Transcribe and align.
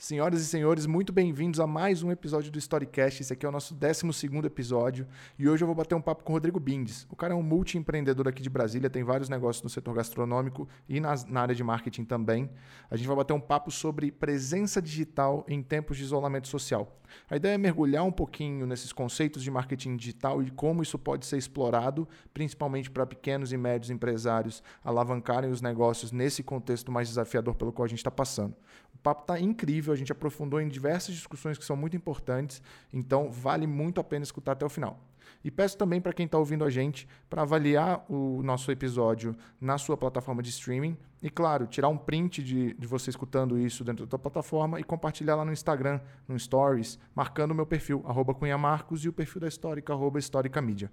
Senhoras 0.00 0.40
e 0.40 0.46
senhores, 0.46 0.86
muito 0.86 1.12
bem-vindos 1.12 1.60
a 1.60 1.66
mais 1.66 2.02
um 2.02 2.10
episódio 2.10 2.50
do 2.50 2.58
Storycast. 2.58 3.20
Esse 3.20 3.34
aqui 3.34 3.44
é 3.44 3.48
o 3.50 3.52
nosso 3.52 3.74
12 3.74 4.06
episódio 4.46 5.06
e 5.38 5.46
hoje 5.46 5.62
eu 5.62 5.66
vou 5.66 5.76
bater 5.76 5.94
um 5.94 6.00
papo 6.00 6.24
com 6.24 6.32
o 6.32 6.36
Rodrigo 6.36 6.58
Bindes. 6.58 7.06
O 7.10 7.14
cara 7.14 7.34
é 7.34 7.36
um 7.36 7.42
multi-empreendedor 7.42 8.26
aqui 8.26 8.42
de 8.42 8.48
Brasília, 8.48 8.88
tem 8.88 9.04
vários 9.04 9.28
negócios 9.28 9.62
no 9.62 9.68
setor 9.68 9.94
gastronômico 9.94 10.66
e 10.88 11.00
nas, 11.00 11.26
na 11.26 11.42
área 11.42 11.54
de 11.54 11.62
marketing 11.62 12.06
também. 12.06 12.50
A 12.90 12.96
gente 12.96 13.06
vai 13.06 13.14
bater 13.14 13.34
um 13.34 13.40
papo 13.40 13.70
sobre 13.70 14.10
presença 14.10 14.80
digital 14.80 15.44
em 15.46 15.62
tempos 15.62 15.98
de 15.98 16.04
isolamento 16.04 16.48
social. 16.48 16.96
A 17.28 17.36
ideia 17.36 17.54
é 17.54 17.58
mergulhar 17.58 18.04
um 18.04 18.12
pouquinho 18.12 18.66
nesses 18.66 18.94
conceitos 18.94 19.42
de 19.42 19.50
marketing 19.50 19.96
digital 19.96 20.42
e 20.42 20.50
como 20.50 20.82
isso 20.82 20.98
pode 20.98 21.26
ser 21.26 21.36
explorado, 21.36 22.08
principalmente 22.32 22.90
para 22.90 23.04
pequenos 23.04 23.52
e 23.52 23.56
médios 23.58 23.90
empresários 23.90 24.62
alavancarem 24.82 25.50
os 25.50 25.60
negócios 25.60 26.10
nesse 26.12 26.42
contexto 26.42 26.90
mais 26.90 27.08
desafiador 27.08 27.54
pelo 27.54 27.72
qual 27.72 27.84
a 27.84 27.88
gente 27.88 27.98
está 27.98 28.10
passando. 28.10 28.54
O 28.94 28.98
papo 28.98 29.22
está 29.22 29.40
incrível, 29.40 29.92
a 29.92 29.96
gente 29.96 30.12
aprofundou 30.12 30.60
em 30.60 30.68
diversas 30.68 31.14
discussões 31.14 31.56
que 31.56 31.64
são 31.64 31.76
muito 31.76 31.96
importantes, 31.96 32.62
então 32.92 33.30
vale 33.30 33.66
muito 33.66 34.00
a 34.00 34.04
pena 34.04 34.22
escutar 34.22 34.52
até 34.52 34.64
o 34.64 34.68
final. 34.68 35.00
E 35.42 35.50
peço 35.50 35.76
também 35.76 36.00
para 36.00 36.12
quem 36.12 36.26
está 36.26 36.38
ouvindo 36.38 36.64
a 36.64 36.70
gente 36.70 37.08
para 37.28 37.42
avaliar 37.42 38.04
o 38.10 38.42
nosso 38.42 38.70
episódio 38.70 39.34
na 39.60 39.78
sua 39.78 39.96
plataforma 39.96 40.42
de 40.42 40.50
streaming. 40.50 40.96
E, 41.22 41.30
claro, 41.30 41.66
tirar 41.66 41.88
um 41.88 41.96
print 41.96 42.42
de, 42.42 42.74
de 42.74 42.86
você 42.86 43.10
escutando 43.10 43.58
isso 43.58 43.84
dentro 43.84 44.04
da 44.04 44.10
sua 44.10 44.18
plataforma 44.18 44.80
e 44.80 44.84
compartilhar 44.84 45.36
lá 45.36 45.44
no 45.44 45.52
Instagram, 45.52 46.00
no 46.26 46.38
Stories, 46.38 46.98
marcando 47.14 47.52
o 47.52 47.54
meu 47.54 47.66
perfil, 47.66 48.02
arroba 48.06 48.34
Cunha 48.34 48.58
Marcos, 48.58 49.04
e 49.04 49.08
o 49.08 49.12
perfil 49.12 49.40
da 49.40 49.48
Histórica, 49.48 49.92
arroba 49.92 50.18
Histórica 50.18 50.60
Mídia. 50.60 50.90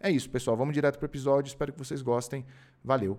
É 0.00 0.10
isso, 0.10 0.30
pessoal. 0.30 0.56
Vamos 0.56 0.74
direto 0.74 0.98
para 0.98 1.06
o 1.06 1.08
episódio. 1.08 1.48
Espero 1.48 1.72
que 1.72 1.78
vocês 1.78 2.02
gostem. 2.02 2.44
Valeu! 2.84 3.18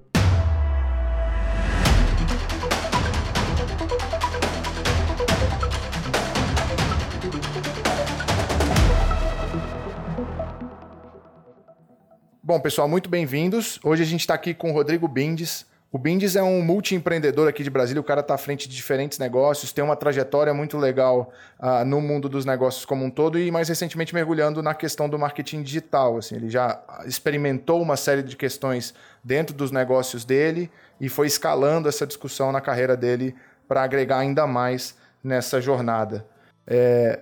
Bom, 12.50 12.60
pessoal, 12.60 12.90
muito 12.90 13.10
bem-vindos. 13.10 13.80
Hoje 13.84 14.02
a 14.02 14.06
gente 14.06 14.22
está 14.22 14.34
aqui 14.34 14.54
com 14.54 14.72
o 14.72 14.74
Rodrigo 14.74 15.08
Bindes. 15.08 15.66
O 15.92 15.98
Bindes 15.98 16.36
é 16.36 16.44
um 16.44 16.62
multi-empreendedor 16.62 17.48
aqui 17.48 17.64
de 17.64 17.70
Brasília. 17.70 18.02
O 18.02 18.04
cara 18.04 18.22
está 18.22 18.34
à 18.34 18.38
frente 18.38 18.68
de 18.68 18.76
diferentes 18.76 19.18
negócios, 19.18 19.72
tem 19.72 19.84
uma 19.84 19.96
trajetória 19.96 20.54
muito 20.54 20.78
legal 20.78 21.32
uh, 21.60 21.86
no 21.86 22.02
mundo 22.02 22.28
dos 22.28 22.46
negócios 22.46 22.86
como 22.86 23.06
um 23.06 23.10
todo 23.10 23.40
e, 23.40 23.50
mais 23.50 23.70
recentemente, 23.70 24.14
mergulhando 24.14 24.62
na 24.62 24.74
questão 24.74 25.08
do 25.08 25.18
marketing 25.18 25.62
digital. 25.62 26.18
Assim, 26.18 26.36
ele 26.36 26.50
já 26.50 26.82
experimentou 27.06 27.82
uma 27.82 27.96
série 27.96 28.24
de 28.24 28.36
questões 28.36 28.94
dentro 29.24 29.56
dos 29.56 29.72
negócios 29.72 30.26
dele 30.26 30.70
e 31.00 31.08
foi 31.08 31.28
escalando 31.28 31.88
essa 31.88 32.06
discussão 32.06 32.52
na 32.52 32.60
carreira 32.60 32.98
dele 32.98 33.36
para 33.70 33.84
agregar 33.84 34.18
ainda 34.18 34.48
mais 34.48 34.98
nessa 35.24 35.62
jornada. 35.62 36.26
É, 36.66 37.20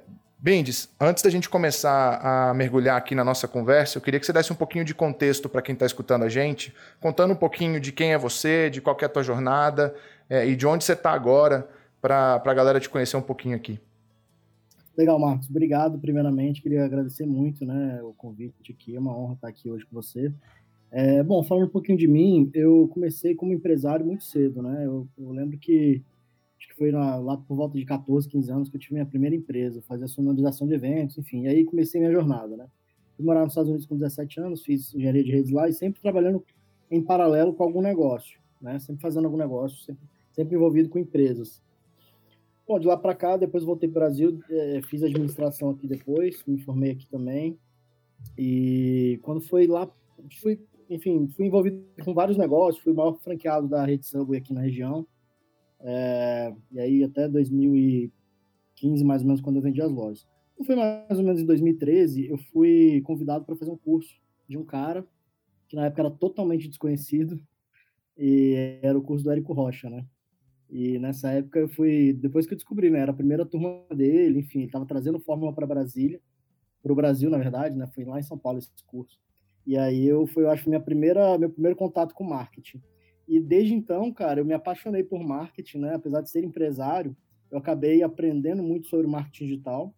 antes 1.00 1.22
da 1.22 1.30
gente 1.30 1.50
começar 1.50 2.20
a 2.24 2.54
mergulhar 2.54 2.98
aqui 2.98 3.14
na 3.14 3.24
nossa 3.24 3.50
conversa, 3.50 3.98
eu 3.98 4.02
queria 4.02 4.18
que 4.18 4.26
você 4.26 4.32
desse 4.32 4.54
um 4.54 4.56
pouquinho 4.56 4.86
de 4.86 4.96
contexto 4.96 5.50
para 5.50 5.62
quem 5.62 5.74
está 5.74 5.86
escutando 5.86 6.24
a 6.24 6.30
gente, 6.30 6.74
contando 7.02 7.34
um 7.34 7.36
pouquinho 7.36 7.82
de 7.82 7.92
quem 7.92 8.14
é 8.14 8.18
você, 8.18 8.70
de 8.70 8.80
qual 8.80 8.98
é 9.02 9.06
a 9.06 9.10
tua 9.10 9.24
jornada 9.24 9.94
é, 10.30 10.48
e 10.48 10.56
de 10.56 10.66
onde 10.66 10.86
você 10.86 10.94
está 10.94 11.12
agora, 11.12 11.68
para 12.02 12.42
a 12.44 12.54
galera 12.54 12.80
te 12.80 12.90
conhecer 12.90 13.18
um 13.18 13.22
pouquinho 13.22 13.56
aqui. 13.58 13.78
Legal, 14.96 15.20
Marcos. 15.20 15.50
Obrigado, 15.50 16.00
primeiramente. 16.00 16.62
Queria 16.62 16.86
agradecer 16.86 17.26
muito 17.26 17.66
né, 17.66 18.00
o 18.02 18.14
convite 18.14 18.72
aqui. 18.72 18.96
É 18.96 19.00
uma 19.00 19.16
honra 19.16 19.34
estar 19.34 19.48
aqui 19.50 19.70
hoje 19.70 19.86
com 19.86 19.94
você. 19.94 20.32
É, 20.90 21.22
bom, 21.22 21.44
falando 21.44 21.66
um 21.66 21.72
pouquinho 21.72 21.98
de 21.98 22.08
mim, 22.08 22.50
eu 22.54 22.90
comecei 22.94 23.36
como 23.36 23.54
empresário 23.54 24.06
muito 24.06 24.24
cedo. 24.24 24.62
Né? 24.62 24.86
Eu, 24.86 25.08
eu 25.18 25.32
lembro 25.32 25.58
que 25.58 26.02
acho 26.58 26.68
que 26.70 26.76
foi 26.76 26.92
lá, 26.92 27.18
lá, 27.18 27.38
por 27.38 27.56
volta 27.56 27.78
de 27.78 27.86
14, 27.86 28.28
15 28.28 28.52
anos 28.52 28.70
que 28.70 28.78
eu 28.78 28.82
tive 28.82 28.96
minha 28.96 29.06
primeira 29.06 29.36
empresa, 29.36 29.82
fazia 29.82 30.08
sonorização 30.08 30.68
de 30.68 30.74
eventos, 30.74 31.18
enfim, 31.18 31.44
e 31.44 31.48
aí 31.48 31.66
comecei 31.66 32.00
minha 32.00 32.12
jornada, 32.12 32.58
né? 32.58 32.68
Fui 33.16 33.26
morar 33.26 33.42
nos 33.42 33.52
Estados 33.52 33.70
Unidos 33.70 33.88
com 33.88 33.96
17 33.96 34.40
anos, 34.40 34.64
fiz 34.64 34.94
engenharia 34.94 35.24
de 35.24 35.32
redes 35.32 35.52
lá 35.52 35.68
e 35.68 35.74
sempre 35.74 36.02
trabalhando 36.02 36.44
em 36.90 37.02
paralelo 37.02 37.54
com 37.54 37.64
algum 37.64 37.82
negócio, 37.82 38.40
né? 38.62 38.80
Sempre 38.80 39.02
fazendo 39.02 39.26
algum 39.26 39.38
negócio, 39.38 39.78
sempre, 39.80 40.08
sempre 40.32 40.56
envolvido 40.56 40.90
com 40.90 41.00
empresas. 41.00 41.62
Bom, 42.68 42.80
de 42.80 42.86
lá 42.86 42.98
para 42.98 43.16
cá, 43.16 43.38
depois 43.38 43.64
voltei 43.64 43.90
para 43.90 44.02
Brasil, 44.02 44.40
é, 44.50 44.82
fiz 44.84 45.02
administração 45.02 45.70
aqui 45.70 45.88
depois, 45.88 46.44
me 46.46 46.60
formei 46.60 46.92
aqui 46.92 47.08
também. 47.08 47.58
E 48.38 49.20
quando 49.24 49.42
foi 49.42 49.68
lá, 49.68 49.90
fui, 50.42 50.60
enfim, 50.90 51.28
fui 51.30 51.46
envolvido 51.46 51.82
com 52.04 52.14
vários 52.14 52.38
negócios, 52.38 52.84
fui 52.84 52.92
o 52.92 52.96
maior 52.96 53.18
franqueado 53.20 53.68
da 53.68 53.86
rede 53.86 54.06
Subway 54.06 54.40
aqui 54.40 54.54
na 54.54 54.62
região. 54.62 55.08
É, 55.80 56.54
e 56.72 56.80
aí 56.80 57.04
até 57.04 57.28
2015, 57.28 59.04
mais 59.04 59.22
ou 59.22 59.28
menos, 59.28 59.42
quando 59.42 59.58
eu 59.58 59.62
vendi 59.62 59.82
as 59.82 59.92
lojas. 59.92 60.28
Então, 60.54 60.66
foi 60.66 60.76
mais 60.76 61.18
ou 61.18 61.24
menos 61.24 61.42
em 61.42 61.46
2013, 61.46 62.28
eu 62.28 62.38
fui 62.38 63.02
convidado 63.02 63.46
para 63.46 63.56
fazer 63.56 63.72
um 63.72 63.78
curso 63.78 64.20
de 64.48 64.58
um 64.58 64.66
cara 64.66 65.06
que 65.68 65.76
na 65.76 65.86
época 65.86 66.02
era 66.02 66.12
totalmente 66.12 66.68
desconhecido 66.68 67.40
e 68.18 68.80
era 68.82 68.98
o 68.98 69.02
curso 69.02 69.24
do 69.24 69.32
Érico 69.32 69.54
Rocha, 69.54 69.90
né? 69.90 70.06
E 70.70 71.00
nessa 71.00 71.32
época 71.32 71.60
eu 71.60 71.70
fui, 71.70 72.14
depois 72.14 72.46
que 72.46 72.54
eu 72.54 72.58
descobri, 72.58 72.90
né, 72.90 73.00
era 73.00 73.12
a 73.12 73.16
primeira 73.16 73.46
turma 73.46 73.86
dele, 73.96 74.40
enfim, 74.40 74.60
ele 74.60 74.68
estava 74.68 74.86
trazendo 74.86 75.20
fórmula 75.20 75.54
para 75.54 75.68
Brasília, 75.68 76.20
para 76.82 76.92
o 76.92 76.96
Brasil, 76.96 77.30
na 77.30 77.38
verdade, 77.38 77.76
né? 77.76 77.88
Foi 77.94 78.06
lá 78.06 78.20
em 78.20 78.24
São 78.24 78.38
Paulo 78.38 78.60
esse 78.60 78.70
curso. 78.86 79.20
E 79.66 79.78
aí 79.78 80.06
eu 80.06 80.26
foi, 80.28 80.44
eu 80.44 80.50
acho, 80.50 80.68
minha 80.70 80.82
primeira, 80.82 81.38
meu 81.38 81.50
primeiro 81.50 81.76
contato 81.76 82.14
com 82.14 82.24
marketing. 82.24 82.82
E 83.28 83.40
desde 83.40 83.74
então, 83.74 84.12
cara, 84.14 84.40
eu 84.40 84.46
me 84.46 84.54
apaixonei 84.54 85.04
por 85.04 85.22
marketing, 85.22 85.80
né? 85.80 85.96
Apesar 85.96 86.22
de 86.22 86.30
ser 86.30 86.44
empresário, 86.44 87.16
eu 87.52 87.58
acabei 87.58 88.02
aprendendo 88.02 88.64
muito 88.64 88.88
sobre 88.88 89.08
marketing 89.08 89.46
digital 89.46 89.94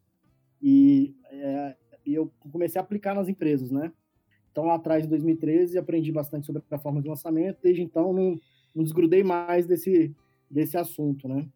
e, 0.62 1.16
é, 1.26 1.76
e 2.06 2.14
eu 2.14 2.32
comecei 2.52 2.80
a 2.80 2.84
aplicar 2.84 3.14
nas 3.14 3.28
empresas, 3.28 3.70
né? 3.70 3.92
Então, 4.52 4.66
lá 4.66 4.76
atrás, 4.76 5.06
em 5.06 5.10
2013, 5.10 5.78
aprendi 5.78 6.12
bastante 6.12 6.48
sobre 6.48 6.64
a 6.72 6.78
forma 6.80 7.02
de 7.02 7.08
lançamento. 7.08 7.60
Desde 7.62 7.82
então, 7.82 8.12
não, 8.12 8.40
não 8.74 8.84
desgrudei 8.84 9.24
mais 9.24 9.68
desse, 9.68 10.14
desse 10.50 10.76
assunto, 10.76 11.28
né? 11.28 11.48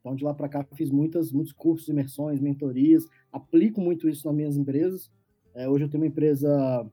Então, 0.00 0.14
de 0.14 0.24
lá 0.24 0.34
para 0.34 0.48
cá, 0.48 0.66
fiz 0.74 0.90
muitas, 0.90 1.32
muitos 1.32 1.52
cursos, 1.52 1.88
imersões, 1.88 2.40
mentorias. 2.40 3.06
Aplico 3.32 3.80
muito 3.80 4.08
isso 4.08 4.26
nas 4.26 4.36
minhas 4.36 4.56
empresas. 4.56 5.10
É, 5.54 5.68
hoje 5.68 5.84
eu 5.84 5.88
tenho 5.88 6.02
uma 6.02 6.08
empresa 6.08 6.86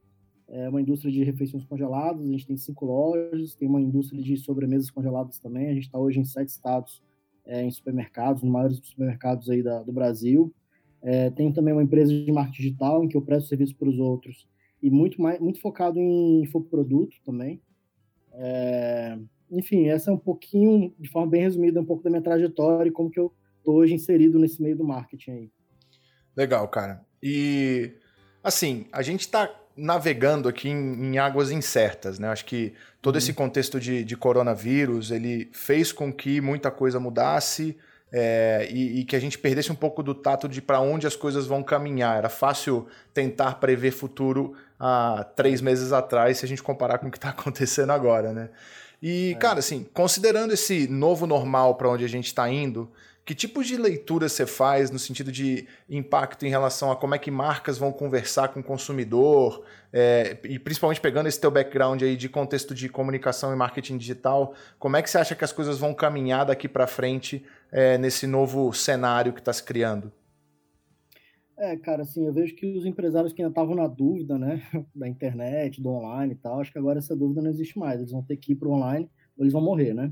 é 0.52 0.68
uma 0.68 0.82
indústria 0.82 1.12
de 1.12 1.24
refeições 1.24 1.64
congeladas, 1.64 2.28
a 2.28 2.32
gente 2.32 2.46
tem 2.46 2.58
cinco 2.58 2.86
lojas, 2.86 3.56
tem 3.56 3.70
uma 3.70 3.80
indústria 3.80 4.22
de 4.22 4.36
sobremesas 4.36 4.92
congeladas 4.92 5.40
também, 5.40 5.70
a 5.70 5.74
gente 5.74 5.86
está 5.86 5.98
hoje 5.98 6.20
em 6.20 6.26
sete 6.26 6.50
estados 6.50 7.02
é, 7.46 7.64
em 7.64 7.72
supermercados, 7.72 8.44
nos 8.44 8.52
maiores 8.52 8.78
supermercados 8.84 9.50
aí 9.50 9.64
da, 9.64 9.82
do 9.82 9.94
Brasil. 9.94 10.54
É, 11.02 11.30
tem 11.30 11.54
também 11.54 11.74
uma 11.74 11.82
empresa 11.82 12.14
de 12.14 12.30
marketing 12.32 12.62
digital, 12.64 13.04
em 13.04 13.08
que 13.08 13.16
eu 13.16 13.22
presto 13.22 13.48
serviço 13.48 13.76
para 13.78 13.88
os 13.88 13.98
outros, 13.98 14.46
e 14.84 14.90
muito, 14.90 15.22
mais, 15.22 15.40
muito 15.40 15.60
focado 15.62 15.98
em 15.98 16.42
infoproduto 16.42 17.16
também. 17.24 17.62
É, 18.34 19.18
enfim, 19.50 19.88
essa 19.88 20.12
é 20.12 20.14
um 20.14 20.18
pouquinho, 20.18 20.94
de 21.00 21.10
forma 21.10 21.30
bem 21.30 21.44
resumida, 21.44 21.80
um 21.80 21.86
pouco 21.86 22.04
da 22.04 22.10
minha 22.10 22.22
trajetória 22.22 22.90
e 22.90 22.92
como 22.92 23.10
que 23.10 23.20
eu 23.20 23.32
estou 23.58 23.76
hoje 23.76 23.94
inserido 23.94 24.38
nesse 24.38 24.62
meio 24.62 24.76
do 24.76 24.84
marketing 24.84 25.32
aí. 25.32 25.52
Legal, 26.36 26.68
cara. 26.68 27.06
E, 27.24 27.94
assim, 28.44 28.86
a 28.92 29.02
gente 29.02 29.22
está 29.22 29.61
navegando 29.76 30.50
aqui 30.50 30.70
em, 30.70 31.06
em, 31.06 31.18
águas 31.18 31.52
incertas, 31.52 32.20
né? 32.20 32.30
Acho 32.30 32.46
que 32.46 32.74
todo 33.02 33.16
uhum. 33.16 33.20
esse 33.20 33.34
contexto 33.34 33.80
de, 33.80 34.04
de, 34.04 34.18
coronavírus 34.18 35.12
ele 35.12 35.50
fez 35.54 35.92
com 35.92 36.12
que 36.12 36.42
muita 36.42 36.70
coisa 36.70 37.00
mudasse 37.00 37.78
é, 38.12 38.68
e, 38.70 39.00
e, 39.00 39.06
que 39.06 39.16
a 39.16 39.20
gente 39.20 39.38
perdesse 39.38 39.72
um 39.72 39.76
pouco 39.76 40.04
do 40.04 40.14
tato 40.14 40.50
de 40.50 40.62
para 40.62 40.82
onde 40.82 41.08
as 41.08 41.16
coisas 41.16 41.48
vão 41.48 41.64
caminhar. 41.64 42.18
Era 42.18 42.30
fácil 42.30 42.88
tentar 43.14 43.56
prever 43.56 43.92
futuro 43.92 44.54
há 44.80 45.26
três 45.36 45.62
meses 45.62 45.94
atrás, 45.94 46.38
se 46.40 46.46
a 46.46 46.48
gente 46.48 46.62
comparar 46.62 46.98
com 46.98 47.08
o 47.08 47.12
que 47.12 47.18
está 47.18 47.30
acontecendo 47.32 47.92
agora, 47.92 48.34
né? 48.34 48.50
E, 49.02 49.32
é. 49.32 49.36
cara, 49.36 49.60
assim, 49.60 49.86
considerando 49.94 50.54
esse 50.54 50.88
novo 50.88 51.26
normal 51.26 51.76
para 51.76 51.90
onde 51.90 52.06
a 52.06 52.10
gente 52.10 52.28
está 52.28 52.48
indo, 52.50 52.92
que 53.24 53.36
tipo 53.36 53.64
de 53.64 53.78
leitura 53.78 54.28
você 54.28 54.46
faz 54.46 54.90
no 54.90 54.98
sentido 54.98 55.32
de 55.32 55.68
impacto 55.90 56.46
em 56.46 56.50
relação 56.50 56.92
a 56.92 56.96
como 56.96 57.14
é 57.14 57.20
que 57.20 57.30
marcas 57.30 57.78
vão 57.78 57.92
conversar 57.92 58.50
com 58.50 58.60
o 58.60 58.64
consumidor, 58.64 59.64
é, 59.94 60.38
e 60.44 60.58
principalmente 60.58 61.00
pegando 61.00 61.28
esse 61.28 61.40
teu 61.40 61.52
background 61.52 62.02
aí 62.02 62.16
de 62.16 62.28
contexto 62.28 62.74
de 62.74 62.90
comunicação 62.90 63.54
e 63.54 63.56
marketing 63.56 63.98
digital, 63.98 64.54
como 64.80 64.98
é 64.98 65.02
que 65.02 65.10
você 65.10 65.18
acha 65.18 65.36
que 65.36 65.44
as 65.44 65.52
coisas 65.52 65.78
vão 65.78 65.94
caminhar 65.94 66.46
daqui 66.46 66.68
para 66.68 66.88
frente 66.88 67.46
é, 67.72 67.98
nesse 67.98 68.26
novo 68.26 68.74
cenário 68.74 69.34
que 69.34 69.40
está 69.40 69.54
se 69.54 69.64
criando? 69.64 70.12
É, 71.58 71.78
cara, 71.78 72.02
assim, 72.02 72.26
eu 72.26 72.34
vejo 72.34 72.56
que 72.56 72.66
os 72.76 72.88
empresários 72.88 73.32
que 73.34 73.40
ainda 73.40 73.52
estavam 73.52 73.76
na 73.76 73.86
dúvida, 73.86 74.36
né, 74.36 74.64
da 74.96 75.08
internet, 75.08 75.80
do 75.80 75.90
online 75.90 76.34
e 76.34 76.36
tal, 76.36 76.60
acho 76.60 76.72
que 76.72 76.80
agora 76.80 76.98
essa 76.98 77.16
dúvida 77.16 77.40
não 77.40 77.52
existe 77.52 77.78
mais. 77.78 78.00
Eles 78.00 78.12
vão 78.12 78.24
ter 78.24 78.38
que 78.38 78.54
ir 78.54 78.56
para 78.56 78.68
o 78.68 78.72
online 78.72 79.08
ou 79.38 79.44
eles 79.44 79.54
vão 79.54 79.62
morrer, 79.62 79.94
né? 79.94 80.12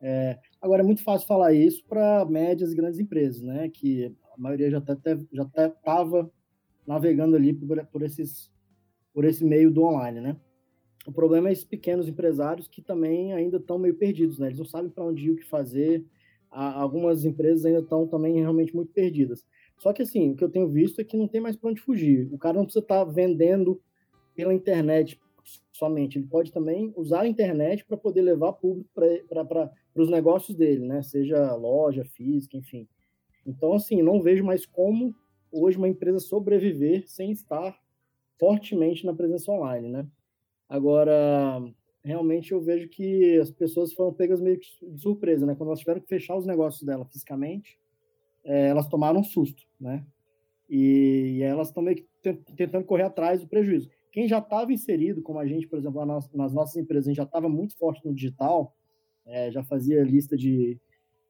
É, 0.00 0.38
agora, 0.60 0.82
é 0.82 0.84
muito 0.84 1.02
fácil 1.02 1.26
falar 1.26 1.52
isso 1.52 1.84
para 1.86 2.24
médias 2.24 2.72
e 2.72 2.76
grandes 2.76 2.98
empresas, 2.98 3.42
né? 3.42 3.68
Que 3.68 4.14
a 4.34 4.40
maioria 4.40 4.70
já 4.70 4.78
até 4.78 5.16
já 5.32 5.42
estava 5.42 6.30
navegando 6.86 7.36
ali 7.36 7.52
por, 7.52 7.84
por, 7.86 8.02
esses, 8.02 8.50
por 9.12 9.24
esse 9.24 9.44
meio 9.44 9.70
do 9.70 9.82
online, 9.82 10.20
né? 10.20 10.36
O 11.06 11.12
problema 11.12 11.48
é 11.48 11.52
esses 11.52 11.64
pequenos 11.64 12.08
empresários 12.08 12.66
que 12.66 12.82
também 12.82 13.32
ainda 13.32 13.58
estão 13.58 13.78
meio 13.78 13.94
perdidos, 13.94 14.38
né? 14.38 14.48
Eles 14.48 14.58
não 14.58 14.66
sabem 14.66 14.90
para 14.90 15.04
onde 15.04 15.26
ir, 15.26 15.30
o 15.30 15.36
que 15.36 15.44
fazer. 15.44 16.04
algumas 16.50 17.24
empresas 17.24 17.64
ainda 17.64 17.80
estão 17.80 18.06
também 18.06 18.34
realmente 18.40 18.74
muito 18.74 18.92
perdidas. 18.92 19.44
Só 19.78 19.92
que 19.92 20.02
assim, 20.02 20.30
o 20.30 20.36
que 20.36 20.42
eu 20.42 20.50
tenho 20.50 20.68
visto 20.68 21.00
é 21.00 21.04
que 21.04 21.16
não 21.16 21.28
tem 21.28 21.40
mais 21.40 21.56
para 21.56 21.70
onde 21.70 21.80
fugir. 21.80 22.28
O 22.32 22.38
cara 22.38 22.56
não 22.56 22.64
precisa 22.64 22.82
estar 22.82 23.04
tá 23.04 23.10
vendendo 23.10 23.80
pela 24.34 24.52
internet 24.52 25.20
somente, 25.72 26.18
ele 26.18 26.26
pode 26.26 26.50
também 26.50 26.92
usar 26.96 27.22
a 27.22 27.28
internet 27.28 27.84
para 27.84 27.96
poder 27.96 28.22
levar 28.22 28.52
público 28.54 28.88
para 28.94 29.70
os 30.02 30.10
negócios 30.10 30.56
dele, 30.56 30.86
né? 30.86 31.02
Seja 31.02 31.54
loja 31.54 32.04
física, 32.04 32.56
enfim. 32.56 32.88
Então, 33.46 33.74
assim, 33.74 34.02
não 34.02 34.20
vejo 34.20 34.44
mais 34.44 34.66
como 34.66 35.14
hoje 35.52 35.78
uma 35.78 35.88
empresa 35.88 36.18
sobreviver 36.18 37.08
sem 37.08 37.30
estar 37.30 37.78
fortemente 38.38 39.06
na 39.06 39.14
presença 39.14 39.50
online, 39.50 39.88
né? 39.88 40.06
Agora, 40.68 41.62
realmente 42.04 42.52
eu 42.52 42.60
vejo 42.60 42.88
que 42.88 43.38
as 43.38 43.50
pessoas 43.50 43.92
foram 43.92 44.12
pegas 44.12 44.40
meio 44.40 44.58
de 44.58 45.00
surpresa, 45.00 45.46
né? 45.46 45.54
Quando 45.54 45.70
elas 45.70 45.80
tiveram 45.80 46.00
que 46.00 46.08
fechar 46.08 46.36
os 46.36 46.46
negócios 46.46 46.82
dela 46.82 47.04
fisicamente, 47.04 47.78
é, 48.44 48.68
elas 48.68 48.88
tomaram 48.88 49.20
um 49.20 49.24
susto, 49.24 49.64
né? 49.80 50.04
E, 50.68 51.36
e 51.38 51.42
elas 51.42 51.68
estão 51.68 51.82
meio 51.82 51.96
que 51.96 52.06
tentando 52.56 52.84
correr 52.84 53.04
atrás 53.04 53.40
do 53.40 53.48
prejuízo. 53.48 53.88
Quem 54.12 54.26
já 54.26 54.38
estava 54.38 54.72
inserido, 54.72 55.22
como 55.22 55.38
a 55.38 55.46
gente, 55.46 55.66
por 55.68 55.78
exemplo, 55.78 56.04
nas, 56.04 56.30
nas 56.32 56.52
nossas 56.52 56.76
empresas, 56.76 57.06
a 57.06 57.10
gente 57.10 57.16
já 57.16 57.22
estava 57.22 57.48
muito 57.48 57.76
forte 57.76 58.04
no 58.04 58.14
digital, 58.14 58.74
é, 59.26 59.50
já 59.50 59.62
fazia 59.64 60.02
lista 60.02 60.36
de, 60.36 60.78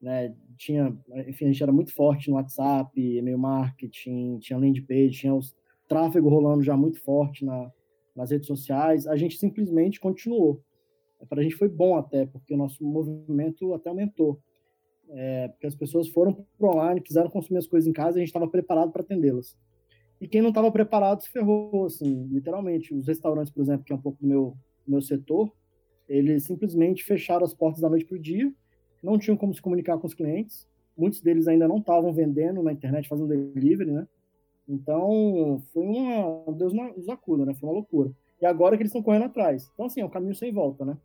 né, 0.00 0.34
tinha, 0.56 0.96
enfim, 1.26 1.46
a 1.46 1.48
gente 1.48 1.62
era 1.62 1.72
muito 1.72 1.92
forte 1.94 2.28
no 2.28 2.36
WhatsApp, 2.36 2.90
e-mail 3.00 3.38
marketing, 3.38 4.38
tinha 4.38 4.58
landing 4.58 4.82
page, 4.82 5.20
tinha 5.20 5.34
o 5.34 5.40
tráfego 5.88 6.28
rolando 6.28 6.62
já 6.62 6.76
muito 6.76 7.00
forte 7.02 7.44
na, 7.44 7.70
nas 8.14 8.30
redes 8.30 8.46
sociais, 8.46 9.06
a 9.06 9.16
gente 9.16 9.38
simplesmente 9.38 10.00
continuou. 10.00 10.62
Para 11.28 11.40
a 11.40 11.42
gente 11.42 11.56
foi 11.56 11.68
bom 11.68 11.96
até, 11.96 12.26
porque 12.26 12.54
o 12.54 12.56
nosso 12.56 12.84
movimento 12.84 13.72
até 13.74 13.88
aumentou. 13.88 14.38
É, 15.08 15.48
porque 15.48 15.66
as 15.66 15.74
pessoas 15.74 16.08
foram 16.08 16.44
para 16.58 16.68
online, 16.68 17.00
quiseram 17.00 17.30
consumir 17.30 17.58
as 17.58 17.66
coisas 17.66 17.88
em 17.88 17.92
casa 17.92 18.16
e 18.16 18.18
a 18.18 18.20
gente 18.20 18.28
estava 18.28 18.48
preparado 18.48 18.90
para 18.90 19.02
atendê-las. 19.02 19.56
E 20.20 20.26
quem 20.26 20.42
não 20.42 20.48
estava 20.48 20.70
preparado 20.70 21.22
se 21.22 21.30
ferrou, 21.30 21.86
assim, 21.86 22.26
literalmente. 22.28 22.94
Os 22.94 23.06
restaurantes, 23.06 23.52
por 23.52 23.62
exemplo, 23.62 23.84
que 23.84 23.92
é 23.92 23.96
um 23.96 24.00
pouco 24.00 24.20
do 24.20 24.26
meu, 24.26 24.56
meu 24.86 25.00
setor, 25.00 25.52
eles 26.08 26.44
simplesmente 26.44 27.04
fecharam 27.04 27.44
as 27.44 27.54
portas 27.54 27.80
da 27.80 27.88
noite 27.88 28.04
para 28.04 28.16
o 28.16 28.20
dia 28.20 28.52
não 29.06 29.18
tinham 29.18 29.36
como 29.36 29.54
se 29.54 29.62
comunicar 29.62 29.98
com 29.98 30.06
os 30.06 30.14
clientes. 30.14 30.66
Muitos 30.96 31.20
deles 31.20 31.46
ainda 31.46 31.68
não 31.68 31.78
estavam 31.78 32.12
vendendo 32.12 32.62
na 32.62 32.72
internet, 32.72 33.08
fazendo 33.08 33.28
delivery, 33.28 33.92
né? 33.92 34.08
Então, 34.68 35.62
foi 35.72 35.82
uma. 35.84 36.52
Deus 36.52 36.72
nos 36.72 37.08
acuda, 37.08 37.44
né? 37.44 37.54
Foi 37.54 37.68
uma 37.68 37.74
loucura. 37.74 38.10
E 38.40 38.46
agora 38.46 38.76
que 38.76 38.82
eles 38.82 38.90
estão 38.90 39.02
correndo 39.02 39.26
atrás. 39.26 39.70
Então, 39.72 39.86
assim, 39.86 40.00
é 40.00 40.04
um 40.04 40.10
caminho 40.10 40.34
sem 40.34 40.52
volta, 40.52 40.84
né? 40.84 40.96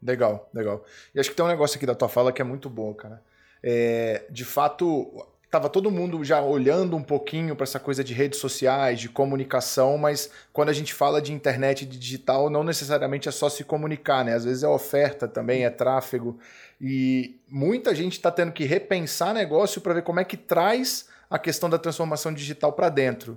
Legal, 0.00 0.48
legal. 0.54 0.84
E 1.14 1.18
acho 1.18 1.30
que 1.30 1.36
tem 1.36 1.44
um 1.44 1.48
negócio 1.48 1.76
aqui 1.76 1.86
da 1.86 1.94
tua 1.94 2.08
fala 2.08 2.32
que 2.32 2.42
é 2.42 2.44
muito 2.44 2.70
bom, 2.70 2.94
cara. 2.94 3.22
É, 3.62 4.26
de 4.30 4.44
fato, 4.44 5.26
tava 5.52 5.68
todo 5.68 5.90
mundo 5.90 6.24
já 6.24 6.40
olhando 6.40 6.96
um 6.96 7.02
pouquinho 7.02 7.54
para 7.54 7.64
essa 7.64 7.78
coisa 7.78 8.02
de 8.02 8.14
redes 8.14 8.40
sociais, 8.40 8.98
de 8.98 9.10
comunicação, 9.10 9.98
mas 9.98 10.30
quando 10.50 10.70
a 10.70 10.72
gente 10.72 10.94
fala 10.94 11.20
de 11.20 11.30
internet 11.30 11.82
e 11.82 11.84
de 11.84 11.98
digital, 11.98 12.48
não 12.48 12.64
necessariamente 12.64 13.28
é 13.28 13.30
só 13.30 13.50
se 13.50 13.62
comunicar, 13.62 14.24
né? 14.24 14.32
Às 14.32 14.46
vezes 14.46 14.62
é 14.62 14.68
oferta 14.68 15.28
também, 15.28 15.66
é 15.66 15.68
tráfego. 15.68 16.38
E 16.80 17.38
muita 17.46 17.94
gente 17.94 18.14
está 18.14 18.30
tendo 18.30 18.50
que 18.50 18.64
repensar 18.64 19.34
negócio 19.34 19.82
para 19.82 19.92
ver 19.92 20.02
como 20.02 20.20
é 20.20 20.24
que 20.24 20.38
traz 20.38 21.06
a 21.28 21.38
questão 21.38 21.68
da 21.68 21.78
transformação 21.78 22.32
digital 22.32 22.72
para 22.72 22.88
dentro. 22.88 23.36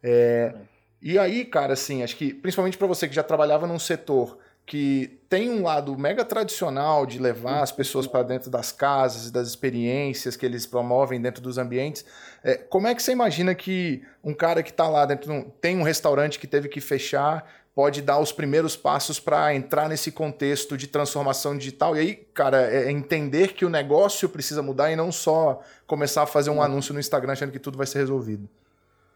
É, 0.00 0.54
e 1.02 1.18
aí, 1.18 1.44
cara, 1.44 1.72
assim, 1.72 2.04
acho 2.04 2.14
que 2.16 2.32
principalmente 2.32 2.78
para 2.78 2.86
você 2.86 3.08
que 3.08 3.14
já 3.14 3.24
trabalhava 3.24 3.66
num 3.66 3.80
setor 3.80 4.38
que 4.66 5.20
tem 5.28 5.48
um 5.48 5.62
lado 5.62 5.96
mega 5.96 6.24
tradicional 6.24 7.06
de 7.06 7.20
levar 7.20 7.62
as 7.62 7.70
pessoas 7.70 8.04
para 8.04 8.24
dentro 8.24 8.50
das 8.50 8.72
casas 8.72 9.28
e 9.28 9.32
das 9.32 9.46
experiências 9.46 10.36
que 10.36 10.44
eles 10.44 10.66
promovem 10.66 11.20
dentro 11.22 11.40
dos 11.40 11.56
ambientes. 11.56 12.04
É, 12.42 12.56
como 12.56 12.88
é 12.88 12.94
que 12.94 13.00
você 13.00 13.12
imagina 13.12 13.54
que 13.54 14.02
um 14.24 14.34
cara 14.34 14.64
que 14.64 14.70
está 14.70 14.88
lá 14.88 15.06
dentro, 15.06 15.52
tem 15.60 15.78
um 15.78 15.84
restaurante 15.84 16.38
que 16.40 16.48
teve 16.48 16.68
que 16.68 16.80
fechar, 16.80 17.48
pode 17.76 18.02
dar 18.02 18.18
os 18.18 18.32
primeiros 18.32 18.76
passos 18.76 19.20
para 19.20 19.54
entrar 19.54 19.88
nesse 19.88 20.10
contexto 20.10 20.76
de 20.76 20.88
transformação 20.88 21.56
digital? 21.56 21.96
E 21.96 22.00
aí, 22.00 22.14
cara, 22.34 22.62
é, 22.62 22.86
é 22.86 22.90
entender 22.90 23.52
que 23.52 23.64
o 23.64 23.70
negócio 23.70 24.28
precisa 24.28 24.62
mudar 24.62 24.90
e 24.90 24.96
não 24.96 25.12
só 25.12 25.62
começar 25.86 26.24
a 26.24 26.26
fazer 26.26 26.50
um 26.50 26.60
anúncio 26.60 26.92
no 26.92 26.98
Instagram 26.98 27.34
achando 27.34 27.52
que 27.52 27.60
tudo 27.60 27.78
vai 27.78 27.86
ser 27.86 28.00
resolvido. 28.00 28.48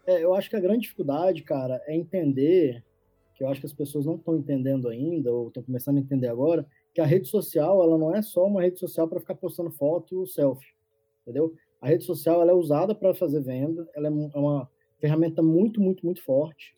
É, 0.07 0.23
eu 0.23 0.33
acho 0.33 0.49
que 0.49 0.55
a 0.55 0.61
grande 0.61 0.81
dificuldade, 0.81 1.41
cara, 1.43 1.81
é 1.85 1.93
entender 1.93 2.81
que 3.41 3.45
eu 3.45 3.49
acho 3.49 3.59
que 3.59 3.65
as 3.65 3.73
pessoas 3.73 4.05
não 4.05 4.17
estão 4.17 4.37
entendendo 4.37 4.87
ainda, 4.87 5.33
ou 5.33 5.47
estão 5.47 5.63
começando 5.63 5.97
a 5.97 5.99
entender 5.99 6.27
agora, 6.27 6.63
que 6.93 7.01
a 7.01 7.05
rede 7.05 7.27
social, 7.27 7.81
ela 7.81 7.97
não 7.97 8.15
é 8.15 8.21
só 8.21 8.45
uma 8.45 8.61
rede 8.61 8.77
social 8.77 9.07
para 9.07 9.19
ficar 9.19 9.33
postando 9.33 9.71
foto 9.71 10.27
selfie, 10.27 10.67
entendeu? 11.23 11.51
A 11.81 11.87
rede 11.87 12.03
social, 12.03 12.39
ela 12.39 12.51
é 12.51 12.53
usada 12.53 12.93
para 12.93 13.15
fazer 13.15 13.41
venda, 13.41 13.89
ela 13.95 14.09
é, 14.09 14.11
é 14.11 14.37
uma 14.37 14.69
ferramenta 14.99 15.41
muito, 15.41 15.81
muito, 15.81 16.05
muito 16.05 16.23
forte. 16.23 16.75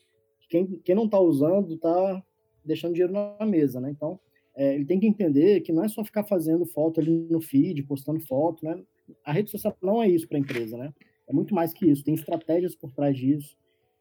Quem, 0.48 0.66
quem 0.86 0.96
não 0.96 1.04
está 1.04 1.20
usando, 1.20 1.74
está 1.74 2.24
deixando 2.64 2.94
dinheiro 2.94 3.12
na 3.12 3.46
mesa, 3.46 3.82
né? 3.82 3.92
Então, 3.92 4.18
é, 4.56 4.74
ele 4.76 4.86
tem 4.86 5.02
que 5.02 5.08
entender 5.08 5.60
que 5.62 5.74
não 5.74 5.84
é 5.84 5.90
só 5.90 6.02
ficar 6.02 6.24
fazendo 6.24 6.66
foto 6.66 7.02
ali 7.02 7.28
no 7.30 7.42
feed, 7.42 7.84
postando 7.84 8.22
foto, 8.22 8.64
né? 8.64 8.82
A 9.26 9.34
rede 9.34 9.52
social 9.52 9.76
não 9.82 10.02
é 10.02 10.08
isso 10.08 10.30
para 10.30 10.38
a 10.38 10.40
empresa, 10.40 10.78
né? 10.78 10.94
É 11.28 11.34
muito 11.34 11.54
mais 11.54 11.74
que 11.74 11.86
isso. 11.86 12.06
Tem 12.06 12.14
estratégias 12.14 12.74
por 12.74 12.90
trás 12.94 13.18
disso, 13.18 13.58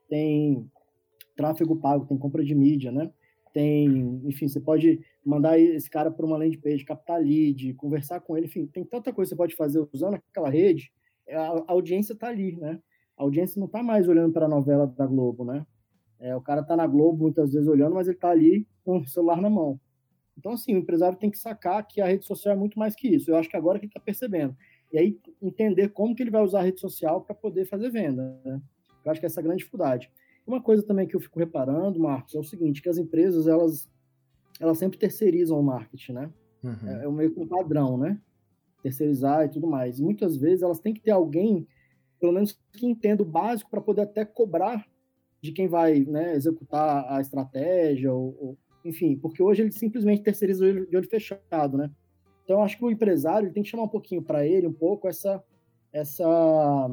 tem 0.09 0.70
tráfego 1.42 1.76
pago, 1.76 2.06
tem 2.06 2.16
compra 2.16 2.44
de 2.44 2.54
mídia, 2.54 2.92
né? 2.92 3.10
Tem, 3.52 4.20
enfim, 4.24 4.48
você 4.48 4.60
pode 4.60 5.00
mandar 5.24 5.58
esse 5.58 5.90
cara 5.90 6.10
para 6.10 6.24
uma 6.24 6.38
landing 6.38 6.58
page, 6.58 6.84
captar 6.84 7.20
lead, 7.20 7.74
conversar 7.74 8.20
com 8.20 8.36
ele, 8.36 8.46
enfim, 8.46 8.66
tem 8.66 8.84
tanta 8.84 9.12
coisa 9.12 9.28
que 9.28 9.34
você 9.34 9.36
pode 9.36 9.56
fazer 9.56 9.86
usando 9.92 10.14
aquela 10.14 10.48
rede, 10.48 10.90
a, 11.28 11.64
a 11.68 11.72
audiência 11.72 12.14
está 12.14 12.28
ali, 12.28 12.56
né? 12.56 12.80
A 13.16 13.22
audiência 13.24 13.58
não 13.58 13.66
está 13.66 13.82
mais 13.82 14.08
olhando 14.08 14.32
para 14.32 14.46
a 14.46 14.48
novela 14.48 14.86
da 14.86 15.06
Globo, 15.06 15.44
né? 15.44 15.66
É, 16.18 16.34
o 16.34 16.40
cara 16.40 16.60
está 16.60 16.76
na 16.76 16.86
Globo 16.86 17.24
muitas 17.24 17.52
vezes 17.52 17.68
olhando, 17.68 17.94
mas 17.94 18.06
ele 18.06 18.16
está 18.16 18.30
ali 18.30 18.66
com 18.84 18.98
o 18.98 19.06
celular 19.06 19.40
na 19.40 19.50
mão. 19.50 19.78
Então, 20.38 20.52
assim, 20.52 20.74
o 20.74 20.78
empresário 20.78 21.18
tem 21.18 21.30
que 21.30 21.38
sacar 21.38 21.86
que 21.86 22.00
a 22.00 22.06
rede 22.06 22.24
social 22.24 22.54
é 22.54 22.58
muito 22.58 22.78
mais 22.78 22.94
que 22.94 23.08
isso. 23.08 23.30
Eu 23.30 23.36
acho 23.36 23.50
que 23.50 23.56
agora 23.56 23.78
que 23.78 23.84
ele 23.84 23.90
está 23.90 24.00
percebendo. 24.00 24.56
E 24.92 24.98
aí, 24.98 25.18
entender 25.42 25.88
como 25.90 26.14
que 26.14 26.22
ele 26.22 26.30
vai 26.30 26.42
usar 26.42 26.60
a 26.60 26.62
rede 26.62 26.80
social 26.80 27.20
para 27.20 27.34
poder 27.34 27.66
fazer 27.66 27.90
venda. 27.90 28.40
Né? 28.44 28.60
Eu 29.04 29.10
acho 29.10 29.20
que 29.20 29.26
essa 29.26 29.40
é 29.40 29.42
a 29.42 29.44
grande 29.44 29.58
dificuldade. 29.58 30.10
Uma 30.46 30.60
coisa 30.60 30.82
também 30.82 31.06
que 31.06 31.14
eu 31.14 31.20
fico 31.20 31.38
reparando, 31.38 32.00
Marcos, 32.00 32.34
é 32.34 32.38
o 32.38 32.44
seguinte, 32.44 32.82
que 32.82 32.88
as 32.88 32.98
empresas, 32.98 33.46
elas, 33.46 33.88
elas 34.60 34.78
sempre 34.78 34.98
terceirizam 34.98 35.58
o 35.58 35.62
marketing, 35.62 36.12
né? 36.12 36.30
Uhum. 36.62 36.88
É, 36.88 37.04
é 37.04 37.08
meio 37.08 37.32
que 37.32 37.40
um 37.40 37.46
padrão, 37.46 37.96
né? 37.96 38.20
Terceirizar 38.82 39.44
e 39.44 39.48
tudo 39.48 39.66
mais. 39.66 39.98
E 39.98 40.02
muitas 40.02 40.36
vezes 40.36 40.62
elas 40.62 40.80
têm 40.80 40.92
que 40.92 41.00
ter 41.00 41.12
alguém, 41.12 41.66
pelo 42.20 42.32
menos 42.32 42.61
que 42.72 42.87
entenda 42.87 43.22
o 43.22 43.26
básico, 43.26 43.70
para 43.70 43.80
poder 43.80 44.02
até 44.02 44.25
cobrar 44.25 44.84
de 45.40 45.52
quem 45.52 45.68
vai 45.68 46.00
né, 46.00 46.34
executar 46.34 47.04
a 47.08 47.20
estratégia, 47.20 48.12
ou, 48.12 48.37
ou, 48.40 48.58
enfim, 48.84 49.16
porque 49.16 49.42
hoje 49.42 49.62
ele 49.62 49.72
simplesmente 49.72 50.22
terceiriza 50.22 50.72
de 50.87 50.96
olho 50.96 51.08
fechado, 51.08 51.76
né? 51.76 51.90
Então, 52.44 52.62
acho 52.62 52.76
que 52.76 52.84
o 52.84 52.90
empresário 52.90 53.52
tem 53.52 53.62
que 53.62 53.68
chamar 53.68 53.84
um 53.84 53.88
pouquinho 53.88 54.22
para 54.22 54.44
ele, 54.46 54.66
um 54.66 54.72
pouco, 54.72 55.08
essa, 55.08 55.42
essa, 55.92 56.90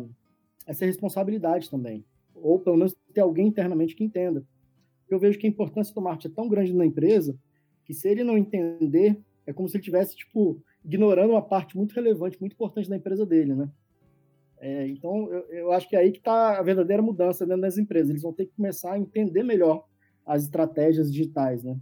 essa 0.68 0.86
responsabilidade 0.86 1.70
também 1.70 2.06
ou 2.42 2.60
pelo 2.60 2.78
menos 2.78 2.96
ter 3.14 3.22
alguém 3.22 3.48
internamente 3.48 3.96
que 3.96 4.04
entenda. 4.04 4.44
Eu 5.10 5.20
vejo 5.20 5.40
que 5.40 5.48
a 5.48 5.50
importância 5.50 5.94
do 5.94 6.02
marketing 6.02 6.32
é 6.32 6.36
tão 6.36 6.48
grande 6.48 6.74
na 6.74 6.86
empresa 6.86 7.38
que 7.84 7.94
se 7.94 8.08
ele 8.08 8.24
não 8.24 8.38
entender, 8.38 9.20
é 9.46 9.52
como 9.52 9.68
se 9.68 9.76
ele 9.76 9.82
estivesse, 9.82 10.16
tipo, 10.16 10.62
ignorando 10.86 11.32
uma 11.32 11.42
parte 11.42 11.76
muito 11.76 11.94
relevante, 11.94 12.40
muito 12.40 12.54
importante 12.54 12.90
da 12.90 12.96
empresa 12.96 13.26
dele, 13.26 13.56
né? 13.56 13.70
É, 14.60 14.88
então, 14.88 15.32
eu, 15.32 15.40
eu, 15.50 15.72
acho 15.72 15.88
que 15.88 15.96
é 15.96 16.00
aí 16.00 16.12
que 16.12 16.18
está 16.18 16.60
a 16.60 16.62
verdadeira 16.62 17.02
mudança 17.02 17.46
dentro 17.46 17.62
das 17.62 17.78
empresas. 17.78 18.10
Eles 18.10 18.22
vão 18.22 18.34
ter 18.34 18.46
que 18.46 18.56
começar 18.56 18.94
a 18.94 19.00
entender 19.00 19.42
melhor 19.42 19.86
as 20.26 20.44
estratégias 20.44 21.12
digitais, 21.12 21.64
né? 21.64 21.80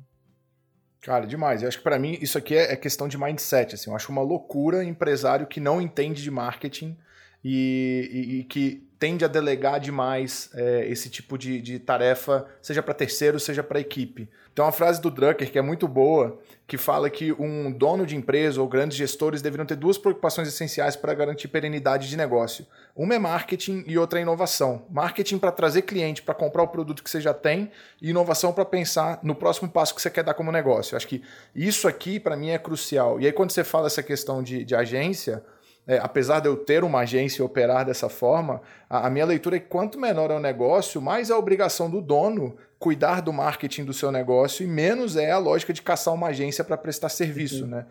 Cara, 1.01 1.25
demais. 1.25 1.62
Eu 1.62 1.67
acho 1.67 1.77
que 1.77 1.84
para 1.84 2.00
mim 2.00 2.17
isso 2.22 2.38
aqui 2.38 2.55
é, 2.55 2.72
é, 2.72 2.75
questão 2.75 3.07
de 3.07 3.17
mindset. 3.17 3.75
Assim, 3.75 3.89
eu 3.89 3.96
acho 3.96 4.12
uma 4.12 4.22
loucura 4.22 4.84
empresário 4.84 5.48
que 5.48 5.60
não 5.60 5.81
entende 5.81 6.22
de 6.22 6.29
marketing 6.29 6.98
e, 7.43 8.10
e, 8.12 8.39
e 8.39 8.43
que 8.43 8.87
tende 9.00 9.24
a 9.24 9.27
delegar 9.27 9.80
demais 9.80 10.50
é, 10.54 10.88
esse 10.88 11.10
tipo 11.10 11.38
de, 11.38 11.62
de 11.62 11.80
tarefa, 11.80 12.46
seja 12.62 12.82
para 12.82 12.94
terceiro, 12.94 13.39
seja 13.39 13.63
para 13.63 13.80
equipe. 13.80 14.30
Tem 14.58 14.66
uma 14.66 14.72
frase 14.72 15.00
do 15.00 15.12
Drucker 15.12 15.51
que 15.51 15.60
é 15.60 15.62
muito 15.62 15.88
boa, 15.88 16.39
que 16.66 16.80
fala 16.80 17.12
que 17.12 17.32
um 17.32 17.72
dono 17.72 18.08
de 18.08 18.16
empresa 18.16 18.60
ou 18.60 18.68
grandes 18.68 18.98
gestores 18.98 19.39
deveriam 19.39 19.68
ter 19.68 19.75
duas 19.75 20.00
preocupações 20.00 20.48
essenciais 20.48 20.96
para 20.96 21.13
garantir 21.13 21.48
perenidade 21.48 22.10
de 22.10 22.18
negócio. 22.18 22.66
Uma 22.96 23.13
é 23.13 23.20
marketing 23.20 23.84
e 23.86 24.00
outra 24.00 24.18
é 24.18 24.24
inovação. 24.24 24.84
Marketing 24.89 25.38
para 25.38 25.51
trazer 25.51 25.84
cliente 25.84 26.24
para 26.24 26.34
comprar 26.34 26.63
o 26.63 26.68
produto 26.68 27.04
que 27.04 27.10
você 27.10 27.22
já 27.22 27.36
tem 27.36 27.70
e 28.01 28.10
inovação 28.10 28.51
para 28.51 28.66
pensar 28.66 29.20
no 29.22 29.36
próximo 29.36 29.70
passo 29.70 29.94
que 29.94 30.01
você 30.01 30.10
quer 30.10 30.24
dar 30.24 30.34
como 30.34 30.51
negócio. 30.51 30.98
acho 30.98 31.08
que 31.08 31.22
isso 31.56 31.88
aqui, 31.88 32.20
para 32.20 32.36
mim, 32.36 32.50
é 32.50 32.58
crucial. 32.58 33.22
E 33.22 33.27
aí, 33.27 33.32
quando 33.32 33.51
você 33.51 33.63
fala 33.63 33.86
essa 33.86 34.01
questão 34.01 34.42
de, 34.42 34.66
de 34.66 34.74
agência, 34.74 35.44
é, 35.88 35.98
apesar 36.00 36.41
de 36.41 36.50
eu 36.50 36.58
ter 36.58 36.84
uma 36.84 37.00
agência 37.00 37.41
e 37.41 37.46
operar 37.46 37.86
dessa 37.86 38.10
forma, 38.10 38.62
a, 38.89 39.08
a, 39.08 39.10
minha 39.10 39.25
leitura 39.25 39.56
é 39.56 39.60
que 39.60 39.67
quanto 39.67 39.98
menor 39.98 40.29
é 40.29 40.36
o 40.36 40.39
negócio, 40.39 41.01
mais 41.01 41.29
é 41.29 41.34
a 41.34 41.38
obrigação 41.38 41.89
do 41.89 42.01
dono 42.01 42.58
cuidar 42.77 43.22
do 43.22 43.32
marketing 43.32 43.86
do 43.86 43.94
seu 43.94 44.12
negócio 44.12 44.65
e 44.65 44.67
menos 44.67 45.15
é 45.15 45.32
a 45.32 45.38
lógica 45.38 45.72
de 45.72 45.82
caçar 45.82 46.13
uma 46.13 46.27
agência 46.27 46.63
para 46.63 46.77
prestar 46.77 47.10
serviço, 47.10 47.65
né? 47.65 47.88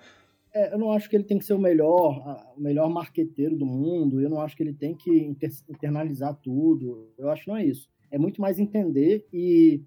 É, 0.54 0.72
eu 0.72 0.78
não 0.78 0.92
acho 0.92 1.08
que 1.08 1.16
ele 1.16 1.24
tem 1.24 1.38
que 1.38 1.44
ser 1.44 1.54
o 1.54 1.58
melhor, 1.58 2.44
o 2.56 2.60
melhor 2.60 2.88
marqueteiro 2.88 3.56
do 3.56 3.66
mundo. 3.66 4.20
Eu 4.22 4.30
não 4.30 4.40
acho 4.40 4.56
que 4.56 4.62
ele 4.62 4.72
tem 4.72 4.94
que 4.94 5.34
internalizar 5.68 6.34
tudo. 6.42 7.12
Eu 7.18 7.28
acho 7.28 7.44
que 7.44 7.48
não 7.48 7.58
é 7.58 7.64
isso. 7.64 7.90
É 8.10 8.16
muito 8.16 8.40
mais 8.40 8.58
entender 8.58 9.26
e, 9.30 9.82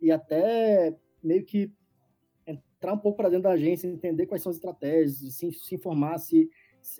e 0.00 0.12
até 0.12 0.94
meio 1.20 1.44
que 1.44 1.72
entrar 2.46 2.92
um 2.92 2.98
pouco 2.98 3.16
para 3.16 3.28
dentro 3.28 3.44
da 3.44 3.52
agência, 3.52 3.88
entender 3.88 4.26
quais 4.26 4.40
são 4.40 4.50
as 4.50 4.56
estratégias, 4.56 5.16
se, 5.34 5.50
se 5.50 5.74
informar, 5.74 6.18
se, 6.18 6.48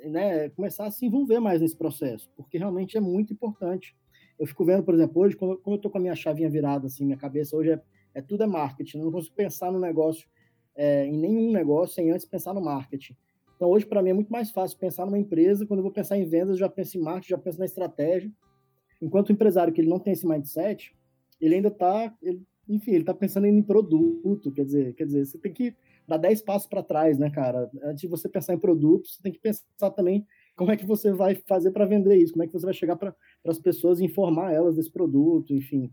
né, 0.04 0.48
começar 0.50 0.86
a 0.86 0.90
se 0.90 1.06
envolver 1.06 1.40
mais 1.40 1.60
nesse 1.60 1.76
processo, 1.76 2.30
porque 2.36 2.58
realmente 2.58 2.96
é 2.96 3.00
muito 3.00 3.32
importante. 3.32 3.96
Eu 4.38 4.46
fico 4.46 4.64
vendo, 4.64 4.82
por 4.82 4.94
exemplo, 4.94 5.22
hoje, 5.22 5.36
como, 5.36 5.60
eu 5.66 5.74
estou 5.74 5.90
com 5.90 5.98
a 5.98 6.00
minha 6.00 6.14
chavinha 6.14 6.50
virada, 6.50 6.86
assim, 6.86 7.04
minha 7.04 7.16
cabeça 7.16 7.56
hoje 7.56 7.70
é, 7.70 7.80
é 8.14 8.22
tudo 8.22 8.42
é 8.42 8.46
marketing, 8.46 8.98
eu 8.98 9.04
não 9.04 9.12
consigo 9.12 9.34
pensar 9.34 9.70
no 9.70 9.78
negócio, 9.78 10.26
é, 10.74 11.06
em 11.06 11.16
nenhum 11.16 11.52
negócio, 11.52 11.94
sem 11.94 12.10
antes 12.10 12.26
pensar 12.26 12.52
no 12.52 12.60
marketing. 12.60 13.16
Então, 13.56 13.68
hoje, 13.68 13.86
para 13.86 14.02
mim, 14.02 14.10
é 14.10 14.14
muito 14.14 14.32
mais 14.32 14.50
fácil 14.50 14.76
pensar 14.78 15.06
numa 15.06 15.18
empresa, 15.18 15.66
quando 15.66 15.78
eu 15.78 15.84
vou 15.84 15.92
pensar 15.92 16.18
em 16.18 16.24
vendas, 16.24 16.58
já 16.58 16.68
penso 16.68 16.98
em 16.98 17.00
marketing, 17.00 17.30
já 17.30 17.38
penso 17.38 17.58
na 17.58 17.64
estratégia. 17.64 18.30
Enquanto 19.00 19.28
o 19.28 19.32
empresário 19.32 19.72
que 19.72 19.80
ele 19.80 19.88
não 19.88 20.00
tem 20.00 20.12
esse 20.12 20.26
mindset, 20.26 20.94
ele 21.40 21.56
ainda 21.56 21.68
está, 21.68 22.12
enfim, 22.68 22.92
ele 22.92 23.00
está 23.00 23.14
pensando 23.14 23.46
em 23.46 23.62
produto, 23.62 24.52
quer 24.52 24.64
dizer, 24.64 24.94
quer 24.94 25.06
dizer, 25.06 25.26
você 25.26 25.38
tem 25.38 25.52
que 25.52 25.76
dar 26.06 26.18
10 26.18 26.42
passos 26.42 26.68
para 26.68 26.82
trás, 26.82 27.18
né, 27.18 27.30
cara? 27.30 27.70
Antes 27.82 28.02
de 28.02 28.08
você 28.08 28.28
pensar 28.28 28.54
em 28.54 28.58
produto, 28.58 29.08
você 29.08 29.22
tem 29.22 29.32
que 29.32 29.38
pensar 29.38 29.90
também 29.90 30.26
como 30.56 30.70
é 30.70 30.76
que 30.76 30.86
você 30.86 31.12
vai 31.12 31.34
fazer 31.34 31.70
para 31.70 31.86
vender 31.86 32.16
isso, 32.16 32.32
como 32.32 32.44
é 32.44 32.46
que 32.46 32.52
você 32.52 32.64
vai 32.64 32.74
chegar 32.74 32.96
para 32.96 33.14
as 33.46 33.58
pessoas 33.58 33.98
e 33.98 34.04
informar 34.04 34.52
elas 34.52 34.76
desse 34.76 34.90
produto, 34.90 35.52
enfim. 35.52 35.90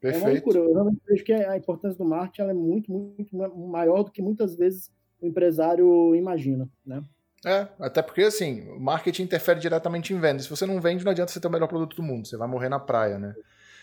Perfeito. 0.00 0.24
É 0.24 0.28
uma 0.28 0.32
loucura. 0.32 0.58
Eu 0.58 0.72
realmente 0.72 1.00
vejo 1.06 1.24
que 1.24 1.32
a 1.32 1.56
importância 1.56 1.98
do 1.98 2.04
marketing 2.04 2.50
é 2.50 2.54
muito, 2.54 2.92
muito 2.92 3.36
maior 3.36 4.02
do 4.02 4.10
que 4.10 4.20
muitas 4.20 4.54
vezes 4.54 4.90
o 5.20 5.26
empresário 5.26 6.14
imagina, 6.14 6.68
né? 6.84 7.02
É, 7.44 7.68
até 7.78 8.00
porque 8.00 8.22
assim, 8.22 8.68
o 8.70 8.80
marketing 8.80 9.24
interfere 9.24 9.60
diretamente 9.60 10.14
em 10.14 10.20
vendas. 10.20 10.44
Se 10.44 10.50
você 10.50 10.64
não 10.64 10.80
vende, 10.80 11.04
não 11.04 11.12
adianta 11.12 11.30
você 11.30 11.40
ter 11.40 11.48
o 11.48 11.50
melhor 11.50 11.68
produto 11.68 11.96
do 11.96 12.02
mundo, 12.02 12.26
você 12.26 12.36
vai 12.36 12.48
morrer 12.48 12.68
na 12.68 12.80
praia, 12.80 13.18
né? 13.18 13.34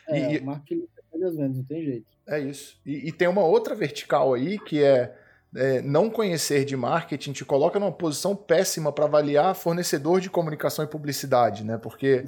É, 0.07 0.33
e, 0.33 0.37
o 0.39 0.45
marketing 0.45 0.81
interfere 0.81 1.23
as 1.23 1.35
vendas, 1.35 1.57
não 1.57 1.63
tem 1.63 1.83
jeito. 1.83 2.07
É 2.27 2.39
isso. 2.39 2.79
E, 2.85 3.09
e 3.09 3.11
tem 3.11 3.27
uma 3.27 3.43
outra 3.43 3.75
vertical 3.75 4.33
aí 4.33 4.57
que 4.59 4.83
é 4.83 5.15
é, 5.55 5.81
não 5.81 6.09
conhecer 6.09 6.63
de 6.63 6.77
marketing 6.77 7.33
te 7.33 7.43
coloca 7.43 7.79
numa 7.79 7.91
posição 7.91 8.35
péssima 8.35 8.91
para 8.91 9.05
avaliar 9.05 9.53
fornecedor 9.55 10.21
de 10.21 10.29
comunicação 10.29 10.85
e 10.85 10.87
publicidade, 10.87 11.63
né? 11.63 11.77
Porque 11.77 12.25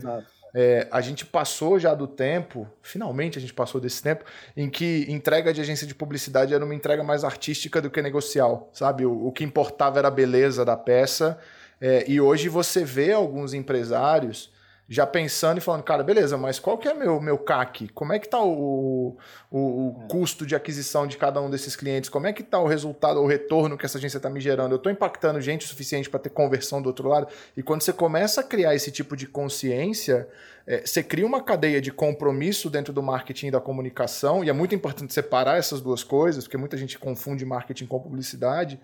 é, 0.54 0.88
a 0.92 1.02
gente 1.02 1.26
passou 1.26 1.80
já 1.80 1.96
do 1.96 2.06
tempo, 2.06 2.68
finalmente 2.82 3.38
a 3.38 3.42
gente 3.42 3.54
passou 3.54 3.80
desse 3.80 4.04
tempo, 4.04 4.26
em 4.56 4.70
que 4.70 5.06
entrega 5.10 5.54
de 5.54 5.62
agência 5.62 5.88
de 5.88 5.96
publicidade 5.96 6.54
era 6.54 6.64
uma 6.64 6.76
entrega 6.76 7.04
mais 7.04 7.24
artística 7.24 7.82
do 7.82 7.90
que 7.90 8.02
negocial, 8.02 8.70
sabe? 8.74 9.06
O, 9.06 9.28
o 9.28 9.32
que 9.32 9.44
importava 9.44 10.00
era 10.00 10.10
a 10.10 10.12
beleza 10.12 10.64
da 10.66 10.76
peça. 10.76 11.40
É, 11.82 12.06
e 12.08 12.22
hoje 12.22 12.50
você 12.50 12.84
vê 12.84 13.12
alguns 13.12 13.54
empresários 13.54 14.52
já 14.88 15.08
pensando 15.08 15.58
e 15.58 15.62
falando, 15.62 15.84
cara, 15.84 16.04
beleza, 16.04 16.38
mas 16.38 16.60
qual 16.60 16.78
que 16.78 16.88
é 16.88 16.94
meu 16.94 17.22
meu 17.22 17.38
CAC? 17.38 17.88
Como 17.90 18.12
é 18.12 18.20
que 18.20 18.28
tá 18.28 18.42
o, 18.42 19.18
o, 19.50 19.60
o 19.60 20.04
é. 20.04 20.08
custo 20.08 20.46
de 20.46 20.56
aquisição 20.56 21.08
de 21.08 21.18
cada 21.18 21.42
um 21.42 21.50
desses 21.50 21.76
clientes? 21.76 22.10
Como 22.10 22.28
é 22.28 22.34
que 22.34 22.44
tá 22.44 22.60
o 22.60 22.68
resultado, 22.68 23.20
o 23.22 23.26
retorno 23.26 23.78
que 23.78 23.86
essa 23.86 23.98
agência 23.98 24.18
está 24.18 24.30
me 24.30 24.42
gerando? 24.42 24.74
Eu 24.74 24.78
estou 24.78 24.92
impactando 24.92 25.40
gente 25.40 25.66
o 25.66 25.70
suficiente 25.70 26.10
para 26.10 26.20
ter 26.20 26.30
conversão 26.30 26.82
do 26.82 26.88
outro 26.88 27.08
lado? 27.08 27.28
E 27.56 27.64
quando 27.64 27.82
você 27.82 27.94
começa 27.94 28.42
a 28.42 28.44
criar 28.44 28.76
esse 28.76 28.92
tipo 28.92 29.16
de 29.16 29.26
consciência, 29.26 30.28
é, 30.68 30.86
você 30.86 31.02
cria 31.02 31.26
uma 31.26 31.42
cadeia 31.42 31.82
de 31.82 31.92
compromisso 31.92 32.70
dentro 32.70 32.92
do 32.92 33.02
marketing 33.02 33.48
e 33.48 33.52
da 33.52 33.62
comunicação, 33.62 34.44
e 34.44 34.50
é 34.50 34.54
muito 34.54 34.76
importante 34.76 35.14
separar 35.14 35.58
essas 35.58 35.80
duas 35.80 36.04
coisas, 36.04 36.44
porque 36.44 36.58
muita 36.58 36.78
gente 36.78 37.00
confunde 37.00 37.46
marketing 37.46 37.86
com 37.86 38.00
publicidade, 38.00 38.80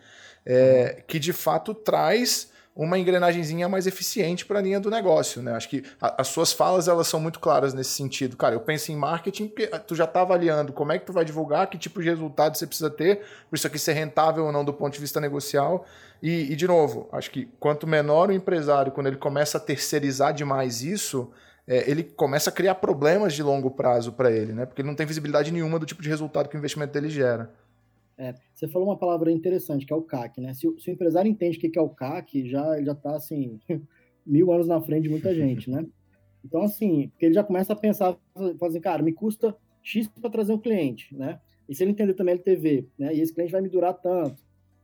é, 0.45 0.95
uhum. 0.95 1.03
que 1.07 1.19
de 1.19 1.33
fato 1.33 1.73
traz 1.73 2.51
uma 2.79 2.97
engrenagemzinha 2.97 3.67
mais 3.67 3.85
eficiente 3.87 4.45
para 4.45 4.59
a 4.59 4.61
linha 4.61 4.79
do 4.79 4.89
negócio, 4.89 5.41
né? 5.41 5.51
Acho 5.51 5.67
que 5.67 5.83
a, 5.99 6.21
as 6.21 6.29
suas 6.29 6.53
falas 6.53 6.87
elas 6.87 7.09
são 7.09 7.19
muito 7.19 7.37
claras 7.37 7.73
nesse 7.73 7.89
sentido. 7.89 8.37
Cara, 8.37 8.55
eu 8.55 8.61
penso 8.61 8.89
em 8.89 8.95
marketing 8.95 9.49
porque 9.49 9.67
tu 9.79 9.95
já 9.95 10.05
está 10.05 10.21
avaliando 10.21 10.71
como 10.71 10.93
é 10.93 10.97
que 10.97 11.05
tu 11.05 11.11
vai 11.11 11.25
divulgar, 11.25 11.67
que 11.69 11.77
tipo 11.77 12.01
de 12.01 12.07
resultado 12.07 12.57
você 12.57 12.65
precisa 12.65 12.89
ter, 12.89 13.17
por 13.49 13.57
isso 13.57 13.67
aqui 13.67 13.77
ser 13.77 13.91
rentável 13.91 14.45
ou 14.45 14.51
não 14.53 14.63
do 14.63 14.73
ponto 14.73 14.93
de 14.93 14.99
vista 15.01 15.19
negocial. 15.19 15.85
E, 16.23 16.53
e, 16.53 16.55
de 16.55 16.67
novo, 16.67 17.09
acho 17.11 17.29
que 17.31 17.49
quanto 17.59 17.85
menor 17.85 18.29
o 18.29 18.31
empresário, 18.31 18.93
quando 18.93 19.07
ele 19.07 19.17
começa 19.17 19.57
a 19.57 19.61
terceirizar 19.61 20.33
demais 20.33 20.81
isso, 20.81 21.29
é, 21.67 21.89
ele 21.89 22.01
começa 22.01 22.49
a 22.49 22.53
criar 22.53 22.75
problemas 22.75 23.33
de 23.33 23.43
longo 23.43 23.71
prazo 23.71 24.13
para 24.13 24.31
ele, 24.31 24.53
né? 24.53 24.65
Porque 24.65 24.81
ele 24.81 24.87
não 24.87 24.95
tem 24.95 25.05
visibilidade 25.05 25.51
nenhuma 25.51 25.79
do 25.79 25.85
tipo 25.85 26.01
de 26.01 26.07
resultado 26.07 26.47
que 26.47 26.55
o 26.55 26.57
investimento 26.57 26.93
dele 26.93 27.09
gera. 27.09 27.51
É, 28.19 28.35
você 28.53 28.67
falou 28.67 28.89
uma 28.89 28.97
palavra 28.97 29.31
interessante, 29.31 29.85
que 29.85 29.93
é 29.93 29.95
o 29.95 30.01
CAC, 30.01 30.41
né? 30.41 30.53
Se, 30.53 30.67
se 30.77 30.91
o 30.91 30.93
empresário 30.93 31.31
entende 31.31 31.57
o 31.57 31.61
que 31.61 31.79
é 31.79 31.81
o 31.81 31.87
CAC, 31.87 32.49
já 32.49 32.83
já 32.83 32.91
está 32.91 33.15
assim 33.15 33.57
mil 34.27 34.51
anos 34.51 34.67
na 34.67 34.81
frente 34.81 35.03
de 35.03 35.09
muita 35.09 35.33
gente, 35.33 35.71
né? 35.71 35.87
Então 36.43 36.61
assim, 36.63 37.07
porque 37.07 37.27
ele 37.27 37.33
já 37.33 37.45
começa 37.45 37.71
a 37.71 37.77
pensar, 37.77 38.17
assim, 38.61 38.81
cara, 38.81 39.01
me 39.01 39.13
custa 39.13 39.55
X 39.81 40.09
para 40.09 40.29
trazer 40.29 40.51
um 40.51 40.59
cliente, 40.59 41.15
né? 41.15 41.39
E 41.69 41.73
se 41.73 41.81
ele 41.81 41.91
entender 41.91 42.13
também 42.13 42.33
LTV, 42.33 42.89
né? 42.97 43.15
E 43.15 43.21
esse 43.21 43.33
cliente 43.33 43.53
vai 43.53 43.61
me 43.61 43.69
durar 43.69 43.93
tanto, 43.93 44.43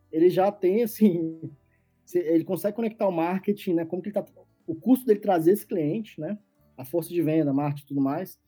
ele 0.10 0.30
já 0.30 0.50
tem 0.50 0.84
assim, 0.84 1.42
ele 2.16 2.46
consegue 2.46 2.78
conectar 2.78 3.06
o 3.06 3.12
marketing, 3.12 3.74
né? 3.74 3.86
Como 3.86 4.02
que 4.02 4.14
tá, 4.14 4.26
o 4.66 4.76
custo 4.76 5.06
dele 5.06 5.20
trazer 5.20 5.52
esse 5.52 5.68
cliente, 5.68 6.22
né? 6.22 6.40
A 6.78 6.86
força 6.86 7.10
de 7.10 7.22
venda, 7.22 7.52
marketing 7.52 7.88
tudo 7.88 8.00
mais, 8.00 8.40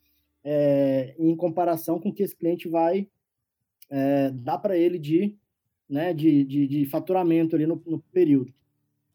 é, 0.45 1.13
em 1.19 1.35
comparação 1.35 1.99
com 1.99 2.07
o 2.07 2.13
que 2.13 2.23
esse 2.23 2.35
cliente 2.37 2.69
vai 2.69 3.09
é, 3.89 4.31
dá 4.31 4.57
para 4.57 4.77
ele 4.77 4.99
de, 4.99 5.37
né, 5.89 6.13
de, 6.13 6.43
de, 6.43 6.67
de, 6.67 6.85
faturamento 6.85 7.55
ali 7.55 7.65
no, 7.65 7.81
no, 7.85 7.99
período. 7.99 8.53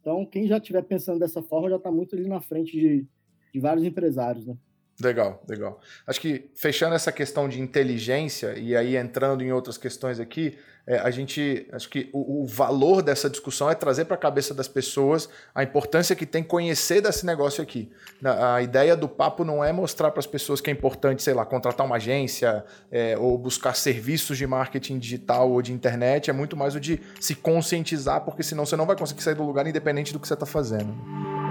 Então, 0.00 0.24
quem 0.26 0.46
já 0.46 0.58
estiver 0.58 0.82
pensando 0.82 1.18
dessa 1.18 1.42
forma 1.42 1.70
já 1.70 1.76
está 1.76 1.90
muito 1.90 2.14
ali 2.14 2.28
na 2.28 2.40
frente 2.40 2.72
de, 2.72 3.06
de 3.52 3.60
vários 3.60 3.84
empresários, 3.84 4.46
né? 4.46 4.56
Legal, 5.00 5.42
legal. 5.48 5.80
Acho 6.06 6.20
que 6.20 6.50
fechando 6.54 6.94
essa 6.94 7.10
questão 7.10 7.48
de 7.48 7.60
inteligência 7.60 8.58
e 8.58 8.76
aí 8.76 8.96
entrando 8.96 9.42
em 9.42 9.52
outras 9.52 9.76
questões 9.76 10.20
aqui, 10.20 10.56
é, 10.84 10.98
a 10.98 11.10
gente 11.10 11.66
acho 11.70 11.88
que 11.88 12.10
o, 12.12 12.42
o, 12.42 12.46
valor 12.46 13.02
dessa 13.02 13.30
discussão 13.30 13.70
é 13.70 13.74
trazer 13.74 14.04
para 14.04 14.16
a 14.16 14.18
cabeça 14.18 14.52
das 14.52 14.66
pessoas 14.66 15.28
a 15.54 15.62
importância 15.62 16.16
que 16.16 16.26
tem 16.26 16.42
conhecer 16.42 17.00
desse 17.00 17.24
negócio 17.24 17.62
aqui. 17.62 17.90
A, 18.24 18.60
ideia 18.62 18.96
do 18.96 19.08
papo 19.08 19.44
não 19.44 19.62
é 19.62 19.72
mostrar 19.72 20.10
para 20.10 20.18
as 20.18 20.26
pessoas 20.26 20.60
que 20.60 20.68
é 20.68 20.72
importante, 20.72 21.22
sei 21.22 21.34
lá, 21.34 21.46
contratar 21.46 21.86
uma 21.86 21.96
agência 21.96 22.64
é, 22.90 23.16
ou 23.16 23.38
buscar 23.38 23.74
serviços 23.74 24.36
de 24.36 24.46
marketing 24.46 24.98
digital 24.98 25.52
ou 25.52 25.62
de 25.62 25.72
internet, 25.72 26.30
é 26.30 26.32
muito 26.32 26.56
mais 26.56 26.74
o 26.74 26.80
de 26.80 27.00
se 27.20 27.36
conscientizar, 27.36 28.22
porque 28.22 28.42
senão 28.42 28.66
você 28.66 28.74
não 28.74 28.86
vai 28.86 28.96
conseguir 28.96 29.22
sair 29.22 29.36
do 29.36 29.44
lugar 29.44 29.66
independente 29.66 30.12
do 30.12 30.18
que 30.18 30.26
você 30.26 30.34
está 30.34 30.46
fazendo. 30.46 31.41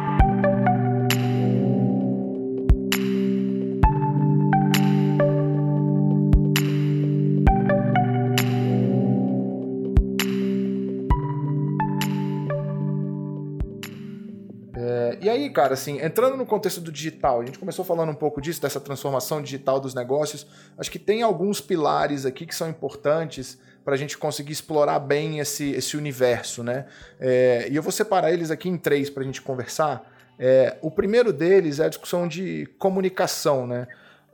Cara, 15.52 15.74
assim, 15.74 16.00
entrando 16.02 16.36
no 16.38 16.46
contexto 16.46 16.82
do 16.82 16.92
digital, 16.92 17.42
a 17.42 17.46
gente 17.46 17.60
começou 17.60 17.86
falando 17.86 18.10
um 18.10 18.16
pouco 18.16 18.42
disso, 18.42 18.62
dessa 18.62 18.80
transformação 18.80 19.42
digital 19.42 19.80
dos 19.80 19.94
negócios. 19.94 20.48
Acho 20.78 20.90
que 20.90 21.00
tem 21.00 21.22
alguns 21.22 21.62
pilares 21.62 22.26
aqui 22.26 22.46
que 22.46 22.56
são 22.56 22.70
importantes 22.70 23.60
para 23.84 23.96
a 23.96 23.98
gente 23.98 24.18
conseguir 24.18 24.52
explorar 24.52 25.00
bem 25.00 25.40
esse, 25.40 25.72
esse 25.72 25.98
universo, 25.98 26.64
né? 26.64 26.86
É, 27.20 27.68
e 27.70 27.76
eu 27.76 27.82
vou 27.82 27.92
separar 27.92 28.32
eles 28.32 28.52
aqui 28.52 28.70
em 28.70 28.78
três 28.78 29.10
para 29.10 29.24
a 29.24 29.26
gente 29.26 29.42
conversar. 29.42 30.10
É, 30.38 30.78
o 30.82 30.90
primeiro 30.90 31.32
deles 31.32 31.80
é 31.80 31.86
a 31.86 31.90
discussão 31.90 32.28
de 32.28 32.68
comunicação, 32.80 33.68
né? 33.68 33.88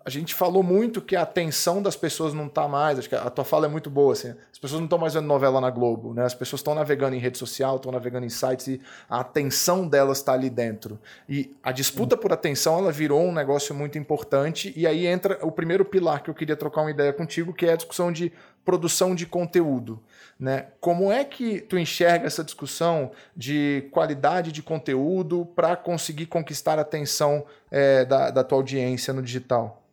A 0.07 0.09
gente 0.09 0.33
falou 0.33 0.63
muito 0.63 1.01
que 1.01 1.17
a 1.17 1.23
atenção 1.23 1.81
das 1.81 1.97
pessoas 1.97 2.33
não 2.33 2.45
está 2.45 2.65
mais. 2.65 2.97
Acho 2.97 3.09
que 3.09 3.15
a 3.15 3.29
tua 3.29 3.43
fala 3.43 3.65
é 3.65 3.69
muito 3.69 3.89
boa. 3.89 4.13
Assim, 4.13 4.29
as 4.29 4.57
pessoas 4.57 4.79
não 4.79 4.85
estão 4.85 4.97
mais 4.97 5.15
vendo 5.15 5.25
novela 5.25 5.59
na 5.59 5.69
Globo, 5.69 6.13
né? 6.13 6.23
As 6.23 6.33
pessoas 6.33 6.61
estão 6.61 6.73
navegando 6.73 7.13
em 7.13 7.19
rede 7.19 7.37
social, 7.37 7.75
estão 7.75 7.91
navegando 7.91 8.25
em 8.25 8.29
sites 8.29 8.67
e 8.67 8.81
a 9.09 9.19
atenção 9.19 9.85
delas 9.85 10.19
está 10.19 10.31
ali 10.31 10.49
dentro. 10.49 10.97
E 11.27 11.53
a 11.61 11.73
disputa 11.73 12.15
por 12.15 12.31
atenção 12.31 12.77
ela 12.79 12.89
virou 12.89 13.21
um 13.21 13.33
negócio 13.33 13.75
muito 13.75 13.97
importante. 13.97 14.71
E 14.77 14.87
aí 14.87 15.05
entra 15.05 15.45
o 15.45 15.51
primeiro 15.51 15.83
pilar 15.83 16.23
que 16.23 16.29
eu 16.29 16.33
queria 16.33 16.55
trocar 16.55 16.83
uma 16.83 16.91
ideia 16.91 17.11
contigo, 17.11 17.53
que 17.53 17.65
é 17.65 17.73
a 17.73 17.75
discussão 17.75 18.09
de 18.09 18.31
produção 18.63 19.13
de 19.13 19.25
conteúdo. 19.25 20.01
Né? 20.39 20.67
Como 20.79 21.11
é 21.11 21.25
que 21.25 21.59
tu 21.59 21.77
enxerga 21.77 22.27
essa 22.27 22.45
discussão 22.45 23.11
de 23.35 23.89
qualidade 23.91 24.53
de 24.53 24.63
conteúdo 24.63 25.45
para 25.53 25.75
conseguir 25.75 26.27
conquistar 26.27 26.79
a 26.79 26.83
atenção 26.83 27.45
é, 27.69 28.05
da, 28.05 28.31
da 28.31 28.41
tua 28.41 28.59
audiência 28.59 29.13
no 29.13 29.21
digital? 29.21 29.83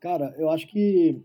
Cara, 0.00 0.34
eu 0.38 0.48
acho 0.50 0.66
que 0.68 1.22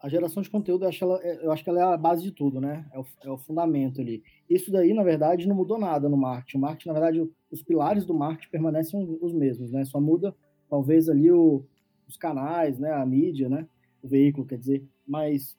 a 0.00 0.08
geração 0.08 0.42
de 0.42 0.48
conteúdo, 0.48 0.84
eu 0.84 0.88
acho, 0.88 1.04
ela, 1.04 1.20
é, 1.22 1.44
eu 1.44 1.52
acho 1.52 1.62
que 1.62 1.68
ela 1.68 1.80
é 1.80 1.82
a 1.82 1.96
base 1.96 2.22
de 2.22 2.32
tudo, 2.32 2.60
né? 2.60 2.86
É 2.92 2.98
o, 2.98 3.06
é 3.24 3.30
o, 3.30 3.36
fundamento 3.36 4.00
ali. 4.00 4.22
Isso 4.48 4.70
daí, 4.70 4.94
na 4.94 5.02
verdade, 5.02 5.46
não 5.46 5.54
mudou 5.54 5.78
nada 5.78 6.08
no 6.08 6.16
marketing. 6.16 6.56
O 6.56 6.60
marketing, 6.60 6.88
na 6.88 6.94
verdade, 6.94 7.30
os 7.50 7.62
pilares 7.62 8.06
do 8.06 8.14
marketing 8.14 8.50
permanecem 8.50 9.18
os 9.20 9.34
mesmos, 9.34 9.70
né? 9.70 9.84
Só 9.84 10.00
muda, 10.00 10.34
talvez, 10.70 11.08
ali 11.08 11.30
o, 11.30 11.64
os 12.08 12.16
canais, 12.16 12.78
né? 12.78 12.92
A 12.92 13.04
mídia, 13.04 13.48
né? 13.48 13.68
O 14.02 14.08
veículo, 14.08 14.46
quer 14.46 14.56
dizer. 14.56 14.82
Mas, 15.06 15.54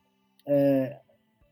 é, 0.48 1.00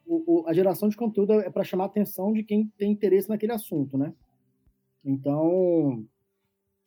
o, 0.07 0.43
a 0.48 0.53
geração 0.53 0.89
de 0.89 0.98
conteúdo 0.98 1.33
é 1.33 1.50
para 1.51 1.63
chamar 1.63 1.83
a 1.83 1.88
atenção 1.88 2.33
de 2.33 2.43
quem 2.43 2.71
tem 2.75 2.91
interesse 2.91 3.29
naquele 3.29 3.51
assunto, 3.51 3.98
né? 3.98 4.12
Então, 5.05 6.03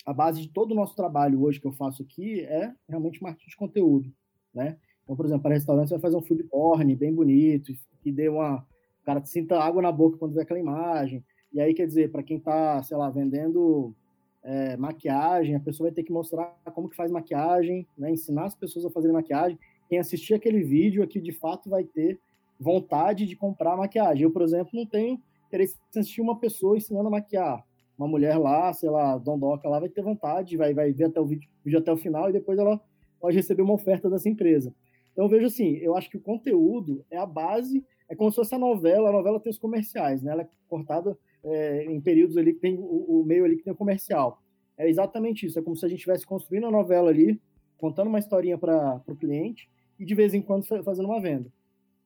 a 0.05 0.13
base 0.13 0.41
de 0.41 0.49
todo 0.49 0.73
o 0.73 0.75
nosso 0.75 0.95
trabalho 0.97 1.43
hoje 1.43 1.61
que 1.61 1.67
eu 1.67 1.73
faço 1.73 2.03
aqui 2.03 2.41
é 2.41 2.73
realmente 2.89 3.23
marketing 3.23 3.51
de 3.51 3.57
conteúdo, 3.57 4.13
né? 4.53 4.77
Então, 5.03 5.17
por 5.17 5.27
exemplo, 5.27 5.43
para 5.43 5.55
restaurante 5.55 5.89
você 5.89 5.95
vai 5.95 6.01
fazer 6.01 6.17
um 6.17 6.23
food 6.23 6.43
porn 6.45 6.95
bem 6.95 7.13
bonito, 7.15 7.73
que 8.01 8.13
dê 8.13 8.29
uma... 8.29 8.67
O 9.03 9.05
cara 9.05 9.25
sinta 9.25 9.59
água 9.59 9.83
na 9.83 9.91
boca 9.91 10.17
quando 10.17 10.35
vê 10.35 10.43
aquela 10.43 10.61
imagem. 10.61 11.25
E 11.53 11.61
aí, 11.61 11.75
quer 11.75 11.87
dizer, 11.87 12.11
para 12.11 12.23
quem 12.23 12.39
está, 12.39 12.83
sei 12.83 12.97
lá, 12.97 13.11
vendendo 13.11 13.95
é, 14.43 14.77
maquiagem, 14.77 15.55
a 15.55 15.61
pessoa 15.61 15.89
vai 15.89 15.95
ter 15.95 16.03
que 16.03 16.13
mostrar 16.13 16.57
como 16.73 16.89
que 16.89 16.97
faz 16.97 17.11
maquiagem, 17.11 17.87
né? 17.97 18.11
ensinar 18.11 18.47
as 18.47 18.55
pessoas 18.55 18.85
a 18.85 18.91
fazerem 18.91 19.15
maquiagem. 19.15 19.59
Quem 19.89 19.99
assistir 19.99 20.35
aquele 20.35 20.63
vídeo 20.63 21.03
aqui, 21.03 21.21
de 21.21 21.33
fato, 21.33 21.69
vai 21.69 21.85
ter 21.85 22.19
vontade 22.59 23.27
de 23.27 23.37
comprar 23.37 23.77
maquiagem. 23.77 24.23
Eu, 24.23 24.31
por 24.31 24.43
exemplo, 24.43 24.71
não 24.73 24.87
tenho 24.87 25.21
interesse 25.47 25.77
em 25.95 26.01
assistir 26.01 26.21
uma 26.21 26.39
pessoa 26.39 26.77
ensinando 26.77 27.09
a 27.09 27.11
maquiar. 27.11 27.65
Uma 28.03 28.09
mulher 28.09 28.37
lá, 28.37 28.73
sei 28.73 28.91
lá, 28.91 29.17
dondoca 29.17 29.69
lá, 29.69 29.79
vai 29.79 29.89
ter 29.89 30.03
vontade, 30.03 30.57
vai, 30.57 30.75
vai 30.75 30.93
ver 30.93 31.05
até 31.05 31.21
o 31.21 31.25
vídeo, 31.25 31.49
vídeo 31.65 31.79
até 31.79 31.93
o 31.93 31.97
final 31.97 32.29
e 32.29 32.33
depois 32.33 32.59
ela 32.59 32.81
pode 33.21 33.37
receber 33.37 33.63
uma 33.63 33.75
oferta 33.75 34.11
dessa 34.11 34.29
empresa. 34.29 34.75
Então, 35.13 35.29
vejo 35.29 35.47
assim, 35.47 35.77
eu 35.77 35.97
acho 35.97 36.11
que 36.11 36.17
o 36.17 36.21
conteúdo 36.21 37.05
é 37.09 37.17
a 37.17 37.25
base, 37.25 37.85
é 38.09 38.17
como 38.17 38.31
se 38.31 38.37
fosse 38.37 38.55
a 38.55 38.59
novela, 38.59 39.11
a 39.11 39.13
novela 39.13 39.39
tem 39.39 39.51
os 39.51 39.59
comerciais, 39.59 40.21
né? 40.21 40.33
Ela 40.33 40.43
é 40.43 40.49
cortada 40.69 41.17
é, 41.45 41.85
em 41.85 42.01
períodos 42.01 42.37
ali 42.37 42.55
que 42.55 42.61
tem 42.61 42.77
o, 42.77 43.21
o, 43.21 43.25
meio 43.25 43.45
ali 43.45 43.57
que 43.57 43.63
tem 43.63 43.73
o 43.73 43.77
comercial. 43.77 44.43
É 44.77 44.89
exatamente 44.89 45.47
isso, 45.47 45.59
é 45.59 45.63
como 45.63 45.77
se 45.77 45.87
a 45.87 45.89
gente 45.89 45.99
estivesse 45.99 46.27
construindo 46.27 46.67
a 46.67 46.71
novela 46.71 47.11
ali, 47.11 47.41
contando 47.79 48.09
uma 48.09 48.19
historinha 48.19 48.59
para 48.59 49.01
o 49.07 49.15
cliente 49.15 49.71
e 49.99 50.05
de 50.05 50.15
vez 50.15 50.35
em 50.35 50.43
quando 50.43 50.65
fazendo 50.65 51.07
uma 51.07 51.21
venda. 51.21 51.53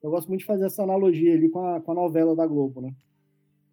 Eu 0.02 0.10
gosto 0.10 0.28
muito 0.28 0.40
de 0.40 0.46
fazer 0.46 0.66
essa 0.66 0.82
analogia 0.82 1.32
ali 1.32 1.48
com 1.48 1.60
a, 1.60 1.80
com 1.80 1.92
a 1.92 1.94
novela 1.94 2.36
da 2.36 2.46
Globo, 2.46 2.80
né? 2.80 2.94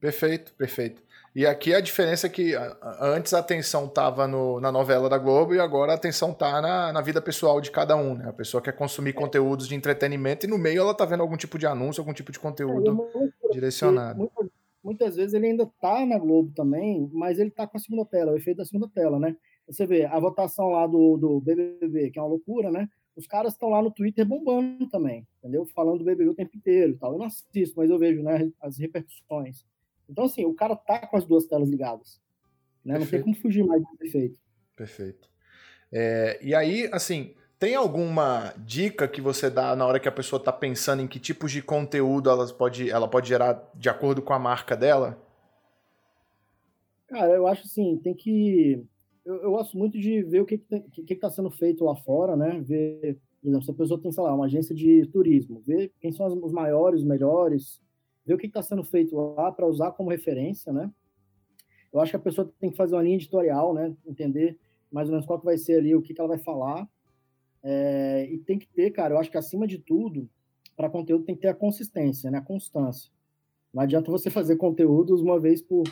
Perfeito, 0.03 0.53
perfeito. 0.55 1.01
E 1.33 1.45
aqui 1.45 1.73
a 1.73 1.79
diferença 1.79 2.27
é 2.27 2.29
que 2.29 2.53
antes 2.99 3.33
a 3.33 3.39
atenção 3.39 3.85
estava 3.85 4.27
na 4.27 4.69
novela 4.69 5.07
da 5.07 5.17
Globo 5.17 5.55
e 5.55 5.61
agora 5.61 5.93
a 5.93 5.95
atenção 5.95 6.31
está 6.31 6.61
na, 6.61 6.91
na 6.91 6.99
vida 6.99 7.21
pessoal 7.21 7.61
de 7.61 7.71
cada 7.71 7.95
um. 7.95 8.13
Né? 8.13 8.27
A 8.27 8.33
pessoa 8.33 8.61
quer 8.61 8.73
consumir 8.73 9.13
conteúdos 9.13 9.65
de 9.65 9.75
entretenimento 9.75 10.45
e 10.45 10.49
no 10.49 10.57
meio 10.57 10.81
ela 10.81 10.91
está 10.91 11.05
vendo 11.05 11.21
algum 11.21 11.37
tipo 11.37 11.57
de 11.57 11.65
anúncio, 11.65 12.01
algum 12.01 12.11
tipo 12.11 12.33
de 12.33 12.39
conteúdo 12.39 13.07
é, 13.15 13.53
direcionado. 13.53 14.19
Muitas, 14.19 14.49
muitas, 14.83 15.15
vezes 15.15 15.33
ele 15.33 15.47
ainda 15.47 15.63
está 15.63 16.05
na 16.05 16.19
Globo 16.19 16.51
também, 16.53 17.09
mas 17.13 17.39
ele 17.39 17.47
está 17.47 17.65
com 17.65 17.77
a 17.77 17.79
segunda 17.79 18.03
tela, 18.03 18.33
o 18.33 18.35
efeito 18.35 18.57
da 18.57 18.65
segunda 18.65 18.89
tela, 18.89 19.17
né? 19.17 19.37
Você 19.67 19.85
vê 19.85 20.03
a 20.03 20.19
votação 20.19 20.67
lá 20.67 20.85
do, 20.85 21.15
do 21.15 21.39
BBB, 21.39 22.11
que 22.11 22.19
é 22.19 22.21
uma 22.21 22.27
loucura, 22.27 22.69
né? 22.69 22.89
Os 23.15 23.25
caras 23.25 23.53
estão 23.53 23.69
lá 23.69 23.81
no 23.81 23.89
Twitter 23.89 24.25
bombando 24.25 24.85
também, 24.89 25.25
entendeu? 25.39 25.65
Falando 25.67 25.99
do 25.99 26.03
BBB 26.03 26.31
o 26.31 26.35
tempo 26.35 26.57
inteiro 26.57 26.91
e 26.91 26.97
tal. 26.97 27.13
Eu 27.13 27.19
não 27.19 27.27
assisto, 27.27 27.75
mas 27.77 27.89
eu 27.89 27.97
vejo 27.97 28.21
né, 28.21 28.51
as 28.61 28.77
repercussões. 28.77 29.63
Então, 30.09 30.25
assim, 30.25 30.45
o 30.45 30.53
cara 30.53 30.75
tá 30.75 31.07
com 31.07 31.17
as 31.17 31.25
duas 31.25 31.45
telas 31.45 31.69
ligadas. 31.69 32.21
Né? 32.83 32.99
Não 32.99 33.05
tem 33.05 33.21
como 33.21 33.35
fugir 33.35 33.63
mais 33.65 33.81
desse 33.81 34.05
efeito. 34.05 34.39
Perfeito. 34.75 35.29
É, 35.91 36.39
e 36.41 36.53
aí, 36.55 36.89
assim, 36.91 37.33
tem 37.59 37.75
alguma 37.75 38.53
dica 38.57 39.07
que 39.07 39.21
você 39.21 39.49
dá 39.49 39.75
na 39.75 39.85
hora 39.85 39.99
que 39.99 40.07
a 40.09 40.11
pessoa 40.11 40.37
está 40.39 40.51
pensando 40.51 41.01
em 41.01 41.07
que 41.07 41.19
tipos 41.19 41.51
de 41.51 41.61
conteúdo 41.61 42.29
ela 42.29 42.45
pode, 42.51 42.89
ela 42.89 43.07
pode 43.07 43.29
gerar 43.29 43.71
de 43.75 43.87
acordo 43.89 44.21
com 44.21 44.33
a 44.33 44.39
marca 44.39 44.75
dela? 44.75 45.17
Cara, 47.07 47.31
eu 47.31 47.47
acho 47.47 47.63
assim, 47.63 47.97
tem 48.03 48.13
que. 48.13 48.83
Eu, 49.23 49.35
eu 49.43 49.51
gosto 49.51 49.77
muito 49.77 49.99
de 49.99 50.23
ver 50.23 50.41
o 50.41 50.45
que 50.45 50.55
está 50.55 50.79
que, 50.79 50.89
que, 50.89 51.03
que 51.03 51.15
tá 51.15 51.29
sendo 51.29 51.51
feito 51.51 51.85
lá 51.85 51.95
fora, 51.95 52.35
né? 52.35 52.59
Ver, 52.59 53.19
por 53.39 53.49
exemplo, 53.49 53.65
se 53.65 53.71
a 53.71 53.75
pessoa 53.75 54.01
tem, 54.01 54.11
sei 54.11 54.23
lá, 54.23 54.33
uma 54.33 54.45
agência 54.45 54.73
de 54.73 55.05
turismo, 55.07 55.61
ver 55.61 55.93
quem 56.01 56.11
são 56.11 56.25
os 56.25 56.51
maiores, 56.51 57.01
os 57.01 57.05
melhores, 57.05 57.79
ver 58.25 58.33
o 58.33 58.37
que 58.37 58.47
está 58.47 58.61
sendo 58.61 58.83
feito 58.83 59.15
lá 59.15 59.51
para 59.51 59.67
usar 59.67 59.91
como 59.91 60.09
referência, 60.09 60.71
né? 60.71 60.91
Eu 61.91 61.99
acho 61.99 62.11
que 62.11 62.17
a 62.17 62.19
pessoa 62.19 62.51
tem 62.59 62.71
que 62.71 62.77
fazer 62.77 62.95
uma 62.95 63.03
linha 63.03 63.15
editorial, 63.15 63.73
né? 63.73 63.95
Entender 64.05 64.57
mais 64.91 65.07
ou 65.07 65.13
menos 65.13 65.25
qual 65.25 65.39
que 65.39 65.45
vai 65.45 65.57
ser 65.57 65.77
ali, 65.77 65.95
o 65.95 66.01
que, 66.01 66.13
que 66.13 66.19
ela 66.19 66.29
vai 66.29 66.39
falar. 66.39 66.87
É, 67.61 68.27
e 68.31 68.37
tem 68.39 68.57
que 68.57 68.67
ter, 68.67 68.91
cara, 68.91 69.13
eu 69.13 69.19
acho 69.19 69.29
que 69.29 69.37
acima 69.37 69.67
de 69.67 69.77
tudo, 69.77 70.29
para 70.75 70.89
conteúdo 70.89 71.23
tem 71.23 71.35
que 71.35 71.41
ter 71.41 71.49
a 71.49 71.53
consistência, 71.53 72.31
né? 72.31 72.39
A 72.39 72.41
constância. 72.41 73.11
Não 73.73 73.81
adianta 73.81 74.11
você 74.11 74.29
fazer 74.31 74.55
conteúdos 74.57 75.21
uma 75.21 75.39
vez 75.39 75.61
por, 75.61 75.83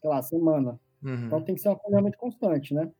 sei 0.00 0.10
lá, 0.10 0.22
semana. 0.22 0.80
Uhum. 1.02 1.26
Então 1.26 1.42
tem 1.42 1.54
que 1.54 1.60
ser 1.60 1.68
uma 1.68 1.78
coisa 1.78 1.96
realmente 1.96 2.16
constante, 2.16 2.72
né? 2.74 2.90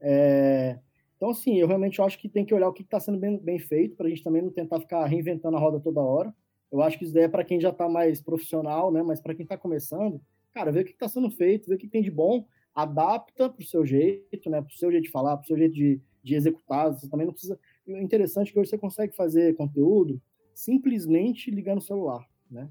É, 0.00 0.78
então, 1.16 1.30
assim, 1.30 1.56
eu 1.56 1.66
realmente 1.66 2.02
acho 2.02 2.18
que 2.18 2.28
tem 2.28 2.44
que 2.44 2.54
olhar 2.54 2.68
o 2.68 2.72
que 2.72 2.82
está 2.82 3.00
sendo 3.00 3.18
bem, 3.18 3.38
bem 3.38 3.58
feito, 3.58 3.96
para 3.96 4.06
a 4.06 4.10
gente 4.10 4.22
também 4.22 4.42
não 4.42 4.50
tentar 4.50 4.78
ficar 4.78 5.06
reinventando 5.06 5.56
a 5.56 5.60
roda 5.60 5.80
toda 5.80 6.00
hora. 6.00 6.34
Eu 6.74 6.82
acho 6.82 6.98
que 6.98 7.04
isso 7.04 7.14
daí 7.14 7.22
é 7.22 7.28
para 7.28 7.44
quem 7.44 7.60
já 7.60 7.68
está 7.68 7.88
mais 7.88 8.20
profissional, 8.20 8.90
né? 8.90 9.00
Mas 9.00 9.20
para 9.20 9.32
quem 9.32 9.44
está 9.44 9.56
começando, 9.56 10.20
cara, 10.52 10.72
vê 10.72 10.80
o 10.80 10.84
que 10.84 10.90
está 10.90 11.06
sendo 11.06 11.30
feito, 11.30 11.68
vê 11.68 11.76
o 11.76 11.78
que 11.78 11.86
tem 11.86 12.02
de 12.02 12.10
bom, 12.10 12.44
adapta 12.74 13.48
para 13.48 13.62
o 13.62 13.64
seu 13.64 13.86
jeito, 13.86 14.50
né? 14.50 14.60
Para 14.60 14.72
o 14.72 14.76
seu 14.76 14.90
jeito 14.90 15.04
de 15.04 15.10
falar, 15.12 15.36
para 15.36 15.44
o 15.44 15.46
seu 15.46 15.56
jeito 15.56 15.72
de, 15.72 16.00
de 16.20 16.34
executar. 16.34 16.92
Você 16.92 17.08
também 17.08 17.26
não 17.26 17.32
precisa. 17.32 17.56
O 17.86 17.96
interessante 17.98 18.48
é 18.48 18.52
que 18.52 18.58
hoje 18.58 18.70
você 18.70 18.78
consegue 18.78 19.14
fazer 19.14 19.54
conteúdo 19.54 20.20
simplesmente 20.52 21.48
ligando 21.48 21.78
o 21.78 21.80
celular, 21.80 22.28
né? 22.50 22.68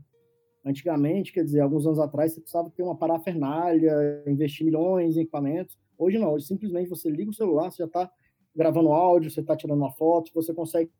Antigamente, 0.65 1.31
quer 1.31 1.45
dizer, 1.45 1.61
alguns 1.61 1.87
anos 1.87 1.99
atrás, 1.99 2.33
você 2.33 2.41
precisava 2.41 2.69
ter 2.71 2.83
uma 2.83 2.97
parafernália, 2.97 4.21
investir 4.27 4.65
milhões 4.65 5.15
em 5.15 5.21
equipamentos. 5.21 5.77
Hoje 5.97 6.19
não, 6.19 6.33
hoje 6.33 6.45
simplesmente 6.45 6.89
você 6.89 7.09
liga 7.09 7.31
o 7.31 7.33
celular, 7.33 7.71
você 7.71 7.77
já 7.77 7.85
está 7.87 8.11
gravando 8.55 8.91
áudio, 8.91 9.31
você 9.31 9.41
está 9.41 9.55
tirando 9.55 9.79
uma 9.79 9.91
foto, 9.91 10.31
você 10.33 10.53
consegue, 10.53 10.91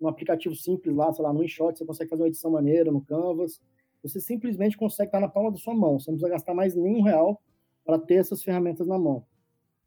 um 0.00 0.08
aplicativo 0.08 0.54
simples 0.54 0.94
lá, 0.94 1.12
sei 1.12 1.24
lá, 1.24 1.32
no 1.32 1.42
InShot, 1.42 1.76
você 1.76 1.84
consegue 1.84 2.10
fazer 2.10 2.22
uma 2.22 2.28
edição 2.28 2.50
maneira 2.50 2.90
no 2.90 3.00
Canvas, 3.00 3.60
você 4.02 4.20
simplesmente 4.20 4.76
consegue 4.76 5.08
estar 5.08 5.20
na 5.20 5.28
palma 5.28 5.50
da 5.50 5.58
sua 5.58 5.74
mão, 5.74 5.98
você 5.98 6.10
não 6.10 6.16
precisa 6.18 6.32
gastar 6.32 6.54
mais 6.54 6.74
nenhum 6.74 7.02
real 7.02 7.40
para 7.84 7.98
ter 7.98 8.14
essas 8.14 8.42
ferramentas 8.42 8.86
na 8.86 8.98
mão. 8.98 9.24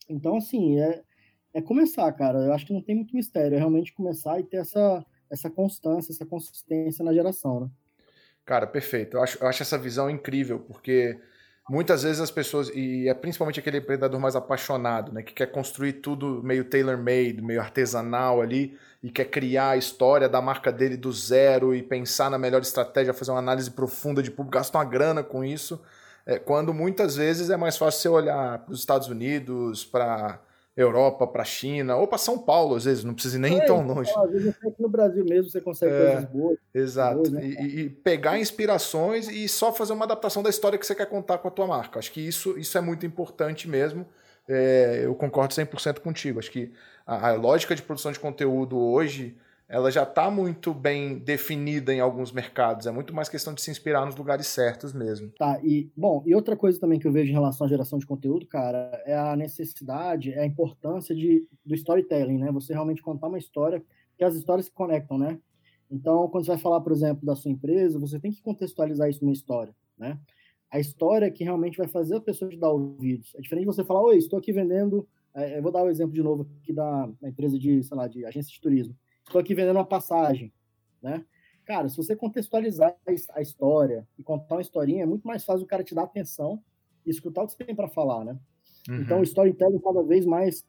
Então, 0.07 0.37
assim, 0.37 0.79
é, 0.79 1.03
é 1.53 1.61
começar, 1.61 2.11
cara, 2.13 2.39
eu 2.39 2.53
acho 2.53 2.65
que 2.65 2.73
não 2.73 2.81
tem 2.81 2.95
muito 2.95 3.15
mistério, 3.15 3.55
é 3.55 3.57
realmente 3.57 3.93
começar 3.93 4.39
e 4.39 4.43
ter 4.43 4.57
essa, 4.57 5.03
essa 5.29 5.49
constância, 5.49 6.11
essa 6.11 6.25
consistência 6.25 7.03
na 7.03 7.13
geração, 7.13 7.61
né? 7.61 7.69
Cara, 8.45 8.67
perfeito, 8.67 9.17
eu 9.17 9.23
acho, 9.23 9.43
eu 9.43 9.47
acho 9.47 9.63
essa 9.63 9.77
visão 9.77 10.07
incrível, 10.07 10.59
porque 10.59 11.19
muitas 11.69 12.03
vezes 12.03 12.21
as 12.21 12.29
pessoas, 12.31 12.69
e 12.69 13.09
é 13.09 13.13
principalmente 13.13 13.59
aquele 13.59 13.79
empreendedor 13.79 14.19
mais 14.19 14.35
apaixonado, 14.35 15.11
né, 15.11 15.23
que 15.23 15.33
quer 15.33 15.47
construir 15.47 15.93
tudo 15.93 16.41
meio 16.43 16.65
tailor-made, 16.65 17.41
meio 17.41 17.59
artesanal 17.59 18.41
ali, 18.41 18.77
e 19.01 19.09
quer 19.09 19.25
criar 19.25 19.69
a 19.71 19.77
história 19.77 20.29
da 20.29 20.41
marca 20.41 20.71
dele 20.71 20.97
do 20.97 21.11
zero 21.11 21.75
e 21.75 21.81
pensar 21.81 22.29
na 22.29 22.37
melhor 22.37 22.61
estratégia, 22.61 23.13
fazer 23.13 23.31
uma 23.31 23.39
análise 23.39 23.71
profunda 23.71 24.21
de 24.21 24.31
público, 24.31 24.57
gasta 24.57 24.77
uma 24.77 24.85
grana 24.85 25.23
com 25.23 25.43
isso, 25.43 25.81
é, 26.25 26.39
quando 26.39 26.73
muitas 26.73 27.15
vezes 27.15 27.49
é 27.49 27.57
mais 27.57 27.77
fácil 27.77 28.01
você 28.01 28.09
olhar 28.09 28.59
para 28.59 28.73
os 28.73 28.79
Estados 28.79 29.07
Unidos, 29.07 29.85
para 29.85 30.39
Europa, 30.75 31.25
para 31.25 31.45
China, 31.45 31.95
ou 31.95 32.05
para 32.05 32.17
São 32.17 32.37
Paulo, 32.37 32.75
às 32.75 32.83
vezes, 32.83 33.03
não 33.03 33.13
precisa 33.13 33.39
nem 33.39 33.59
é, 33.59 33.63
ir 33.63 33.65
tão 33.65 33.85
longe. 33.85 34.11
Às 34.15 34.31
vezes 34.31 34.47
aqui 34.49 34.81
no 34.81 34.89
Brasil 34.89 35.23
mesmo 35.23 35.49
você 35.49 35.61
consegue 35.61 35.93
é, 35.93 36.11
coisas 36.11 36.25
boas. 36.25 36.57
Exato. 36.73 37.15
Boas, 37.15 37.31
né? 37.31 37.45
e, 37.45 37.81
e, 37.81 37.89
pegar 37.89 38.37
inspirações 38.37 39.29
e 39.29 39.47
só 39.47 39.71
fazer 39.71 39.93
uma 39.93 40.03
adaptação 40.03 40.43
da 40.43 40.49
história 40.49 40.77
que 40.77 40.85
você 40.85 40.93
quer 40.93 41.05
contar 41.05 41.37
com 41.37 41.47
a 41.47 41.51
tua 41.51 41.65
marca. 41.65 41.99
Acho 41.99 42.11
que 42.11 42.19
isso, 42.19 42.57
isso 42.57 42.77
é 42.77 42.81
muito 42.81 43.05
importante 43.05 43.69
mesmo. 43.69 44.05
É, 44.47 45.01
eu 45.03 45.15
concordo 45.15 45.53
100% 45.53 45.99
contigo. 45.99 46.39
Acho 46.39 46.51
que 46.51 46.73
a, 47.07 47.29
a 47.29 47.33
lógica 47.35 47.73
de 47.73 47.81
produção 47.81 48.11
de 48.11 48.19
conteúdo 48.19 48.77
hoje 48.77 49.35
ela 49.67 49.89
já 49.89 50.03
está 50.03 50.29
muito 50.29 50.73
bem 50.73 51.17
definida 51.17 51.93
em 51.93 51.99
alguns 51.99 52.31
mercados. 52.31 52.85
É 52.85 52.91
muito 52.91 53.13
mais 53.15 53.27
questão 53.27 53.53
de 53.53 53.61
se 53.61 53.71
inspirar 53.71 54.05
nos 54.05 54.15
lugares 54.15 54.45
certos 54.47 54.93
mesmo. 54.93 55.31
Tá, 55.37 55.59
e 55.63 55.89
bom, 55.97 56.23
e 56.25 56.35
outra 56.35 56.55
coisa 56.55 56.79
também 56.79 56.99
que 56.99 57.07
eu 57.07 57.11
vejo 57.11 57.31
em 57.31 57.33
relação 57.33 57.65
à 57.65 57.69
geração 57.69 57.97
de 57.97 58.05
conteúdo, 58.05 58.45
cara, 58.45 59.01
é 59.05 59.17
a 59.17 59.35
necessidade, 59.35 60.31
é 60.31 60.41
a 60.41 60.45
importância 60.45 61.15
de, 61.15 61.47
do 61.65 61.73
storytelling, 61.73 62.37
né? 62.37 62.51
Você 62.51 62.73
realmente 62.73 63.01
contar 63.01 63.27
uma 63.27 63.39
história, 63.39 63.83
que 64.17 64.23
as 64.23 64.35
histórias 64.35 64.67
se 64.67 64.71
conectam, 64.71 65.17
né? 65.17 65.39
Então, 65.89 66.27
quando 66.29 66.45
você 66.45 66.51
vai 66.51 66.59
falar, 66.59 66.81
por 66.81 66.91
exemplo, 66.91 67.25
da 67.25 67.35
sua 67.35 67.51
empresa, 67.51 67.99
você 67.99 68.19
tem 68.19 68.31
que 68.31 68.41
contextualizar 68.41 69.09
isso 69.09 69.23
numa 69.23 69.33
história, 69.33 69.75
né? 69.97 70.19
A 70.69 70.79
história 70.79 71.31
que 71.31 71.43
realmente 71.43 71.77
vai 71.77 71.87
fazer 71.87 72.15
a 72.15 72.21
pessoa 72.21 72.49
te 72.49 72.57
dar 72.57 72.69
ouvidos. 72.69 73.33
É 73.35 73.41
diferente 73.41 73.63
de 73.67 73.73
você 73.73 73.83
falar, 73.83 74.01
oi, 74.01 74.17
estou 74.17 74.37
aqui 74.37 74.51
vendendo. 74.51 75.07
É, 75.33 75.57
eu 75.57 75.63
vou 75.63 75.71
dar 75.71 75.83
o 75.83 75.85
um 75.85 75.89
exemplo 75.89 76.13
de 76.13 76.21
novo 76.21 76.47
aqui 76.61 76.73
da, 76.73 77.07
da 77.21 77.29
empresa 77.29 77.57
de, 77.57 77.83
sei 77.83 77.97
lá, 77.97 78.07
de 78.07 78.25
agência 78.25 78.51
de 78.51 78.59
turismo 78.59 78.95
estou 79.25 79.41
aqui 79.41 79.53
vendendo 79.53 79.77
uma 79.77 79.85
passagem, 79.85 80.53
né? 81.01 81.25
Cara, 81.65 81.89
se 81.89 81.97
você 81.97 82.15
contextualizar 82.15 82.95
a 83.33 83.41
história 83.41 84.07
e 84.19 84.23
contar 84.23 84.55
uma 84.55 84.61
historinha, 84.61 85.03
é 85.03 85.05
muito 85.05 85.27
mais 85.27 85.43
fácil 85.43 85.65
o 85.65 85.67
cara 85.67 85.83
te 85.83 85.95
dar 85.95 86.03
atenção 86.03 86.63
e 87.03 87.09
escutar 87.09 87.41
o 87.41 87.47
que 87.47 87.53
você 87.53 87.63
tem 87.63 87.75
para 87.75 87.87
falar, 87.87 88.23
né? 88.23 88.37
Uhum. 88.87 89.01
Então, 89.01 89.19
o 89.19 89.23
storytelling, 89.23 89.79
cada 89.79 90.03
vez 90.03 90.25
mais, 90.25 90.63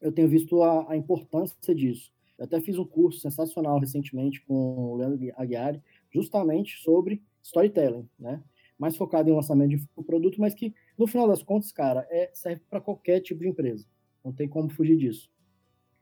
eu 0.00 0.10
tenho 0.10 0.28
visto 0.28 0.60
a, 0.62 0.90
a, 0.90 0.96
importância 0.96 1.72
disso. 1.72 2.12
Eu 2.36 2.46
até 2.46 2.60
fiz 2.60 2.76
um 2.76 2.84
curso 2.84 3.20
sensacional 3.20 3.78
recentemente 3.78 4.44
com 4.44 4.54
o 4.54 4.96
Leandro 4.96 5.32
Aguiar, 5.36 5.80
justamente 6.10 6.82
sobre 6.82 7.22
storytelling, 7.40 8.08
né? 8.18 8.42
Mais 8.76 8.96
focado 8.96 9.30
em 9.30 9.34
lançamento 9.34 9.70
de 9.70 9.88
produto, 10.04 10.40
mas 10.40 10.54
que, 10.54 10.74
no 10.98 11.06
final 11.06 11.28
das 11.28 11.42
contas, 11.42 11.70
cara, 11.70 12.04
é, 12.10 12.30
serve 12.34 12.62
para 12.68 12.80
qualquer 12.80 13.20
tipo 13.20 13.40
de 13.40 13.48
empresa. 13.48 13.86
Não 14.24 14.32
tem 14.32 14.48
como 14.48 14.68
fugir 14.68 14.96
disso. 14.96 15.30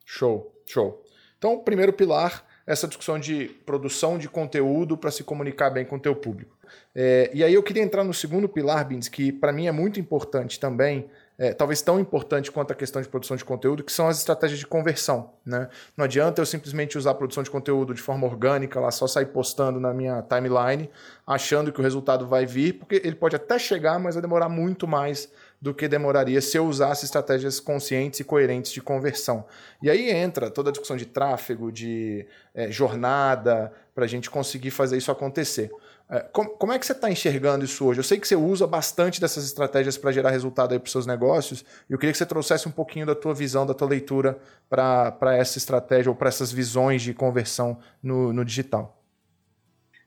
Show, 0.07 0.55
show. 0.67 1.05
Então, 1.41 1.59
primeiro 1.59 1.91
pilar 1.91 2.45
essa 2.67 2.87
discussão 2.87 3.19
de 3.19 3.47
produção 3.65 4.19
de 4.19 4.29
conteúdo 4.29 4.95
para 4.95 5.11
se 5.11 5.25
comunicar 5.25 5.71
bem 5.71 5.87
com 5.87 5.97
o 5.97 5.99
teu 5.99 6.15
público. 6.15 6.55
É, 6.95 7.31
e 7.33 7.43
aí 7.43 7.55
eu 7.55 7.63
queria 7.63 7.83
entrar 7.83 8.05
no 8.05 8.13
segundo 8.13 8.49
pilar, 8.49 8.87
Bins, 8.87 9.09
que 9.09 9.33
para 9.33 9.53
mim 9.53 9.67
é 9.67 9.73
muito 9.73 9.99
importante 9.99 10.61
também, 10.61 11.11
é, 11.39 11.55
talvez 11.55 11.81
tão 11.81 11.99
importante 11.99 12.53
quanto 12.53 12.73
a 12.73 12.77
questão 12.77 13.01
de 13.01 13.09
produção 13.09 13.37
de 13.37 13.45
conteúdo, 13.45 13.83
que 13.83 13.91
são 13.91 14.07
as 14.07 14.19
estratégias 14.19 14.59
de 14.59 14.67
conversão. 14.67 15.33
Né? 15.45 15.69
Não 15.97 16.05
adianta 16.05 16.43
eu 16.43 16.47
simplesmente 16.47 16.99
usar 16.99 17.13
a 17.13 17.15
produção 17.15 17.43
de 17.43 17.51
conteúdo 17.51 17.95
de 17.95 18.03
forma 18.03 18.27
orgânica, 18.27 18.79
lá 18.79 18.91
só 18.91 19.07
sair 19.07 19.27
postando 19.27 19.81
na 19.81 19.95
minha 19.95 20.23
timeline, 20.23 20.91
achando 21.27 21.73
que 21.73 21.81
o 21.81 21.83
resultado 21.83 22.27
vai 22.29 22.45
vir, 22.45 22.75
porque 22.75 23.01
ele 23.03 23.17
pode 23.17 23.35
até 23.35 23.59
chegar, 23.59 23.99
mas 23.99 24.15
vai 24.15 24.23
demorar 24.23 24.51
muito 24.51 24.87
mais 24.87 25.33
do 25.61 25.75
que 25.75 25.87
demoraria 25.87 26.41
se 26.41 26.57
eu 26.57 26.67
usasse 26.67 27.05
estratégias 27.05 27.61
conscientes 27.61 28.21
e 28.21 28.25
coerentes 28.25 28.73
de 28.73 28.81
conversão. 28.81 29.45
E 29.83 29.91
aí 29.91 30.11
entra 30.11 30.51
toda 30.51 30.71
a 30.71 30.73
discussão 30.73 30.97
de 30.97 31.05
tráfego, 31.05 31.71
de 31.71 32.27
é, 32.55 32.71
jornada, 32.71 33.71
para 33.95 34.05
a 34.05 34.09
gente 34.09 34.31
conseguir 34.31 34.71
fazer 34.71 34.97
isso 34.97 35.11
acontecer. 35.11 35.71
É, 36.09 36.21
como, 36.33 36.73
é 36.73 36.79
que 36.79 36.87
você 36.87 36.93
está 36.93 37.11
enxergando 37.11 37.65
isso 37.65 37.85
hoje? 37.85 38.01
Eu 38.01 38.05
sei 38.05 38.19
que 38.19 38.27
você 38.27 38.35
usa 38.35 38.67
bastante 38.67 39.21
dessas 39.21 39.45
estratégias 39.45 39.99
para 39.99 40.11
gerar 40.11 40.31
resultado 40.31 40.71
para 40.81 40.87
os 40.87 40.91
seus 40.91 41.07
negócios, 41.07 41.65
e 41.89 41.93
eu 41.93 41.99
queria 41.99 42.11
que 42.13 42.19
você 42.19 42.27
trouxesse 42.27 42.67
um 42.67 42.73
pouquinho 42.73 43.05
da 43.05 43.15
tua 43.15 43.35
visão, 43.35 43.67
da 43.67 43.75
tua 43.75 43.89
leitura 43.89 44.39
para 44.69 45.37
essa 45.37 45.59
estratégia 45.59 46.11
ou 46.11 46.17
para 46.17 46.29
essas 46.29 46.51
visões 46.51 47.03
de 47.03 47.13
conversão 47.13 47.79
no, 48.03 48.33
no 48.33 48.45
digital. 48.45 49.01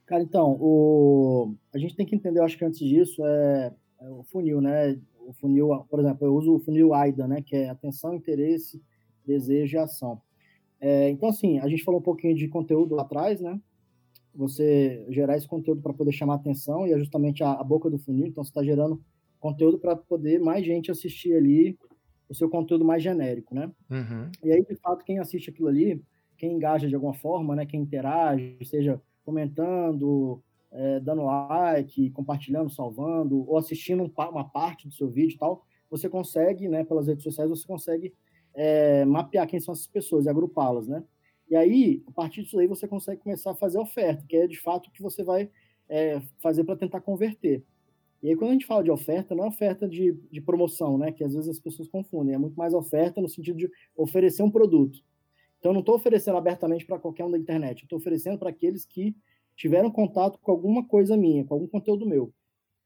Cara, 0.06 0.22
então, 0.22 0.58
o... 0.60 1.56
a 1.74 1.78
gente 1.78 1.96
tem 1.96 2.06
que 2.06 2.16
entender, 2.16 2.40
eu 2.40 2.44
acho 2.44 2.58
que 2.58 2.66
antes 2.66 2.80
disso, 2.80 3.24
é, 3.26 3.72
é 4.02 4.10
o 4.10 4.24
funil, 4.24 4.60
né? 4.60 4.98
O 5.26 5.34
funil, 5.34 5.70
por 5.90 6.00
exemplo, 6.00 6.26
eu 6.26 6.36
uso 6.36 6.56
o 6.56 6.60
funil 6.60 6.94
AIDA, 6.94 7.28
né? 7.28 7.42
Que 7.42 7.56
é 7.56 7.70
atenção, 7.70 8.14
interesse, 8.14 8.82
desejo 9.26 9.78
e 9.78 9.80
ação. 9.80 10.22
É, 10.80 11.10
então, 11.10 11.30
assim, 11.30 11.60
a 11.60 11.68
gente 11.68 11.84
falou 11.84 12.00
um 12.00 12.04
pouquinho 12.04 12.36
de 12.36 12.48
conteúdo 12.48 12.96
lá 12.96 13.04
atrás, 13.04 13.40
né? 13.40 13.60
você 14.34 15.06
gerar 15.10 15.38
esse 15.38 15.48
conteúdo 15.48 15.82
para 15.82 15.94
poder 15.94 16.12
chamar 16.12 16.36
atenção 16.36 16.88
e 16.88 16.92
é 16.92 16.98
justamente 16.98 17.44
a, 17.44 17.52
a 17.52 17.64
boca 17.64 17.90
do 17.90 18.00
funil. 18.00 18.26
Então, 18.26 18.44
você 18.44 18.50
está 18.50 18.64
gerando 18.64 19.02
conteúdo 19.40 19.78
para 19.78 19.96
poder 19.96 20.40
mais 20.40 20.66
gente 20.66 20.90
assistir 20.90 21.34
ali 21.36 21.78
o 22.28 22.34
seu 22.34 22.50
conteúdo 22.50 22.84
mais 22.84 23.04
genérico, 23.04 23.54
né? 23.54 23.72
Uhum. 23.90 24.32
E 24.44 24.52
aí, 24.52 24.66
de 24.66 24.76
fato, 24.78 25.04
quem 25.04 25.20
assiste 25.20 25.50
aquilo 25.50 25.68
ali, 25.68 26.02
quem 26.38 26.54
engaja 26.54 26.88
de 26.88 26.96
alguma 26.96 27.14
forma, 27.14 27.56
né? 27.56 27.66
Quem 27.66 27.82
interage, 27.82 28.58
seja 28.64 29.00
comentando, 29.24 30.42
é, 30.74 31.00
dando 31.00 31.24
like, 31.24 32.10
compartilhando, 32.12 32.70
salvando, 32.70 33.48
ou 33.48 33.58
assistindo 33.58 34.04
um, 34.04 34.12
uma 34.30 34.44
parte 34.44 34.88
do 34.88 34.94
seu 34.94 35.08
vídeo 35.08 35.36
e 35.36 35.38
tal, 35.38 35.64
você 35.90 36.10
consegue, 36.10 36.68
né? 36.68 36.84
Pelas 36.84 37.08
redes 37.08 37.24
sociais, 37.24 37.50
você 37.50 37.66
consegue 37.66 38.14
é, 38.54 39.06
mapear 39.06 39.48
quem 39.48 39.60
são 39.60 39.74
essas 39.74 39.88
pessoas 39.88 40.26
e 40.26 40.30
agrupá-las, 40.30 40.88
né? 40.88 41.04
E 41.50 41.56
aí, 41.56 42.04
a 42.08 42.12
partir 42.12 42.42
disso 42.42 42.58
aí, 42.60 42.66
você 42.66 42.88
consegue 42.88 43.22
começar 43.22 43.52
a 43.52 43.56
fazer 43.56 43.78
oferta, 43.78 44.26
que 44.28 44.36
é 44.36 44.48
de 44.48 44.60
fato 44.60 44.88
o 44.88 44.92
que 44.92 45.02
você 45.02 45.24
vai 45.24 45.50
é, 45.88 46.20
fazer 46.40 46.64
para 46.64 46.76
tentar 46.76 47.02
converter. 47.02 47.64
E 48.24 48.30
aí, 48.30 48.36
quando 48.36 48.52
a 48.52 48.54
gente 48.54 48.66
fala 48.66 48.84
de 48.84 48.90
oferta, 48.90 49.36
não 49.36 49.44
é 49.44 49.48
oferta 49.48 49.88
de, 49.88 50.14
de 50.32 50.42
promoção, 50.42 50.98
né? 50.98 51.12
Que 51.12 51.24
às 51.24 51.36
vezes 51.36 51.50
as 51.50 51.60
pessoas 51.60 51.88
confundem. 51.88 52.34
É 52.34 52.38
muito 52.38 52.56
mais 52.56 52.74
oferta 52.74 53.22
no 53.22 53.30
sentido 53.30 53.58
de 53.58 53.70
oferecer 53.96 54.42
um 54.42 54.50
produto. 54.50 55.00
Então, 55.60 55.72
eu 55.72 55.74
não 55.74 55.82
estou 55.82 55.96
oferecendo 55.96 56.38
abertamente 56.38 56.86
para 56.86 56.98
qualquer 56.98 57.26
um 57.26 57.32
da 57.32 57.38
internet. 57.38 57.84
Estou 57.84 58.00
oferecendo 58.00 58.40
para 58.40 58.50
aqueles 58.50 58.86
que 58.86 59.16
tiveram 59.56 59.92
contato 59.92 60.40
com 60.42 60.52
alguma 60.52 60.86
coisa 60.88 61.16
minha, 61.16 61.46
com 61.46 61.54
algum 61.54 61.68
conteúdo 61.68 62.06
meu. 62.06 62.34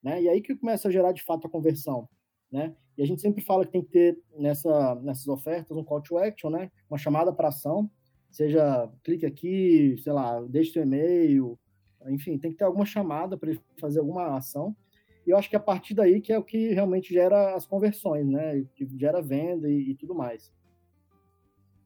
Né? 0.02 0.22
E 0.22 0.30
aí 0.30 0.42
que 0.42 0.56
começa 0.56 0.88
a 0.88 0.92
gerar, 0.92 1.12
de 1.12 1.24
fato, 1.24 1.48
a 1.48 1.50
conversão. 1.50 2.08
Né? 2.52 2.76
E 2.98 3.04
a 3.04 3.06
gente 3.06 3.22
sempre 3.22 3.44
fala 3.44 3.66
que 3.66 3.72
tem 3.72 3.82
que 3.82 3.92
ter 3.92 4.20
nessa, 4.38 4.96
nessas 4.96 5.28
ofertas 5.28 5.76
um 5.76 5.84
call 5.84 6.02
to 6.02 6.18
action, 6.18 6.50
né? 6.50 6.72
uma 6.90 6.98
chamada 6.98 7.34
para 7.34 7.50
ação, 7.50 7.90
seja 8.32 8.90
clique 9.04 9.26
aqui, 9.26 9.98
sei 10.04 10.14
lá, 10.14 10.42
deixe 10.42 10.72
seu 10.72 10.84
e-mail, 10.84 11.58
enfim, 12.08 12.38
tem 12.38 12.52
que 12.52 12.58
ter 12.58 12.66
alguma 12.66 12.86
chamada 12.86 13.38
para 13.38 13.52
ele 13.52 13.60
fazer 13.80 14.00
alguma 14.00 14.38
ação. 14.38 14.76
E 15.26 15.30
eu 15.32 15.38
acho 15.38 15.50
que 15.50 15.56
é 15.56 15.60
a 15.60 15.62
partir 15.62 15.94
daí 15.94 16.22
que 16.22 16.32
é 16.32 16.40
o 16.40 16.44
que 16.44 16.74
realmente 16.74 17.14
gera 17.14 17.56
as 17.56 17.66
conversões, 17.66 18.26
né? 18.26 18.66
Que 18.76 18.88
gera 18.98 19.22
venda 19.22 19.70
e, 19.70 19.92
e 19.92 19.96
tudo 19.96 20.16
mais. 20.16 20.54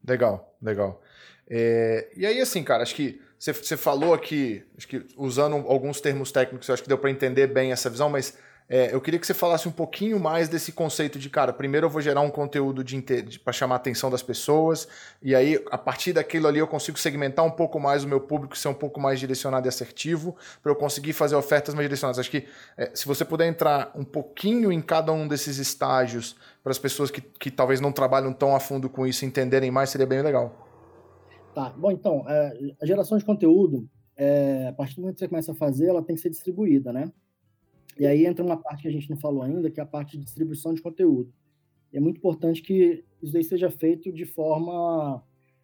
Legal, 0.08 0.56
legal. 0.62 1.02
É, 1.50 2.10
e 2.16 2.26
aí, 2.26 2.40
assim, 2.40 2.64
cara, 2.64 2.84
acho 2.84 2.96
que 2.96 3.22
você 3.38 3.76
falou 3.76 4.14
aqui, 4.14 4.64
acho 4.78 4.88
que 4.88 5.06
usando 5.18 5.56
alguns 5.68 6.00
termos 6.00 6.32
técnicos, 6.32 6.70
acho 6.70 6.84
que 6.84 6.88
deu 6.88 6.98
para 6.98 7.10
entender 7.10 7.48
bem 7.48 7.72
essa 7.72 7.90
visão, 7.90 8.10
mas 8.10 8.38
é, 8.74 8.96
eu 8.96 9.02
queria 9.02 9.20
que 9.20 9.28
você 9.28 9.34
falasse 9.34 9.68
um 9.68 9.72
pouquinho 9.72 10.18
mais 10.18 10.48
desse 10.48 10.72
conceito 10.72 11.20
de, 11.20 11.30
cara, 11.30 11.52
primeiro 11.52 11.88
eu 11.88 11.90
vou 11.90 12.00
gerar 12.00 12.22
um 12.22 12.30
conteúdo 12.30 12.86
de, 12.86 13.02
de 13.02 13.38
para 13.38 13.52
chamar 13.52 13.76
a 13.76 13.78
atenção 13.78 14.10
das 14.10 14.24
pessoas, 14.24 14.88
e 15.22 15.36
aí, 15.36 15.62
a 15.70 15.78
partir 15.78 16.14
daquilo 16.14 16.48
ali, 16.48 16.60
eu 16.60 16.68
consigo 16.68 16.98
segmentar 16.98 17.44
um 17.44 17.52
pouco 17.52 17.82
mais 17.82 18.06
o 18.06 18.08
meu 18.08 18.22
público, 18.22 18.58
ser 18.58 18.70
um 18.70 18.74
pouco 18.74 18.98
mais 18.98 19.20
direcionado 19.20 19.68
e 19.68 19.70
assertivo, 19.70 20.38
para 20.64 20.72
eu 20.72 20.76
conseguir 20.78 21.12
fazer 21.12 21.36
ofertas 21.36 21.76
mais 21.76 21.84
direcionadas. 21.84 22.18
Acho 22.18 22.32
que 22.32 22.48
é, 22.78 22.90
se 22.94 23.06
você 23.06 23.26
puder 23.26 23.46
entrar 23.46 23.92
um 23.94 24.06
pouquinho 24.06 24.72
em 24.72 24.82
cada 24.82 25.12
um 25.12 25.28
desses 25.28 25.58
estágios, 25.58 26.38
para 26.64 26.72
as 26.72 26.80
pessoas 26.80 27.12
que, 27.12 27.20
que 27.20 27.52
talvez 27.52 27.82
não 27.82 27.92
trabalham 27.92 28.32
tão 28.32 28.56
a 28.56 28.60
fundo 28.62 28.90
com 28.90 29.06
isso 29.06 29.26
entenderem 29.26 29.70
mais, 29.70 29.90
seria 29.90 30.08
bem 30.08 30.22
legal. 30.22 30.56
Tá, 31.54 31.74
bom, 31.76 31.92
então, 31.92 32.24
é, 32.26 32.54
a 32.82 32.86
geração 32.86 33.18
de 33.18 33.26
conteúdo, 33.26 33.86
é, 34.16 34.68
a 34.70 34.74
partir 34.74 34.96
do 34.96 35.02
momento 35.02 35.16
que 35.16 35.20
você 35.20 35.28
começa 35.28 35.52
a 35.52 35.56
fazer, 35.56 35.90
ela 35.90 36.02
tem 36.02 36.16
que 36.16 36.22
ser 36.22 36.30
distribuída, 36.30 36.94
né? 36.94 37.12
E 38.00 38.06
aí 38.06 38.26
entra 38.26 38.44
uma 38.44 38.58
parte 38.58 38.84
que 38.84 38.88
a 38.88 38.92
gente 38.92 39.10
não 39.10 39.18
falou 39.18 39.44
ainda, 39.44 39.70
que 39.70 39.80
é 39.80 39.84
a 39.84 39.86
parte 39.86 40.18
de 40.18 40.24
distribuição 40.24 40.74
de 40.74 40.82
conteúdo. 40.82 41.34
E 41.92 41.98
é 41.98 42.00
muito 42.00 42.18
importante 42.18 42.62
que 42.62 43.04
isso 43.22 43.34
daí 43.34 43.44
seja 43.44 43.70
feito 43.70 44.12
de 44.12 44.26
forma 44.26 45.24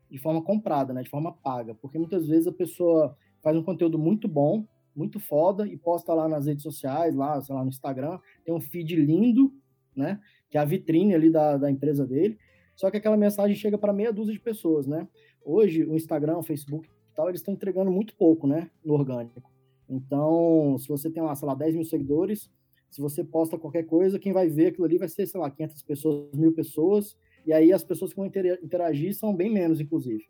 de 0.09 0.17
forma 0.17 0.41
comprada, 0.41 0.93
né, 0.93 1.03
de 1.03 1.09
forma 1.09 1.33
paga, 1.33 1.75
porque 1.75 1.97
muitas 1.97 2.27
vezes 2.27 2.47
a 2.47 2.51
pessoa 2.51 3.17
faz 3.41 3.57
um 3.57 3.63
conteúdo 3.63 3.99
muito 3.99 4.25
bom, 4.25 4.65
muito 4.95 5.19
foda 5.19 5.67
e 5.67 5.75
posta 5.75 6.13
lá 6.13 6.29
nas 6.29 6.47
redes 6.47 6.63
sociais, 6.63 7.13
lá, 7.13 7.41
sei 7.41 7.53
lá, 7.53 7.61
no 7.61 7.69
Instagram, 7.69 8.17
tem 8.45 8.53
um 8.53 8.61
feed 8.61 8.95
lindo, 8.95 9.53
né, 9.95 10.19
que 10.49 10.57
é 10.57 10.61
a 10.61 10.65
vitrine 10.65 11.13
ali 11.13 11.29
da, 11.29 11.57
da 11.57 11.69
empresa 11.69 12.05
dele, 12.05 12.37
só 12.73 12.89
que 12.89 12.97
aquela 12.97 13.17
mensagem 13.17 13.55
chega 13.55 13.77
para 13.77 13.91
meia 13.91 14.13
dúzia 14.13 14.33
de 14.33 14.39
pessoas, 14.39 14.85
né? 14.85 15.07
Hoje 15.43 15.83
o 15.83 15.95
Instagram, 15.95 16.37
o 16.37 16.43
Facebook 16.43 16.87
e 16.87 17.15
tal, 17.15 17.27
eles 17.27 17.41
estão 17.41 17.53
entregando 17.53 17.91
muito 17.91 18.15
pouco, 18.15 18.45
né, 18.47 18.69
no 18.85 18.93
orgânico. 18.93 19.51
Então, 19.89 20.77
se 20.77 20.87
você 20.87 21.09
tem 21.09 21.23
lá, 21.23 21.35
sei 21.35 21.47
lá, 21.47 21.55
10 21.55 21.75
mil 21.75 21.85
seguidores, 21.85 22.51
se 22.89 23.01
você 23.01 23.23
posta 23.23 23.57
qualquer 23.57 23.83
coisa, 23.83 24.19
quem 24.19 24.33
vai 24.33 24.49
ver 24.49 24.67
aquilo 24.67 24.85
ali 24.85 24.97
vai 24.97 25.07
ser, 25.07 25.25
sei 25.27 25.39
lá, 25.39 25.49
500 25.49 25.83
pessoas, 25.83 26.33
mil 26.33 26.53
pessoas, 26.53 27.17
e 27.45 27.53
aí 27.53 27.71
as 27.71 27.83
pessoas 27.83 28.11
que 28.11 28.17
vão 28.17 28.25
interagir 28.25 29.15
são 29.15 29.35
bem 29.35 29.51
menos, 29.51 29.79
inclusive. 29.79 30.25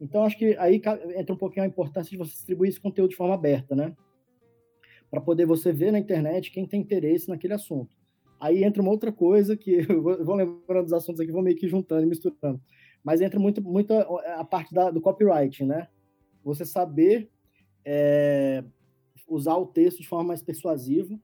Então, 0.00 0.24
acho 0.24 0.38
que 0.38 0.56
aí 0.58 0.80
entra 1.16 1.34
um 1.34 1.38
pouquinho 1.38 1.64
a 1.64 1.68
importância 1.68 2.10
de 2.10 2.16
você 2.16 2.32
distribuir 2.32 2.70
esse 2.70 2.80
conteúdo 2.80 3.10
de 3.10 3.16
forma 3.16 3.34
aberta, 3.34 3.74
né? 3.74 3.94
Para 5.10 5.20
poder 5.20 5.46
você 5.46 5.72
ver 5.72 5.92
na 5.92 5.98
internet 5.98 6.50
quem 6.50 6.66
tem 6.66 6.80
interesse 6.80 7.28
naquele 7.28 7.54
assunto. 7.54 7.96
Aí 8.40 8.64
entra 8.64 8.82
uma 8.82 8.90
outra 8.90 9.12
coisa 9.12 9.56
que 9.56 9.86
eu 9.88 10.02
vou, 10.02 10.34
lembrando 10.34 10.84
dos 10.84 10.92
assuntos 10.92 11.20
aqui, 11.20 11.30
vou 11.30 11.42
meio 11.42 11.56
que 11.56 11.68
juntando 11.68 12.02
e 12.02 12.06
misturando. 12.06 12.60
Mas 13.02 13.20
entra 13.20 13.38
muito, 13.38 13.62
muito 13.62 13.92
a, 13.92 14.44
parte 14.44 14.74
da, 14.74 14.90
do 14.90 15.00
copyright, 15.00 15.64
né? 15.64 15.88
Você 16.42 16.64
saber 16.64 17.30
é, 17.84 18.64
usar 19.26 19.56
o 19.56 19.66
texto 19.66 20.00
de 20.00 20.08
forma 20.08 20.28
mais 20.28 20.42
persuasiva, 20.42 21.18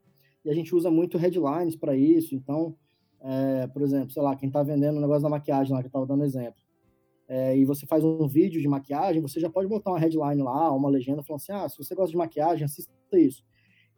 e 0.45 0.51
a 0.51 0.55
gente 0.55 0.75
usa 0.75 0.91
muito 0.91 1.19
headlines 1.19 1.77
para 1.77 1.97
isso. 1.97 2.35
Então, 2.35 2.75
é, 3.21 3.67
por 3.67 3.83
exemplo, 3.83 4.11
sei 4.11 4.23
lá, 4.23 4.35
quem 4.35 4.49
está 4.49 4.63
vendendo 4.63 4.97
o 4.97 5.01
negócio 5.01 5.23
da 5.23 5.29
maquiagem 5.29 5.73
lá, 5.73 5.81
que 5.81 5.87
eu 5.87 5.91
estava 5.91 6.07
dando 6.07 6.25
exemplo, 6.25 6.61
é, 7.29 7.57
e 7.57 7.65
você 7.65 7.87
faz 7.87 8.03
um 8.03 8.27
vídeo 8.27 8.61
de 8.61 8.67
maquiagem, 8.67 9.23
você 9.23 9.39
já 9.39 9.49
pode 9.49 9.69
botar 9.69 9.91
uma 9.91 10.01
headline 10.01 10.43
lá, 10.43 10.73
uma 10.73 10.89
legenda, 10.89 11.23
falando 11.23 11.41
assim: 11.41 11.53
ah, 11.53 11.69
se 11.69 11.79
você 11.79 11.95
gosta 11.95 12.11
de 12.11 12.17
maquiagem, 12.17 12.65
assista 12.65 12.93
isso. 13.13 13.45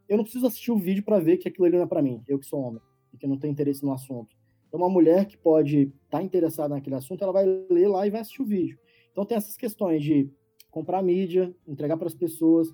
Eu 0.07 0.17
não 0.17 0.23
preciso 0.23 0.45
assistir 0.45 0.71
o 0.71 0.77
vídeo 0.77 1.03
para 1.03 1.19
ver 1.19 1.37
que 1.37 1.47
aquilo 1.47 1.65
ali 1.65 1.77
não 1.77 1.83
é 1.83 1.87
para 1.87 2.01
mim, 2.01 2.21
eu 2.27 2.37
que 2.37 2.45
sou 2.45 2.61
homem, 2.61 2.81
e 3.13 3.17
que 3.17 3.25
não 3.25 3.39
tenho 3.39 3.51
interesse 3.51 3.83
no 3.83 3.91
assunto. 3.91 4.35
Então, 4.67 4.79
uma 4.79 4.89
mulher 4.89 5.25
que 5.25 5.37
pode 5.37 5.93
estar 6.05 6.17
tá 6.17 6.23
interessada 6.23 6.75
naquele 6.75 6.95
assunto, 6.95 7.23
ela 7.23 7.31
vai 7.31 7.45
ler 7.45 7.87
lá 7.87 8.05
e 8.05 8.09
vai 8.09 8.21
assistir 8.21 8.41
o 8.41 8.45
vídeo. 8.45 8.77
Então, 9.11 9.25
tem 9.25 9.37
essas 9.37 9.55
questões 9.55 10.03
de 10.03 10.29
comprar 10.69 11.01
mídia, 11.03 11.55
entregar 11.67 11.95
para 11.97 12.07
as 12.07 12.15
pessoas, 12.15 12.67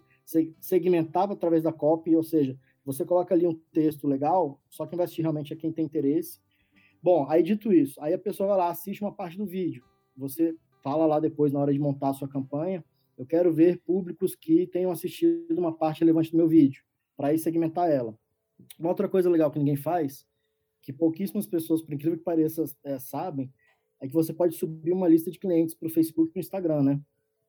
segmentava 0.59 1.33
através 1.33 1.63
da 1.63 1.73
copy, 1.73 2.15
ou 2.15 2.23
seja, 2.23 2.57
você 2.85 3.05
coloca 3.05 3.33
ali 3.33 3.47
um 3.47 3.55
texto 3.71 4.07
legal, 4.07 4.61
só 4.69 4.85
quem 4.85 4.97
vai 4.97 5.05
assistir 5.05 5.21
realmente 5.21 5.53
é 5.53 5.55
quem 5.55 5.71
tem 5.71 5.85
interesse. 5.85 6.39
Bom, 7.01 7.25
aí 7.29 7.41
dito 7.41 7.71
isso, 7.71 7.99
aí 8.01 8.13
a 8.13 8.19
pessoa 8.19 8.49
vai 8.49 8.57
lá, 8.57 8.69
assiste 8.69 9.01
uma 9.01 9.13
parte 9.13 9.37
do 9.37 9.45
vídeo. 9.45 9.83
Você 10.17 10.55
fala 10.83 11.05
lá 11.05 11.19
depois, 11.19 11.53
na 11.53 11.59
hora 11.59 11.73
de 11.73 11.79
montar 11.79 12.09
a 12.09 12.13
sua 12.13 12.27
campanha, 12.27 12.83
eu 13.17 13.25
quero 13.25 13.51
ver 13.51 13.79
públicos 13.79 14.35
que 14.35 14.67
tenham 14.67 14.91
assistido 14.91 15.57
uma 15.57 15.75
parte 15.75 15.99
relevante 15.99 16.31
do 16.31 16.37
meu 16.37 16.47
vídeo, 16.47 16.83
para 17.17 17.29
aí 17.29 17.37
segmentar 17.37 17.89
ela. 17.89 18.17
Uma 18.77 18.89
outra 18.89 19.07
coisa 19.07 19.29
legal 19.29 19.51
que 19.51 19.59
ninguém 19.59 19.75
faz, 19.75 20.25
que 20.81 20.93
pouquíssimas 20.93 21.45
pessoas, 21.45 21.81
por 21.81 21.93
incrível 21.93 22.17
que 22.17 22.23
pareça, 22.23 22.63
é, 22.83 22.97
sabem, 22.99 23.51
é 23.99 24.07
que 24.07 24.13
você 24.13 24.33
pode 24.33 24.55
subir 24.55 24.93
uma 24.93 25.07
lista 25.07 25.29
de 25.29 25.39
clientes 25.39 25.75
para 25.75 25.87
o 25.87 25.91
Facebook 25.91 26.29
e 26.29 26.31
para 26.33 26.39
o 26.39 26.41
Instagram, 26.41 26.83
né? 26.83 27.01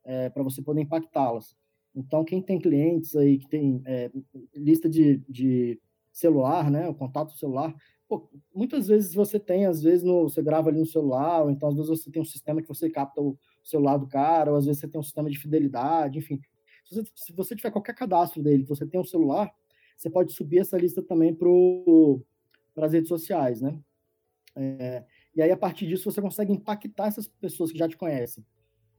É, 0.04 0.30
para 0.30 0.42
você 0.42 0.62
poder 0.62 0.80
impactá-las. 0.80 1.56
Então, 1.94 2.24
quem 2.24 2.40
tem 2.40 2.58
clientes 2.58 3.16
aí 3.16 3.38
que 3.38 3.48
tem 3.48 3.82
é, 3.84 4.10
lista 4.54 4.88
de, 4.88 5.18
de 5.28 5.80
celular, 6.12 6.70
né, 6.70 6.88
o 6.88 6.94
contato 6.94 7.36
celular, 7.36 7.74
pô, 8.08 8.28
muitas 8.54 8.88
vezes 8.88 9.14
você 9.14 9.38
tem, 9.38 9.66
às 9.66 9.82
vezes 9.82 10.04
no, 10.04 10.28
você 10.28 10.42
grava 10.42 10.68
ali 10.68 10.78
no 10.78 10.86
celular, 10.86 11.42
ou 11.42 11.50
então 11.50 11.68
às 11.68 11.74
vezes 11.76 11.90
você 11.90 12.10
tem 12.10 12.22
um 12.22 12.24
sistema 12.24 12.60
que 12.62 12.68
você 12.68 12.90
capta 12.90 13.20
o 13.20 13.38
celular 13.62 13.96
do 13.96 14.06
cara, 14.06 14.50
ou 14.50 14.56
às 14.56 14.66
vezes 14.66 14.80
você 14.80 14.88
tem 14.88 15.00
um 15.00 15.04
sistema 15.04 15.30
de 15.30 15.38
fidelidade, 15.38 16.18
enfim. 16.18 16.40
Se 16.84 16.94
você, 16.94 17.10
se 17.14 17.32
você 17.32 17.56
tiver 17.56 17.70
qualquer 17.70 17.94
cadastro 17.94 18.42
dele, 18.42 18.64
você 18.64 18.86
tem 18.86 19.00
um 19.00 19.04
celular, 19.04 19.52
você 19.96 20.10
pode 20.10 20.32
subir 20.32 20.58
essa 20.58 20.78
lista 20.78 21.02
também 21.02 21.34
para 21.34 22.86
as 22.86 22.92
redes 22.92 23.08
sociais, 23.08 23.60
né? 23.60 23.78
É, 24.56 25.04
e 25.34 25.42
aí, 25.42 25.50
a 25.50 25.56
partir 25.56 25.86
disso, 25.86 26.10
você 26.10 26.20
consegue 26.20 26.52
impactar 26.52 27.06
essas 27.06 27.28
pessoas 27.28 27.70
que 27.70 27.78
já 27.78 27.88
te 27.88 27.96
conhecem. 27.96 28.44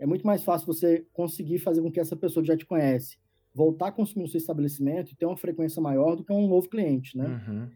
É 0.01 0.05
muito 0.07 0.25
mais 0.25 0.43
fácil 0.43 0.65
você 0.65 1.05
conseguir 1.13 1.59
fazer 1.59 1.79
com 1.79 1.91
que 1.91 1.99
essa 1.99 2.15
pessoa 2.15 2.41
que 2.41 2.47
já 2.47 2.57
te 2.57 2.65
conhece 2.65 3.19
voltar 3.53 3.89
a 3.89 3.91
consumir 3.91 4.23
no 4.23 4.29
seu 4.29 4.39
estabelecimento 4.39 5.11
e 5.11 5.15
ter 5.15 5.27
uma 5.27 5.37
frequência 5.37 5.79
maior 5.79 6.15
do 6.15 6.23
que 6.23 6.33
um 6.33 6.47
novo 6.47 6.67
cliente, 6.67 7.15
né? 7.15 7.43
Uhum. 7.47 7.69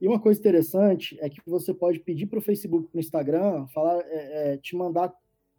E 0.00 0.06
uma 0.06 0.20
coisa 0.20 0.38
interessante 0.38 1.16
é 1.18 1.30
que 1.30 1.40
você 1.46 1.72
pode 1.72 2.00
pedir 2.00 2.26
para 2.26 2.38
o 2.38 2.42
Facebook, 2.42 2.88
para 2.88 2.98
o 2.98 3.00
Instagram, 3.00 3.66
falar, 3.68 4.00
é, 4.06 4.52
é, 4.52 4.56
te 4.58 4.76
mandar 4.76 5.14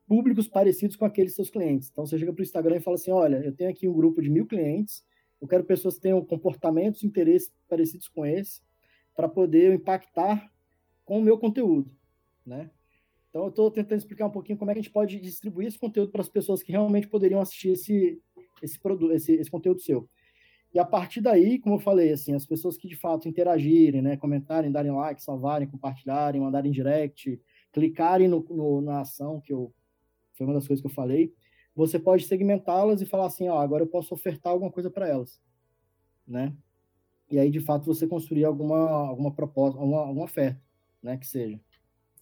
públicos 0.07 0.47
parecidos 0.47 0.95
com 0.95 1.05
aqueles 1.05 1.33
seus 1.33 1.49
clientes. 1.49 1.89
Então 1.91 2.05
você 2.05 2.19
chega 2.19 2.31
para 2.31 2.41
o 2.41 2.43
Instagram 2.43 2.75
e 2.75 2.81
fala 2.81 2.95
assim: 2.95 3.11
olha, 3.11 3.37
eu 3.37 3.51
tenho 3.51 3.71
aqui 3.71 3.87
um 3.87 3.93
grupo 3.93 4.21
de 4.21 4.29
mil 4.29 4.45
clientes, 4.45 5.03
eu 5.41 5.47
quero 5.47 5.63
pessoas 5.63 5.95
que 5.95 6.01
tenham 6.01 6.23
comportamentos, 6.23 7.03
interesses 7.03 7.51
parecidos 7.67 8.07
com 8.07 8.23
esse, 8.23 8.61
para 9.15 9.27
poder 9.27 9.73
impactar 9.73 10.51
com 11.05 11.17
o 11.17 11.23
meu 11.23 11.39
conteúdo, 11.39 11.91
né? 12.45 12.69
Então 13.31 13.43
eu 13.43 13.49
estou 13.49 13.71
tentando 13.71 13.97
explicar 13.97 14.27
um 14.27 14.31
pouquinho 14.31 14.57
como 14.57 14.69
é 14.69 14.73
que 14.73 14.81
a 14.81 14.83
gente 14.83 14.91
pode 14.91 15.19
distribuir 15.19 15.69
esse 15.69 15.79
conteúdo 15.79 16.11
para 16.11 16.21
as 16.21 16.27
pessoas 16.27 16.61
que 16.61 16.73
realmente 16.73 17.07
poderiam 17.07 17.39
assistir 17.39 17.69
esse, 17.69 18.21
esse 18.61 18.77
produto, 18.77 19.13
esse, 19.13 19.31
esse 19.31 19.49
conteúdo 19.49 19.81
seu. 19.81 20.07
E 20.73 20.79
a 20.79 20.85
partir 20.85 21.21
daí, 21.21 21.57
como 21.57 21.75
eu 21.75 21.79
falei, 21.79 22.11
assim, 22.11 22.33
as 22.33 22.45
pessoas 22.45 22.75
que 22.75 22.89
de 22.89 22.95
fato 22.95 23.29
interagirem, 23.29 24.01
né, 24.01 24.17
comentarem, 24.17 24.69
darem 24.71 24.91
like, 24.91 25.23
salvarem, 25.23 25.67
compartilharem, 25.67 26.41
mandarem 26.41 26.71
direct, 26.71 27.41
clicarem 27.71 28.27
no, 28.27 28.45
no, 28.49 28.81
na 28.81 28.99
ação, 28.99 29.39
que 29.39 29.53
eu, 29.53 29.73
foi 30.33 30.45
uma 30.45 30.53
das 30.53 30.67
coisas 30.67 30.81
que 30.81 30.87
eu 30.87 30.93
falei, 30.93 31.33
você 31.73 31.97
pode 31.97 32.25
segmentá-las 32.25 33.01
e 33.01 33.05
falar 33.05 33.27
assim, 33.27 33.47
ó, 33.47 33.59
agora 33.59 33.83
eu 33.83 33.87
posso 33.87 34.13
ofertar 34.13 34.51
alguma 34.51 34.71
coisa 34.71 34.91
para 34.91 35.07
elas, 35.07 35.41
né? 36.27 36.53
E 37.29 37.39
aí, 37.39 37.49
de 37.49 37.61
fato, 37.61 37.85
você 37.85 38.05
construir 38.05 38.43
alguma, 38.43 38.89
alguma 38.89 39.33
proposta, 39.33 39.79
alguma, 39.79 39.99
alguma 40.01 40.25
oferta, 40.25 40.61
né, 41.01 41.17
que 41.17 41.25
seja. 41.25 41.59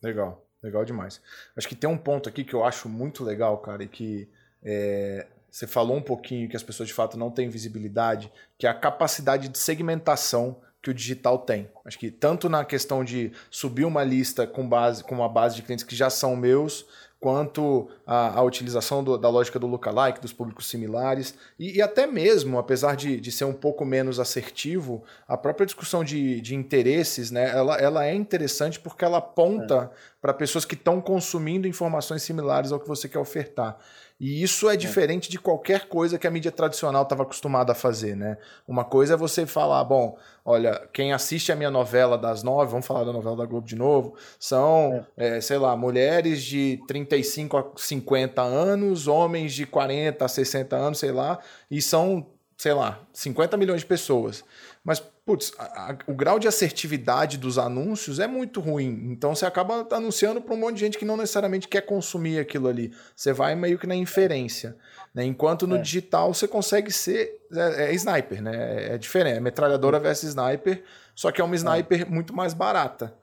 Legal, 0.03 0.47
legal 0.61 0.83
demais. 0.85 1.21
Acho 1.55 1.67
que 1.67 1.75
tem 1.75 1.89
um 1.89 1.97
ponto 1.97 2.27
aqui 2.27 2.43
que 2.43 2.53
eu 2.53 2.63
acho 2.63 2.89
muito 2.89 3.23
legal, 3.23 3.57
cara, 3.59 3.83
e 3.83 3.87
que 3.87 4.27
é, 4.63 5.27
você 5.49 5.65
falou 5.65 5.97
um 5.97 6.01
pouquinho 6.01 6.49
que 6.49 6.55
as 6.55 6.63
pessoas 6.63 6.87
de 6.87 6.93
fato 6.93 7.17
não 7.17 7.31
têm 7.31 7.49
visibilidade, 7.49 8.31
que 8.57 8.67
é 8.67 8.69
a 8.69 8.73
capacidade 8.73 9.49
de 9.49 9.57
segmentação 9.57 10.57
que 10.81 10.89
o 10.89 10.93
digital 10.93 11.39
tem. 11.39 11.69
Acho 11.83 11.99
que 11.99 12.09
tanto 12.09 12.47
na 12.47 12.63
questão 12.63 13.03
de 13.03 13.31
subir 13.49 13.85
uma 13.85 14.03
lista 14.03 14.47
com 14.47 14.67
base 14.67 15.03
com 15.03 15.15
uma 15.15 15.27
base 15.27 15.55
de 15.55 15.61
clientes 15.61 15.83
que 15.83 15.95
já 15.95 16.09
são 16.09 16.35
meus, 16.35 16.85
quanto 17.19 17.89
a 18.07 18.41
utilização 18.41 19.03
do, 19.03 19.17
da 19.17 19.27
lógica 19.27 19.59
do 19.59 19.67
lookalike, 19.67 20.21
dos 20.21 20.31
públicos 20.31 20.67
similares, 20.67 21.35
e, 21.59 21.77
e 21.77 21.81
até 21.81 22.07
mesmo, 22.07 22.57
apesar 22.57 22.95
de, 22.95 23.19
de, 23.19 23.29
ser 23.29 23.43
um 23.43 23.53
pouco 23.53 23.83
menos 23.83 24.21
assertivo, 24.21 25.03
a 25.27 25.35
própria 25.35 25.65
discussão 25.65 26.01
de, 26.01 26.39
de 26.39 26.55
interesses, 26.55 27.29
né, 27.29 27.49
ela, 27.49 27.75
ela 27.75 28.05
é 28.05 28.13
interessante 28.13 28.79
porque 28.79 29.03
ela 29.03 29.17
aponta 29.17 29.91
é. 29.93 29.97
para 30.21 30.33
pessoas 30.33 30.63
que 30.63 30.75
estão 30.75 31.01
consumindo 31.01 31.67
informações 31.67 32.23
similares 32.23 32.71
ao 32.71 32.79
que 32.79 32.87
você 32.87 33.09
quer 33.09 33.19
ofertar. 33.19 33.77
E 34.19 34.43
isso 34.43 34.69
é, 34.69 34.73
é 34.73 34.77
diferente 34.77 35.29
de 35.29 35.39
qualquer 35.39 35.87
coisa 35.87 36.19
que 36.19 36.27
a 36.27 36.31
mídia 36.31 36.51
tradicional 36.51 37.03
estava 37.03 37.23
acostumada 37.23 37.71
a 37.71 37.75
fazer, 37.75 38.17
né? 38.17 38.37
Uma 38.67 38.83
coisa 38.83 39.13
é 39.13 39.17
você 39.17 39.45
falar, 39.45 39.81
bom, 39.85 40.17
olha, 40.43 40.89
quem 40.91 41.13
assiste 41.13 41.51
a 41.51 41.55
minha 41.55 41.71
novela 41.71 42.17
das 42.17 42.43
nove, 42.43 42.69
vamos 42.69 42.85
falar 42.85 43.05
da 43.05 43.13
novela 43.13 43.37
da 43.37 43.45
Globo 43.45 43.65
de 43.65 43.77
novo, 43.77 44.15
são, 44.37 45.05
é. 45.15 45.37
É, 45.37 45.41
sei 45.41 45.57
lá, 45.57 45.77
mulheres 45.77 46.43
de 46.43 46.81
35 46.87 47.57
a 47.57 47.65
50 47.77 48.41
anos, 48.41 49.07
homens 49.07 49.53
de 49.53 49.65
40 49.65 50.25
a 50.25 50.27
60 50.27 50.75
anos, 50.75 50.99
sei 50.99 51.11
lá, 51.11 51.39
e 51.71 51.81
são, 51.81 52.25
sei 52.57 52.73
lá, 52.73 52.99
50 53.13 53.55
milhões 53.55 53.81
de 53.81 53.87
pessoas. 53.87 54.43
Mas, 54.83 54.99
putz, 54.99 55.51
a, 55.57 55.91
a, 55.91 55.97
o 56.07 56.13
grau 56.13 56.39
de 56.39 56.47
assertividade 56.47 57.37
dos 57.37 57.57
anúncios 57.57 58.19
é 58.19 58.27
muito 58.27 58.59
ruim. 58.59 59.09
Então 59.11 59.35
você 59.35 59.45
acaba 59.45 59.87
anunciando 59.91 60.41
para 60.41 60.53
um 60.53 60.57
monte 60.57 60.75
de 60.75 60.79
gente 60.79 60.97
que 60.97 61.05
não 61.05 61.17
necessariamente 61.17 61.67
quer 61.67 61.81
consumir 61.81 62.39
aquilo 62.39 62.67
ali. 62.67 62.93
Você 63.15 63.33
vai 63.33 63.55
meio 63.55 63.77
que 63.77 63.85
na 63.85 63.95
inferência. 63.95 64.75
Né? 65.13 65.25
Enquanto 65.25 65.67
no 65.67 65.75
é. 65.75 65.81
digital 65.81 66.33
você 66.33 66.47
consegue 66.47 66.91
ser. 66.91 67.39
É, 67.51 67.85
é, 67.85 67.93
sniper, 67.93 68.41
né? 68.41 68.93
É 68.93 68.97
diferente. 68.97 69.37
É 69.37 69.39
metralhadora 69.39 69.99
versus 69.99 70.29
sniper, 70.29 70.83
só 71.15 71.31
que 71.31 71.41
é 71.41 71.43
uma 71.43 71.55
é. 71.55 71.57
sniper 71.57 72.09
muito 72.09 72.33
mais 72.33 72.53
barata. 72.53 73.13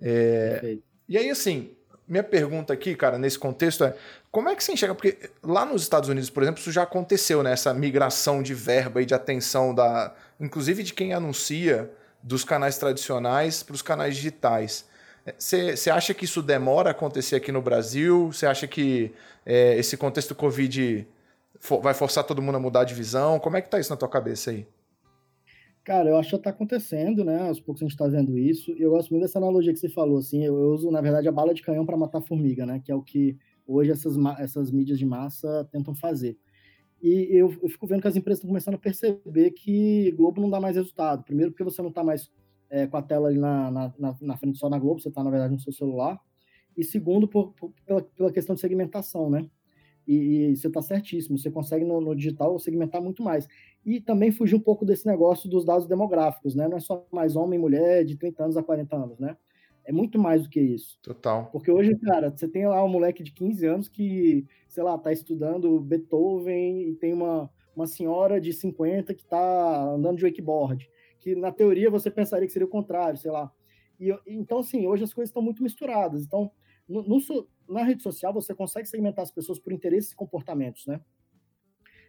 É, 0.00 0.78
e 1.08 1.18
aí, 1.18 1.28
assim, 1.28 1.74
minha 2.06 2.22
pergunta 2.22 2.72
aqui, 2.72 2.94
cara, 2.94 3.18
nesse 3.18 3.38
contexto 3.38 3.84
é: 3.84 3.94
como 4.30 4.48
é 4.48 4.56
que 4.56 4.64
você 4.64 4.72
enxerga? 4.72 4.94
Porque 4.94 5.30
lá 5.42 5.64
nos 5.64 5.82
Estados 5.82 6.08
Unidos, 6.08 6.30
por 6.30 6.42
exemplo, 6.42 6.60
isso 6.60 6.72
já 6.72 6.82
aconteceu, 6.82 7.42
né? 7.42 7.52
Essa 7.52 7.72
migração 7.72 8.42
de 8.42 8.54
verba 8.54 9.00
e 9.00 9.06
de 9.06 9.14
atenção 9.14 9.74
da, 9.74 10.14
inclusive 10.40 10.82
de 10.82 10.94
quem 10.94 11.12
anuncia 11.12 11.90
dos 12.22 12.44
canais 12.44 12.78
tradicionais 12.78 13.62
para 13.62 13.74
os 13.74 13.82
canais 13.82 14.16
digitais. 14.16 14.88
Você 15.38 15.90
acha 15.90 16.14
que 16.14 16.24
isso 16.24 16.42
demora 16.42 16.90
a 16.90 16.92
acontecer 16.92 17.36
aqui 17.36 17.52
no 17.52 17.60
Brasil? 17.60 18.32
Você 18.32 18.46
acha 18.46 18.66
que 18.66 19.12
é, 19.44 19.76
esse 19.76 19.96
contexto 19.96 20.34
Covid 20.34 21.06
for, 21.58 21.80
vai 21.80 21.94
forçar 21.94 22.24
todo 22.24 22.42
mundo 22.42 22.56
a 22.56 22.60
mudar 22.60 22.84
de 22.84 22.94
visão? 22.94 23.38
Como 23.38 23.56
é 23.56 23.60
que 23.60 23.68
está 23.68 23.78
isso 23.78 23.90
na 23.90 23.96
tua 23.96 24.08
cabeça 24.08 24.50
aí? 24.50 24.66
Cara, 25.84 26.10
eu 26.10 26.16
acho 26.16 26.30
que 26.30 26.36
está 26.36 26.50
acontecendo, 26.50 27.24
né? 27.24 27.48
Aos 27.48 27.58
poucos 27.58 27.82
a 27.82 27.84
gente 27.84 27.92
está 27.92 28.06
vendo 28.06 28.38
isso. 28.38 28.72
E 28.76 28.82
eu 28.82 28.90
gosto 28.90 29.10
muito 29.10 29.22
dessa 29.22 29.38
analogia 29.38 29.72
que 29.72 29.78
você 29.78 29.88
falou, 29.88 30.18
assim. 30.18 30.44
Eu, 30.44 30.54
eu 30.58 30.70
uso, 30.70 30.90
na 30.90 31.00
verdade, 31.00 31.28
a 31.28 31.32
bala 31.32 31.54
de 31.54 31.62
canhão 31.62 31.86
para 31.86 31.96
matar 31.96 32.20
formiga, 32.20 32.66
né? 32.66 32.80
Que 32.84 32.92
é 32.92 32.94
o 32.94 33.02
que 33.02 33.38
hoje 33.66 33.90
essas, 33.90 34.14
essas 34.38 34.70
mídias 34.70 34.98
de 34.98 35.06
massa 35.06 35.68
tentam 35.70 35.94
fazer. 35.94 36.36
E 37.02 37.28
eu, 37.30 37.54
eu 37.62 37.68
fico 37.68 37.86
vendo 37.86 38.02
que 38.02 38.08
as 38.08 38.16
empresas 38.16 38.38
estão 38.38 38.48
começando 38.48 38.74
a 38.74 38.78
perceber 38.78 39.52
que 39.52 40.10
Globo 40.12 40.40
não 40.40 40.50
dá 40.50 40.60
mais 40.60 40.76
resultado. 40.76 41.24
Primeiro, 41.24 41.50
porque 41.50 41.64
você 41.64 41.80
não 41.80 41.88
está 41.88 42.04
mais 42.04 42.30
é, 42.68 42.86
com 42.86 42.96
a 42.96 43.02
tela 43.02 43.28
ali 43.28 43.38
na, 43.38 43.70
na, 43.70 44.16
na, 44.20 44.36
frente 44.36 44.58
só 44.58 44.68
na 44.68 44.78
Globo, 44.78 45.00
você 45.00 45.08
está, 45.08 45.24
na 45.24 45.30
verdade, 45.30 45.52
no 45.52 45.60
seu 45.60 45.72
celular. 45.72 46.20
E 46.76 46.84
segundo, 46.84 47.26
por, 47.26 47.52
por, 47.54 47.72
pela, 47.84 48.02
pela 48.02 48.32
questão 48.32 48.54
de 48.54 48.60
segmentação, 48.60 49.28
né? 49.28 49.48
E, 50.06 50.14
e 50.50 50.56
você 50.56 50.68
está 50.68 50.80
certíssimo, 50.80 51.38
você 51.38 51.50
consegue 51.50 51.84
no, 51.84 52.00
no, 52.00 52.14
digital 52.14 52.58
segmentar 52.58 53.02
muito 53.02 53.22
mais. 53.22 53.48
E 53.84 54.00
também 54.00 54.30
fugir 54.30 54.56
um 54.56 54.60
pouco 54.60 54.84
desse 54.84 55.06
negócio 55.06 55.48
dos 55.48 55.64
dados 55.64 55.86
demográficos, 55.86 56.54
né? 56.54 56.68
Não 56.68 56.76
é 56.76 56.80
só 56.80 57.06
mais 57.10 57.34
homem 57.34 57.58
e 57.58 57.62
mulher 57.62 58.04
de 58.04 58.16
30 58.16 58.44
anos 58.44 58.56
a 58.56 58.62
40 58.62 58.96
anos, 58.96 59.18
né? 59.18 59.36
É 59.90 59.92
muito 59.92 60.20
mais 60.20 60.44
do 60.44 60.48
que 60.48 60.60
isso. 60.60 60.96
Total. 61.02 61.46
Porque 61.50 61.68
hoje, 61.68 61.98
cara, 61.98 62.30
você 62.30 62.46
tem 62.46 62.64
lá 62.64 62.84
um 62.84 62.88
moleque 62.88 63.24
de 63.24 63.32
15 63.32 63.66
anos 63.66 63.88
que, 63.88 64.46
sei 64.68 64.84
lá, 64.84 64.96
tá 64.96 65.12
estudando 65.12 65.80
Beethoven 65.80 66.82
e 66.90 66.94
tem 66.94 67.12
uma, 67.12 67.50
uma 67.74 67.88
senhora 67.88 68.40
de 68.40 68.52
50 68.52 69.12
que 69.12 69.24
tá 69.24 69.82
andando 69.92 70.18
de 70.18 70.24
wakeboard. 70.24 70.88
Que 71.18 71.34
na 71.34 71.50
teoria 71.50 71.90
você 71.90 72.08
pensaria 72.08 72.46
que 72.46 72.52
seria 72.52 72.66
o 72.66 72.70
contrário, 72.70 73.18
sei 73.18 73.32
lá. 73.32 73.52
E, 73.98 74.16
então, 74.28 74.60
assim, 74.60 74.86
hoje 74.86 75.02
as 75.02 75.12
coisas 75.12 75.30
estão 75.30 75.42
muito 75.42 75.60
misturadas. 75.60 76.22
Então, 76.22 76.52
no, 76.88 77.02
no, 77.02 77.48
na 77.68 77.82
rede 77.82 78.00
social 78.00 78.32
você 78.32 78.54
consegue 78.54 78.86
segmentar 78.88 79.24
as 79.24 79.32
pessoas 79.32 79.58
por 79.58 79.72
interesses 79.72 80.12
e 80.12 80.16
comportamentos, 80.16 80.86
né? 80.86 81.00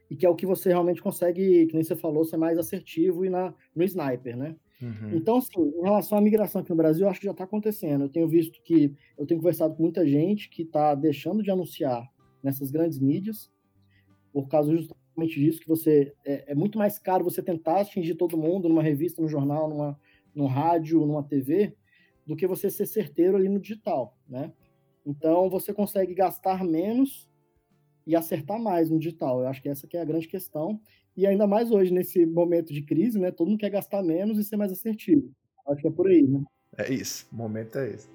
E 0.07 0.15
que 0.15 0.23
é 0.23 0.29
o 0.29 0.35
que 0.35 0.45
você 0.45 0.69
realmente 0.69 1.01
consegue, 1.01 1.65
que 1.65 1.73
nem 1.73 1.83
você 1.83 1.95
falou, 1.95 2.23
ser 2.25 2.37
mais 2.37 2.59
assertivo 2.59 3.25
e 3.25 3.29
na, 3.31 3.55
no 3.75 3.83
sniper, 3.83 4.37
né? 4.37 4.55
Uhum. 4.81 5.15
Então, 5.15 5.37
assim, 5.37 5.59
em 5.59 5.81
relação 5.83 6.17
à 6.17 6.21
migração 6.21 6.61
aqui 6.61 6.69
no 6.71 6.75
Brasil, 6.75 7.07
acho 7.07 7.19
que 7.19 7.25
já 7.25 7.31
está 7.31 7.43
acontecendo. 7.43 8.05
Eu 8.05 8.09
tenho 8.09 8.27
visto 8.27 8.61
que, 8.63 8.95
eu 9.17 9.25
tenho 9.25 9.39
conversado 9.39 9.75
com 9.75 9.83
muita 9.83 10.05
gente 10.07 10.49
que 10.49 10.63
está 10.63 10.95
deixando 10.95 11.43
de 11.43 11.51
anunciar 11.51 12.09
nessas 12.41 12.71
grandes 12.71 12.99
mídias, 12.99 13.51
por 14.33 14.47
causa 14.47 14.75
justamente 14.75 15.39
disso, 15.39 15.61
que 15.61 15.67
você 15.67 16.13
é, 16.25 16.51
é, 16.51 16.55
muito 16.55 16.77
mais 16.77 16.97
caro 16.97 17.23
você 17.23 17.43
tentar 17.43 17.81
atingir 17.81 18.15
todo 18.15 18.37
mundo 18.37 18.67
numa 18.67 18.81
revista, 18.81 19.21
no 19.21 19.27
jornal, 19.27 19.69
numa, 19.69 19.99
num 20.33 20.47
rádio, 20.47 21.05
numa 21.05 21.23
TV, 21.23 21.75
do 22.25 22.35
que 22.35 22.47
você 22.47 22.69
ser 22.69 22.85
certeiro 22.85 23.37
ali 23.37 23.49
no 23.49 23.59
digital, 23.59 24.17
né? 24.27 24.51
Então, 25.05 25.49
você 25.49 25.73
consegue 25.73 26.13
gastar 26.13 26.63
menos 26.63 27.29
e 28.05 28.15
acertar 28.15 28.59
mais 28.59 28.89
no 28.89 28.99
digital. 28.99 29.41
Eu 29.41 29.47
acho 29.47 29.61
que 29.61 29.69
essa 29.69 29.87
que 29.87 29.97
é 29.97 30.01
a 30.01 30.05
grande 30.05 30.27
questão. 30.27 30.79
E 31.15 31.27
ainda 31.27 31.45
mais 31.45 31.71
hoje, 31.71 31.93
nesse 31.93 32.25
momento 32.25 32.73
de 32.73 32.81
crise, 32.81 33.19
né? 33.19 33.31
Todo 33.31 33.49
mundo 33.49 33.59
quer 33.59 33.69
gastar 33.69 34.01
menos 34.01 34.37
e 34.37 34.43
ser 34.43 34.55
mais 34.55 34.71
assertivo. 34.71 35.29
Acho 35.67 35.81
que 35.81 35.87
é 35.87 35.91
por 35.91 36.07
aí, 36.07 36.23
né? 36.23 36.41
É 36.77 36.91
isso. 36.91 37.27
O 37.31 37.35
momento 37.35 37.77
é 37.77 37.89
esse. 37.89 38.07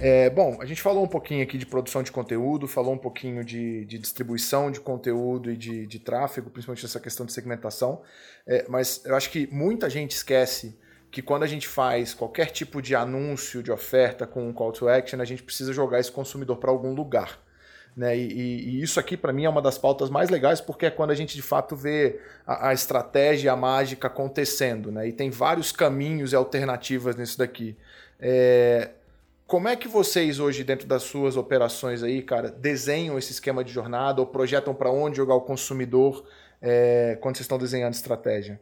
É, 0.00 0.28
bom, 0.28 0.60
a 0.60 0.66
gente 0.66 0.82
falou 0.82 1.02
um 1.02 1.08
pouquinho 1.08 1.42
aqui 1.42 1.56
de 1.56 1.64
produção 1.64 2.02
de 2.02 2.12
conteúdo, 2.12 2.68
falou 2.68 2.92
um 2.92 2.98
pouquinho 2.98 3.42
de, 3.42 3.86
de 3.86 3.98
distribuição 3.98 4.70
de 4.70 4.78
conteúdo 4.78 5.50
e 5.50 5.56
de, 5.56 5.86
de, 5.86 5.98
tráfego, 5.98 6.50
principalmente 6.50 6.84
essa 6.84 7.00
questão 7.00 7.24
de 7.24 7.32
segmentação, 7.32 8.02
é, 8.46 8.66
mas 8.68 9.02
eu 9.06 9.16
acho 9.16 9.30
que 9.30 9.46
muita 9.50 9.88
gente 9.88 10.10
esquece 10.10 10.78
que 11.14 11.22
quando 11.22 11.44
a 11.44 11.46
gente 11.46 11.68
faz 11.68 12.12
qualquer 12.12 12.46
tipo 12.46 12.82
de 12.82 12.92
anúncio, 12.96 13.62
de 13.62 13.70
oferta 13.70 14.26
com 14.26 14.48
um 14.48 14.52
call 14.52 14.72
to 14.72 14.88
action, 14.88 15.20
a 15.20 15.24
gente 15.24 15.44
precisa 15.44 15.72
jogar 15.72 16.00
esse 16.00 16.10
consumidor 16.10 16.56
para 16.56 16.72
algum 16.72 16.92
lugar. 16.92 17.38
Né? 17.96 18.18
E, 18.18 18.32
e, 18.32 18.82
isso 18.82 18.98
aqui, 18.98 19.16
para 19.16 19.32
mim, 19.32 19.44
é 19.44 19.48
uma 19.48 19.62
das 19.62 19.78
pautas 19.78 20.10
mais 20.10 20.28
legais, 20.28 20.60
porque 20.60 20.86
é 20.86 20.90
quando 20.90 21.12
a 21.12 21.14
gente 21.14 21.36
de 21.36 21.42
fato 21.42 21.76
vê 21.76 22.20
a, 22.44 22.70
a 22.70 22.74
estratégia, 22.74 23.52
a 23.52 23.56
mágica 23.56 24.08
acontecendo. 24.08 24.90
Né? 24.90 25.06
E 25.06 25.12
tem 25.12 25.30
vários 25.30 25.70
caminhos 25.70 26.32
e 26.32 26.36
alternativas 26.36 27.14
nisso 27.14 27.38
daqui. 27.38 27.76
É... 28.18 28.90
Como 29.46 29.68
é 29.68 29.76
que 29.76 29.86
vocês 29.86 30.40
hoje, 30.40 30.64
dentro 30.64 30.88
das 30.88 31.04
suas 31.04 31.36
operações 31.36 32.02
aí, 32.02 32.22
cara, 32.22 32.50
desenham 32.50 33.16
esse 33.16 33.30
esquema 33.30 33.62
de 33.62 33.72
jornada 33.72 34.20
ou 34.20 34.26
projetam 34.26 34.74
para 34.74 34.90
onde 34.90 35.18
jogar 35.18 35.36
o 35.36 35.42
consumidor 35.42 36.26
é, 36.60 37.16
quando 37.20 37.36
vocês 37.36 37.44
estão 37.44 37.58
desenhando 37.58 37.92
estratégia? 37.92 38.58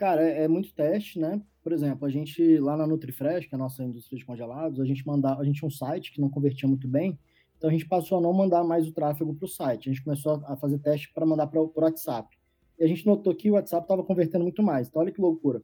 Cara, 0.00 0.26
é, 0.26 0.44
é, 0.44 0.48
muito 0.48 0.72
teste, 0.72 1.18
né? 1.18 1.42
Por 1.62 1.72
exemplo, 1.72 2.06
a 2.06 2.10
gente 2.10 2.56
lá 2.56 2.74
na 2.74 2.86
NutriFresh, 2.86 3.44
que 3.44 3.54
é 3.54 3.56
a 3.56 3.58
nossa 3.58 3.84
indústria 3.84 4.18
de 4.18 4.24
congelados, 4.24 4.80
a 4.80 4.84
gente 4.86 5.06
mandava, 5.06 5.42
a 5.42 5.44
gente 5.44 5.58
tinha 5.58 5.68
um 5.68 5.70
site 5.70 6.10
que 6.10 6.22
não 6.22 6.30
convertia 6.30 6.66
muito 6.66 6.88
bem, 6.88 7.18
então 7.58 7.68
a 7.68 7.72
gente 7.74 7.86
passou 7.86 8.16
a 8.16 8.20
não 8.22 8.32
mandar 8.32 8.64
mais 8.64 8.88
o 8.88 8.92
tráfego 8.92 9.34
para 9.34 9.44
o 9.44 9.48
site. 9.48 9.90
A 9.90 9.92
gente 9.92 10.02
começou 10.02 10.42
a 10.46 10.56
fazer 10.56 10.78
teste 10.78 11.12
para 11.12 11.26
mandar 11.26 11.48
para 11.48 11.60
o 11.60 11.70
WhatsApp. 11.76 12.34
E 12.78 12.82
a 12.82 12.86
gente 12.86 13.04
notou 13.04 13.34
que 13.34 13.50
o 13.50 13.54
WhatsApp 13.56 13.84
estava 13.84 14.02
convertendo 14.02 14.42
muito 14.42 14.62
mais. 14.62 14.88
Então 14.88 15.02
olha 15.02 15.12
que 15.12 15.20
loucura. 15.20 15.62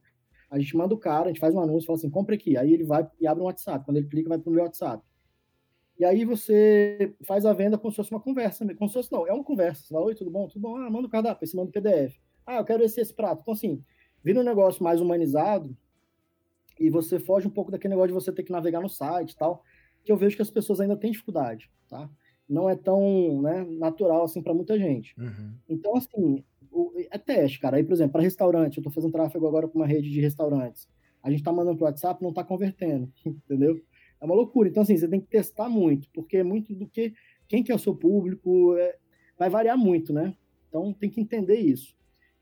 A 0.50 0.58
gente 0.58 0.76
manda 0.76 0.94
o 0.94 0.98
cara, 0.98 1.24
a 1.24 1.28
gente 1.28 1.40
faz 1.40 1.54
um 1.54 1.60
anúncio, 1.60 1.86
fala 1.86 1.98
assim, 1.98 2.10
compre 2.10 2.34
aqui. 2.34 2.58
Aí 2.58 2.74
ele 2.74 2.84
vai 2.84 3.08
e 3.18 3.26
abre 3.26 3.42
um 3.42 3.46
WhatsApp. 3.46 3.86
Quando 3.86 3.96
ele 3.96 4.06
clica, 4.06 4.28
vai 4.28 4.38
para 4.38 4.50
o 4.50 4.52
meu 4.52 4.64
WhatsApp. 4.64 5.02
E 5.98 6.04
aí 6.04 6.26
você 6.26 7.16
faz 7.24 7.46
a 7.46 7.54
venda 7.54 7.78
como 7.78 7.90
se 7.90 7.96
fosse 7.96 8.10
uma 8.10 8.20
conversa. 8.20 8.66
Como 8.74 8.90
se 8.90 8.92
fosse, 8.92 9.10
não, 9.10 9.26
é 9.26 9.32
uma 9.32 9.42
conversa. 9.42 9.80
Você 9.80 9.94
fala, 9.94 10.04
oi, 10.04 10.14
tudo 10.14 10.30
bom? 10.30 10.46
Tudo 10.46 10.60
bom? 10.60 10.76
Ah, 10.76 10.90
manda 10.90 11.06
o 11.06 11.10
cardápio, 11.10 11.48
você 11.48 11.56
manda 11.56 11.70
o 11.70 11.72
PDF. 11.72 12.20
Ah, 12.44 12.58
eu 12.58 12.64
quero 12.66 12.84
esse, 12.84 13.00
esse 13.00 13.14
prato. 13.14 13.40
Então, 13.40 13.54
assim, 13.54 13.82
vira 14.26 14.40
um 14.40 14.42
negócio 14.42 14.82
mais 14.82 15.00
humanizado 15.00 15.76
e 16.80 16.90
você 16.90 17.20
foge 17.20 17.46
um 17.46 17.50
pouco 17.50 17.70
daquele 17.70 17.94
negócio 17.94 18.08
de 18.08 18.14
você 18.14 18.32
ter 18.32 18.42
que 18.42 18.50
navegar 18.50 18.80
no 18.80 18.88
site 18.88 19.30
e 19.30 19.36
tal, 19.36 19.62
que 20.02 20.10
eu 20.10 20.16
vejo 20.16 20.34
que 20.34 20.42
as 20.42 20.50
pessoas 20.50 20.80
ainda 20.80 20.96
têm 20.96 21.12
dificuldade, 21.12 21.70
tá? 21.88 22.10
Não 22.48 22.68
é 22.68 22.74
tão 22.74 23.40
né, 23.40 23.64
natural 23.78 24.24
assim 24.24 24.42
para 24.42 24.52
muita 24.52 24.76
gente. 24.76 25.14
Uhum. 25.16 25.54
Então, 25.68 25.96
assim, 25.96 26.44
o, 26.72 26.92
é 27.08 27.16
teste, 27.18 27.60
cara. 27.60 27.76
Aí, 27.76 27.84
por 27.84 27.92
exemplo, 27.92 28.14
para 28.14 28.22
restaurante, 28.22 28.78
eu 28.78 28.80
estou 28.80 28.92
fazendo 28.92 29.12
tráfego 29.12 29.46
agora 29.46 29.68
com 29.68 29.78
uma 29.78 29.86
rede 29.86 30.10
de 30.10 30.20
restaurantes. 30.20 30.88
A 31.22 31.30
gente 31.30 31.38
está 31.38 31.52
mandando 31.52 31.76
para 31.76 31.84
o 31.84 31.88
WhatsApp, 31.88 32.20
não 32.20 32.30
está 32.30 32.42
convertendo, 32.42 33.08
entendeu? 33.24 33.80
É 34.20 34.24
uma 34.24 34.34
loucura. 34.34 34.68
Então, 34.68 34.82
assim, 34.82 34.96
você 34.96 35.06
tem 35.06 35.20
que 35.20 35.28
testar 35.28 35.68
muito, 35.68 36.08
porque 36.12 36.38
é 36.38 36.42
muito 36.42 36.74
do 36.74 36.88
que 36.88 37.14
quem 37.46 37.62
que 37.62 37.70
é 37.70 37.74
o 37.76 37.78
seu 37.78 37.94
público, 37.94 38.76
é, 38.76 38.96
vai 39.38 39.48
variar 39.48 39.78
muito, 39.78 40.12
né? 40.12 40.34
Então, 40.68 40.92
tem 40.92 41.08
que 41.08 41.20
entender 41.20 41.60
isso. 41.60 41.95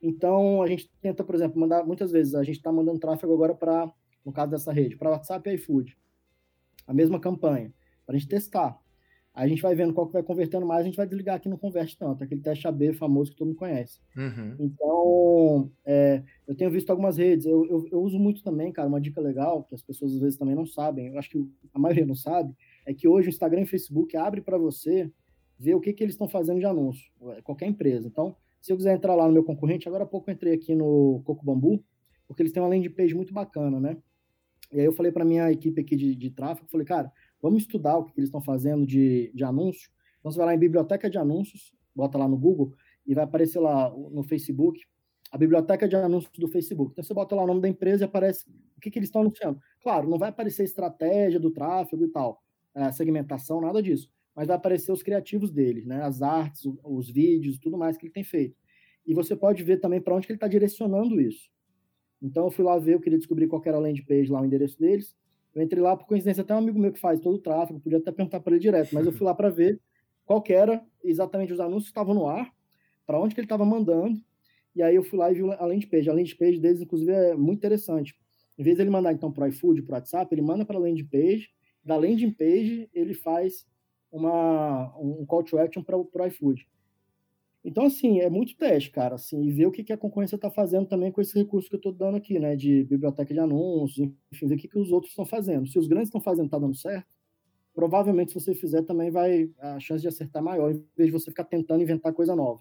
Então, 0.05 0.61
a 0.61 0.67
gente 0.67 0.91
tenta, 1.01 1.25
por 1.25 1.35
exemplo, 1.35 1.59
mandar, 1.59 1.83
muitas 1.87 2.13
vezes, 2.13 2.35
a 2.35 2.43
gente 2.45 2.57
está 2.57 2.71
mandando 2.71 2.99
tráfego 2.99 3.33
agora 3.33 3.55
para, 3.55 3.91
no 4.23 4.33
caso 4.33 4.51
dessa 4.51 4.71
rede, 4.71 4.99
para 4.99 5.11
WhatsApp 5.11 5.49
e 5.49 5.55
iFood. 5.55 5.97
A 6.87 6.93
mesma 6.93 7.19
campanha, 7.19 7.73
para 8.05 8.15
a 8.15 8.19
gente 8.19 8.29
testar. 8.29 8.79
Aí 9.33 9.47
a 9.47 9.49
gente 9.49 9.63
vai 9.63 9.75
vendo 9.75 9.95
qual 9.95 10.07
que 10.07 10.13
vai 10.13 10.23
convertendo 10.23 10.67
mais, 10.67 10.83
a 10.83 10.85
gente 10.85 10.97
vai 10.97 11.07
desligar 11.07 11.37
aqui 11.37 11.49
não 11.49 11.57
converte 11.57 11.97
tanto, 11.97 12.23
aquele 12.23 12.43
teste 12.43 12.69
AB 12.69 12.93
famoso 12.93 13.31
que 13.33 13.37
todo 13.39 13.49
mundo 13.49 13.57
conhece. 13.57 13.99
Uhum. 14.15 14.57
Então, 14.61 15.73
é, 15.87 16.23
eu 16.47 16.55
tenho 16.55 16.71
visto 16.71 16.91
algumas 16.91 17.17
redes, 17.17 17.47
eu, 17.47 17.65
eu, 17.65 17.89
eu, 17.91 18.03
uso 18.03 18.19
muito 18.19 18.45
também, 18.45 18.71
cara, 18.71 18.87
uma 18.87 19.01
dica 19.01 19.23
legal, 19.23 19.65
que 19.65 19.75
as 19.75 19.83
pessoas 19.83 20.13
às 20.13 20.21
vezes 20.21 20.39
também 20.39 20.55
não 20.55 20.67
sabem, 20.67 21.09
eu 21.09 21.19
acho 21.19 21.31
que 21.31 21.51
a 21.73 21.79
maioria 21.79 22.07
não 22.07 22.15
sabe, 22.15 22.55
é 22.85 22.93
que 22.93 23.09
hoje 23.09 23.29
o 23.29 23.31
Instagram 23.31 23.63
e 23.63 23.65
o 23.65 23.69
Facebook 23.69 24.15
abre 24.17 24.43
para 24.43 24.59
você 24.59 25.11
ver 25.59 25.75
o 25.75 25.81
que, 25.81 25.95
que 25.95 26.05
eles 26.05 26.15
estão 26.15 26.29
fazendo 26.29 26.61
de 26.61 26.67
anúncio, 26.67 27.11
qualquer 27.43 27.67
empresa. 27.67 28.07
Então, 28.07 28.37
se 28.65 28.73
eu 28.73 28.77
quiser 28.77 28.95
entrar 28.95 29.15
lá 29.15 29.27
no 29.27 29.33
meu 29.33 29.45
concorrente, 29.45 29.87
agora 29.87 30.05
há 30.05 30.07
pouco 30.07 30.31
eu 30.31 30.35
entrei 30.35 30.55
aqui 30.55 30.75
no 30.75 31.23
Coco 31.25 31.45
Bambu, 31.45 31.85
porque 32.27 32.43
eles 32.43 32.53
têm 32.53 32.63
uma 32.63 32.69
landing 32.69 32.91
page 32.91 33.15
muito 33.15 33.35
bacana, 33.35 33.79
né? 33.79 33.97
E 34.73 34.81
aí 34.81 34.87
eu 34.87 34.93
falei 34.93 35.13
para 35.13 35.25
minha 35.25 35.53
equipe 35.53 35.81
aqui 35.81 35.95
de, 35.95 36.15
de 36.15 36.31
tráfego, 36.31 36.67
falei, 36.71 36.87
cara, 36.87 37.13
Vamos 37.45 37.65
estudar 37.65 37.99
o 37.99 38.07
que 38.07 38.19
eles 38.19 38.29
estão 38.29 38.41
fazendo 38.41 38.87
de, 38.87 39.31
de 39.35 39.45
anúncio. 39.45 39.91
Então, 40.19 40.33
você 40.33 40.39
vai 40.39 40.47
lá 40.47 40.55
em 40.55 40.59
biblioteca 40.59 41.11
de 41.11 41.19
anúncios, 41.19 41.75
bota 41.95 42.17
lá 42.17 42.27
no 42.27 42.39
Google, 42.39 42.73
e 43.07 43.15
vai 43.15 43.25
aparecer 43.25 43.61
lá 43.61 43.91
no 43.91 44.23
Facebook, 44.23 44.81
a 45.31 45.37
biblioteca 45.37 45.87
de 45.87 45.95
anúncios 45.95 46.33
do 46.39 46.49
Facebook. 46.49 46.93
Então, 46.93 47.05
você 47.05 47.13
bota 47.13 47.35
lá 47.35 47.43
o 47.43 47.47
nome 47.47 47.61
da 47.61 47.69
empresa 47.69 48.03
e 48.05 48.07
aparece 48.07 48.47
o 48.75 48.81
que, 48.81 48.91
que 48.91 48.99
eles 48.99 49.09
estão 49.09 49.21
anunciando. 49.21 49.61
Claro, 49.83 50.09
não 50.09 50.17
vai 50.17 50.31
aparecer 50.31 50.65
estratégia 50.65 51.39
do 51.39 51.51
tráfego 51.51 52.03
e 52.03 52.09
tal, 52.09 52.43
é, 52.75 52.91
segmentação, 52.93 53.61
nada 53.61 53.83
disso. 53.83 54.09
Mas 54.35 54.49
vai 54.49 54.57
aparecer 54.57 54.93
os 54.93 55.03
criativos 55.03 55.51
dele, 55.51 55.85
né? 55.85 56.03
as 56.03 56.23
artes, 56.23 56.63
os 56.83 57.11
vídeos, 57.11 57.59
tudo 57.59 57.79
mais 57.79 57.97
que 57.97 58.07
ele 58.07 58.13
tem 58.13 58.25
feito. 58.25 58.57
E 59.07 59.15
você 59.15 59.37
pode 59.37 59.63
ver 59.63 59.79
também 59.79 60.01
para 60.01 60.15
onde 60.15 60.27
que 60.27 60.33
ele 60.33 60.37
está 60.39 60.49
direcionando 60.49 61.21
isso. 61.21 61.49
Então, 62.21 62.47
eu 62.47 62.51
fui 62.51 62.65
lá 62.65 62.79
ver, 62.79 62.95
eu 62.95 63.01
queria 63.01 63.19
descobrir 63.19 63.47
qual 63.47 63.63
era 63.65 63.77
a 63.77 63.81
landing 63.81 64.05
page 64.05 64.31
lá, 64.31 64.41
o 64.41 64.45
endereço 64.45 64.79
deles. 64.79 65.15
Eu 65.55 65.63
entrei 65.63 65.83
lá, 65.83 65.97
por 65.97 66.07
coincidência, 66.07 66.43
até 66.43 66.55
um 66.55 66.59
amigo 66.59 66.79
meu 66.79 66.93
que 66.93 66.99
faz 66.99 67.21
todo 67.21 67.35
o 67.35 67.39
tráfego, 67.39 67.79
podia 67.79 67.99
até 67.99 68.11
perguntar 68.11 68.41
para 68.41 68.55
ele 68.55 68.61
direto, 68.61 68.95
mas 68.95 69.07
eu 69.07 69.13
fui 69.13 69.25
lá 69.25 69.35
para 69.35 69.51
ver 69.51 69.81
qual 70.25 70.43
era 70.49 70.83
exatamente 71.03 71.53
os 71.53 71.61
anúncios 71.61 71.85
que 71.85 71.91
estavam 71.91 72.15
no 72.15 72.27
ar, 72.27 72.51
para 73.07 73.21
onde 73.21 73.35
que 73.35 73.41
ele 73.41 73.45
estava 73.45 73.65
mandando, 73.65 74.19
e 74.75 74.83
aí 74.83 74.97
eu 74.97 75.05
fui 75.05 75.19
lá 75.19 75.31
e 75.31 75.35
vi 75.35 75.43
a 75.43 75.65
landing 75.65 75.87
page. 75.87 76.11
A 76.11 76.13
landing 76.13 76.37
page 76.37 76.59
deles, 76.59 76.81
inclusive, 76.81 77.13
é 77.13 77.37
muito 77.37 77.59
interessante. 77.59 78.15
Em 78.59 78.63
vez 78.63 78.77
de 78.77 78.83
ele 78.83 78.91
mandar, 78.91 79.13
então, 79.13 79.31
para 79.31 79.45
o 79.45 79.49
iFood, 79.49 79.83
para 79.83 79.93
o 79.93 79.95
WhatsApp, 79.95 80.35
ele 80.35 80.43
manda 80.43 80.65
para 80.65 80.77
a 80.77 80.81
landing 80.81 81.07
page, 81.07 81.51
da 81.85 81.97
landing 81.97 82.33
page 82.33 82.89
ele 82.93 83.15
faz 83.15 83.67
uma, 84.15 84.97
um 84.97 85.27
call 85.27 85.43
to 85.43 85.59
action 85.59 85.83
para 85.83 85.99
o 85.99 86.27
iFood. 86.27 86.67
Então, 87.65 87.87
assim, 87.87 88.21
é 88.21 88.29
muito 88.29 88.57
teste, 88.57 88.91
cara, 88.91 89.15
assim, 89.15 89.43
e 89.43 89.51
ver 89.51 89.67
o 89.67 89.73
que, 89.73 89.83
que 89.83 89.93
a 89.93 89.97
concorrência 89.97 90.37
está 90.37 90.51
fazendo 90.51 90.87
também 90.87 91.11
com 91.11 91.21
esse 91.21 91.37
recurso 91.37 91.69
que 91.69 91.75
eu 91.75 91.79
estou 91.79 91.93
dando 91.93 92.17
aqui, 92.17 92.39
né, 92.39 92.55
de 92.55 92.85
biblioteca 92.85 93.33
de 93.33 93.41
anúncios, 93.41 94.11
enfim, 94.31 94.47
ver 94.47 94.55
o 94.55 94.59
que, 94.59 94.69
que 94.69 94.79
os 94.79 94.93
outros 94.93 95.13
estão 95.13 95.25
fazendo. 95.25 95.67
Se 95.67 95.79
os 95.79 95.89
grandes 95.89 96.09
estão 96.09 96.21
fazendo, 96.21 96.45
está 96.45 96.59
dando 96.59 96.77
certo, 96.77 97.09
provavelmente 97.75 98.33
se 98.33 98.41
você 98.41 98.55
fizer 98.55 98.83
também 98.83 99.11
vai, 99.11 99.51
a 99.59 99.81
chance 99.81 100.03
de 100.03 100.09
acertar 100.09 100.43
maior, 100.43 100.73
em 100.73 100.85
vez 100.97 101.07
de 101.07 101.13
você 101.13 101.31
ficar 101.31 101.45
tentando 101.45 101.83
inventar 101.83 102.13
coisa 102.13 102.37
nova. 102.37 102.61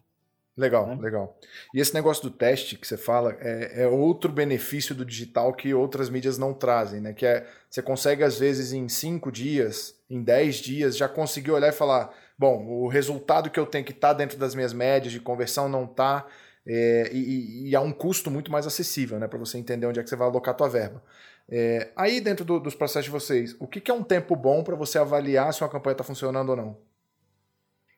Legal, 0.56 0.86
né? 0.88 0.98
legal. 1.02 1.36
E 1.74 1.80
esse 1.80 1.94
negócio 1.94 2.24
do 2.24 2.30
teste 2.30 2.78
que 2.78 2.88
você 2.88 2.96
fala 2.96 3.36
é, 3.40 3.84
é, 3.84 3.88
outro 3.88 4.32
benefício 4.32 4.94
do 4.94 5.04
digital 5.04 5.52
que 5.54 5.74
outras 5.74 6.10
mídias 6.12 6.38
não 6.38 6.54
trazem, 6.54 7.02
né? 7.02 7.12
Que 7.12 7.26
é 7.26 7.48
você 7.68 7.82
consegue, 7.82 8.24
às 8.24 8.38
vezes, 8.38 8.72
em 8.72 8.88
cinco 8.88 9.32
dias, 9.32 9.96
em 10.08 10.22
dez 10.22 10.58
dias, 10.58 10.96
já 10.96 11.10
conseguir 11.10 11.50
olhar 11.50 11.70
e 11.70 11.72
falar: 11.72 12.14
bom, 12.38 12.68
o 12.68 12.88
resultado 12.88 13.50
que 13.50 13.60
eu 13.60 13.66
tenho 13.66 13.84
que 13.84 13.92
estar 13.92 14.10
tá 14.10 14.14
dentro 14.14 14.38
das 14.38 14.54
minhas 14.54 14.74
médias 14.74 15.12
de 15.12 15.20
conversão 15.20 15.68
não 15.68 15.86
está. 15.86 16.28
É, 16.66 17.10
e, 17.12 17.70
e, 17.70 17.76
há 17.76 17.82
um 17.82 17.92
custo 17.92 18.32
muito 18.32 18.52
mais 18.52 18.66
acessível, 18.68 19.20
né? 19.20 19.28
Para 19.28 19.40
você 19.40 19.58
entender 19.58 19.88
onde 19.88 20.00
é 20.00 20.04
que 20.04 20.10
você 20.10 20.16
vai 20.16 20.28
alocar 20.28 20.54
a 20.54 20.58
tua 20.58 20.70
verba. 20.70 21.04
É, 21.50 21.90
aí, 21.96 22.22
dentro 22.22 22.46
do, 22.46 22.60
dos 22.60 22.76
processos 22.76 23.06
de 23.06 23.12
vocês, 23.12 23.56
o 23.60 23.68
que, 23.68 23.82
que 23.82 23.92
é 23.92 23.94
um 23.94 24.04
tempo 24.04 24.36
bom 24.36 24.64
para 24.64 24.76
você 24.76 24.98
avaliar 25.00 25.52
se 25.54 25.62
uma 25.62 25.70
campanha 25.70 25.94
está 25.94 26.04
funcionando 26.04 26.50
ou 26.50 26.56
não? 26.56 26.78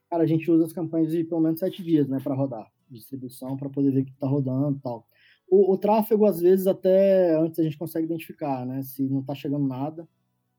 Cara, 0.09 0.23
a 0.23 0.27
gente 0.27 0.49
usa 0.49 0.65
as 0.65 0.73
campanhas 0.73 1.11
de 1.11 1.23
pelo 1.23 1.41
menos 1.41 1.59
sete 1.59 1.83
dias, 1.83 2.07
né, 2.07 2.19
para 2.23 2.35
rodar 2.35 2.71
distribuição, 2.89 3.57
para 3.57 3.69
poder 3.69 3.91
ver 3.91 4.01
o 4.01 4.05
que 4.05 4.11
está 4.11 4.27
rodando 4.27 4.77
e 4.77 4.81
tal. 4.81 5.07
O, 5.47 5.73
o, 5.73 5.77
tráfego, 5.77 6.25
às 6.25 6.39
vezes, 6.39 6.67
até 6.67 7.35
antes 7.35 7.59
a 7.59 7.63
gente 7.63 7.77
consegue 7.77 8.05
identificar, 8.05 8.65
né? 8.65 8.81
Se 8.81 9.03
não 9.03 9.21
está 9.21 9.35
chegando 9.35 9.67
nada, 9.67 10.07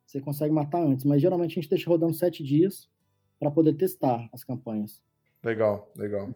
você 0.06 0.20
consegue 0.20 0.52
matar 0.52 0.82
antes. 0.82 1.04
Mas 1.04 1.20
geralmente 1.20 1.52
a 1.52 1.54
gente 1.60 1.68
deixa 1.68 1.90
rodando 1.90 2.14
sete 2.14 2.42
dias 2.44 2.88
para 3.38 3.50
poder 3.50 3.74
testar 3.74 4.28
as 4.32 4.44
campanhas. 4.44 5.02
Legal, 5.42 5.90
legal. 5.96 6.30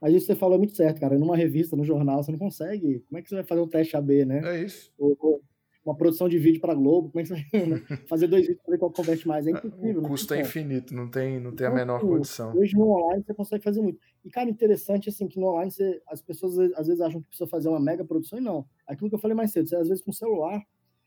Mas 0.00 0.14
isso 0.14 0.26
você 0.26 0.34
falou 0.34 0.58
muito 0.58 0.76
certo, 0.76 1.00
cara. 1.00 1.18
Numa 1.18 1.36
revista, 1.36 1.74
no 1.74 1.84
jornal, 1.84 2.22
você 2.22 2.30
não 2.30 2.38
consegue. 2.38 3.00
Como 3.08 3.18
é 3.18 3.22
que 3.22 3.28
você 3.28 3.36
vai 3.36 3.44
fazer 3.44 3.60
um 3.62 3.68
teste 3.68 3.96
AB, 3.96 4.24
né? 4.26 4.40
É 4.44 4.64
isso. 4.64 4.92
Ou, 4.98 5.16
ou 5.18 5.42
uma 5.86 5.96
produção 5.96 6.28
de 6.28 6.36
vídeo 6.36 6.60
para 6.60 6.74
Globo, 6.74 7.10
como 7.10 7.20
é 7.20 7.24
que 7.24 7.66
né? 7.66 7.80
fazer 8.08 8.26
dois 8.26 8.42
vídeos 8.42 8.60
para 8.62 8.72
ver 8.72 8.78
qual 8.78 8.90
converte 8.90 9.28
mais? 9.28 9.46
É 9.46 9.52
impossível. 9.52 10.02
O 10.02 10.08
custo 10.08 10.34
é 10.34 10.40
infinito, 10.40 10.92
não 10.92 11.08
tem, 11.08 11.38
não 11.38 11.54
tem 11.54 11.68
a 11.68 11.70
menor 11.70 11.98
então, 11.98 12.08
condição. 12.08 12.56
Hoje 12.56 12.74
no 12.76 12.90
online 12.90 13.22
você 13.24 13.32
consegue 13.32 13.62
fazer 13.62 13.80
muito. 13.80 14.00
E, 14.24 14.28
cara, 14.28 14.50
interessante 14.50 15.08
assim 15.08 15.28
que 15.28 15.38
no 15.38 15.46
online 15.46 15.70
você, 15.70 16.02
as 16.08 16.20
pessoas 16.20 16.58
às 16.74 16.88
vezes 16.88 17.00
acham 17.00 17.22
que 17.22 17.28
precisa 17.28 17.48
fazer 17.48 17.68
uma 17.68 17.78
mega 17.78 18.04
produção 18.04 18.36
e 18.36 18.42
não. 18.42 18.66
Aquilo 18.84 19.08
que 19.08 19.14
eu 19.14 19.20
falei 19.20 19.36
mais 19.36 19.52
cedo, 19.52 19.68
você 19.68 19.76
às 19.76 19.88
vezes 19.88 20.02
com 20.02 20.10
o 20.10 20.14
celular, 20.14 20.60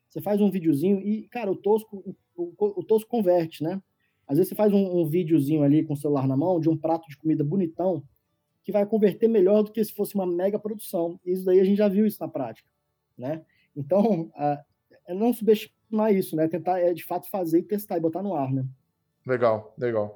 você 0.09 0.21
faz 0.21 0.39
um 0.39 0.49
videozinho 0.49 0.99
e, 1.01 1.27
cara, 1.27 1.51
o 1.51 1.55
tosco, 1.57 2.15
o, 2.35 2.53
o 2.57 2.83
tosco 2.83 3.09
converte, 3.09 3.61
né? 3.61 3.81
Às 4.25 4.37
vezes 4.37 4.49
você 4.49 4.55
faz 4.55 4.71
um, 4.71 5.01
um 5.01 5.05
videozinho 5.05 5.61
ali 5.61 5.83
com 5.83 5.93
o 5.93 5.97
celular 5.97 6.25
na 6.25 6.37
mão 6.37 6.57
de 6.57 6.69
um 6.69 6.77
prato 6.77 7.09
de 7.09 7.17
comida 7.17 7.43
bonitão 7.43 8.01
que 8.63 8.71
vai 8.71 8.85
converter 8.85 9.27
melhor 9.27 9.63
do 9.63 9.71
que 9.73 9.83
se 9.83 9.93
fosse 9.93 10.15
uma 10.15 10.25
mega 10.25 10.57
produção. 10.57 11.19
E 11.25 11.33
isso 11.33 11.43
daí 11.43 11.59
a 11.59 11.63
gente 11.65 11.77
já 11.77 11.89
viu 11.89 12.05
isso 12.05 12.19
na 12.21 12.29
prática, 12.29 12.69
né? 13.17 13.43
Então, 13.75 14.31
é 15.09 15.13
não 15.13 15.33
subestimar 15.33 16.13
isso, 16.13 16.35
né? 16.35 16.47
Tentar, 16.47 16.79
é, 16.79 16.93
de 16.93 17.03
fato, 17.03 17.27
fazer 17.31 17.59
e 17.59 17.63
testar 17.63 17.97
e 17.97 17.99
botar 17.99 18.21
no 18.21 18.35
ar, 18.35 18.53
né? 18.53 18.63
Legal, 19.25 19.73
legal. 19.75 20.15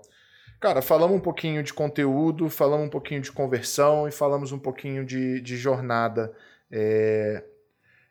Cara, 0.59 0.83
falamos 0.83 1.17
um 1.17 1.19
pouquinho 1.19 1.63
de 1.63 1.73
conteúdo, 1.73 2.47
falamos 2.47 2.85
um 2.85 2.89
pouquinho 2.89 3.19
de 3.19 3.31
conversão 3.31 4.07
e 4.07 4.11
falamos 4.11 4.51
um 4.51 4.59
pouquinho 4.59 5.03
de, 5.03 5.41
de 5.41 5.57
jornada. 5.57 6.31
É... 6.71 7.43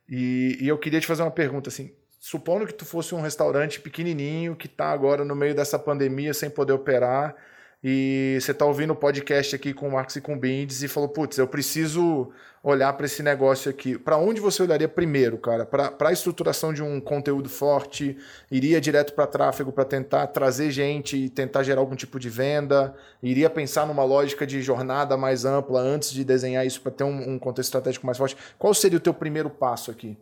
E, 0.09 0.59
e, 0.61 0.69
eu 0.69 0.77
queria 0.77 1.01
te 1.01 1.07
fazer 1.07 1.23
uma 1.23 1.31
pergunta, 1.31 1.71
assim, 1.71 1.95
supondo 2.19 2.67
que 2.67 2.75
tu 2.75 2.85
fosse 2.85 3.15
um 3.15 3.21
restaurante 3.21 3.81
pequenininho 3.81 4.57
que 4.57 4.67
está 4.67 4.91
agora 4.91 5.25
no 5.25 5.37
meio 5.37 5.55
dessa 5.55 5.79
pandemia 5.79 6.35
sem 6.35 6.51
poder 6.51 6.73
operar, 6.73 7.37
e 7.85 8.39
você 8.41 8.53
está 8.53 8.65
ouvindo 8.65 8.93
o 8.93 8.97
podcast 8.97 9.57
aqui 9.57 9.75
com 9.75 9.89
o 9.89 9.93
Marcos 9.93 10.15
e 10.15 10.21
com 10.21 10.35
o 10.35 10.39
Bindes 10.39 10.83
e 10.83 10.89
falou, 10.89 11.09
putz, 11.09 11.37
eu 11.37 11.49
preciso 11.49 12.31
olhar 12.63 12.93
para 12.93 13.07
esse 13.07 13.25
negócio 13.25 13.69
aqui. 13.69 13.99
Para 13.99 14.17
onde 14.17 14.41
você 14.41 14.63
olharia 14.63 14.89
primeiro, 14.89 15.37
cara? 15.37 15.67
Para 15.67 16.09
a 16.09 16.13
estruturação 16.13 16.73
de 16.73 16.81
um 16.81 17.01
conteúdo 17.01 17.49
forte? 17.49 18.17
Iria 18.49 18.81
direto 18.81 19.15
para 19.15 19.27
tráfego 19.27 19.73
para 19.73 19.85
tentar 19.85 20.29
trazer 20.29 20.71
gente 20.71 21.17
e 21.17 21.29
tentar 21.29 21.65
gerar 21.65 21.81
algum 21.81 21.97
tipo 21.97 22.21
de 22.21 22.31
venda? 22.31 22.95
Iria 23.21 23.51
pensar 23.51 23.85
numa 23.85 24.05
lógica 24.05 24.47
de 24.47 24.63
jornada 24.63 25.17
mais 25.17 25.45
ampla 25.45 25.81
antes 25.81 26.13
de 26.13 26.23
desenhar 26.25 26.65
isso 26.65 26.81
para 26.81 26.93
ter 26.93 27.05
um, 27.05 27.33
um 27.33 27.39
contexto 27.39 27.71
estratégico 27.71 28.07
mais 28.07 28.17
forte? 28.17 28.37
Qual 28.57 28.73
seria 28.73 28.99
o 28.99 29.01
teu 29.01 29.13
primeiro 29.13 29.51
passo 29.51 29.91
aqui? 29.91 30.17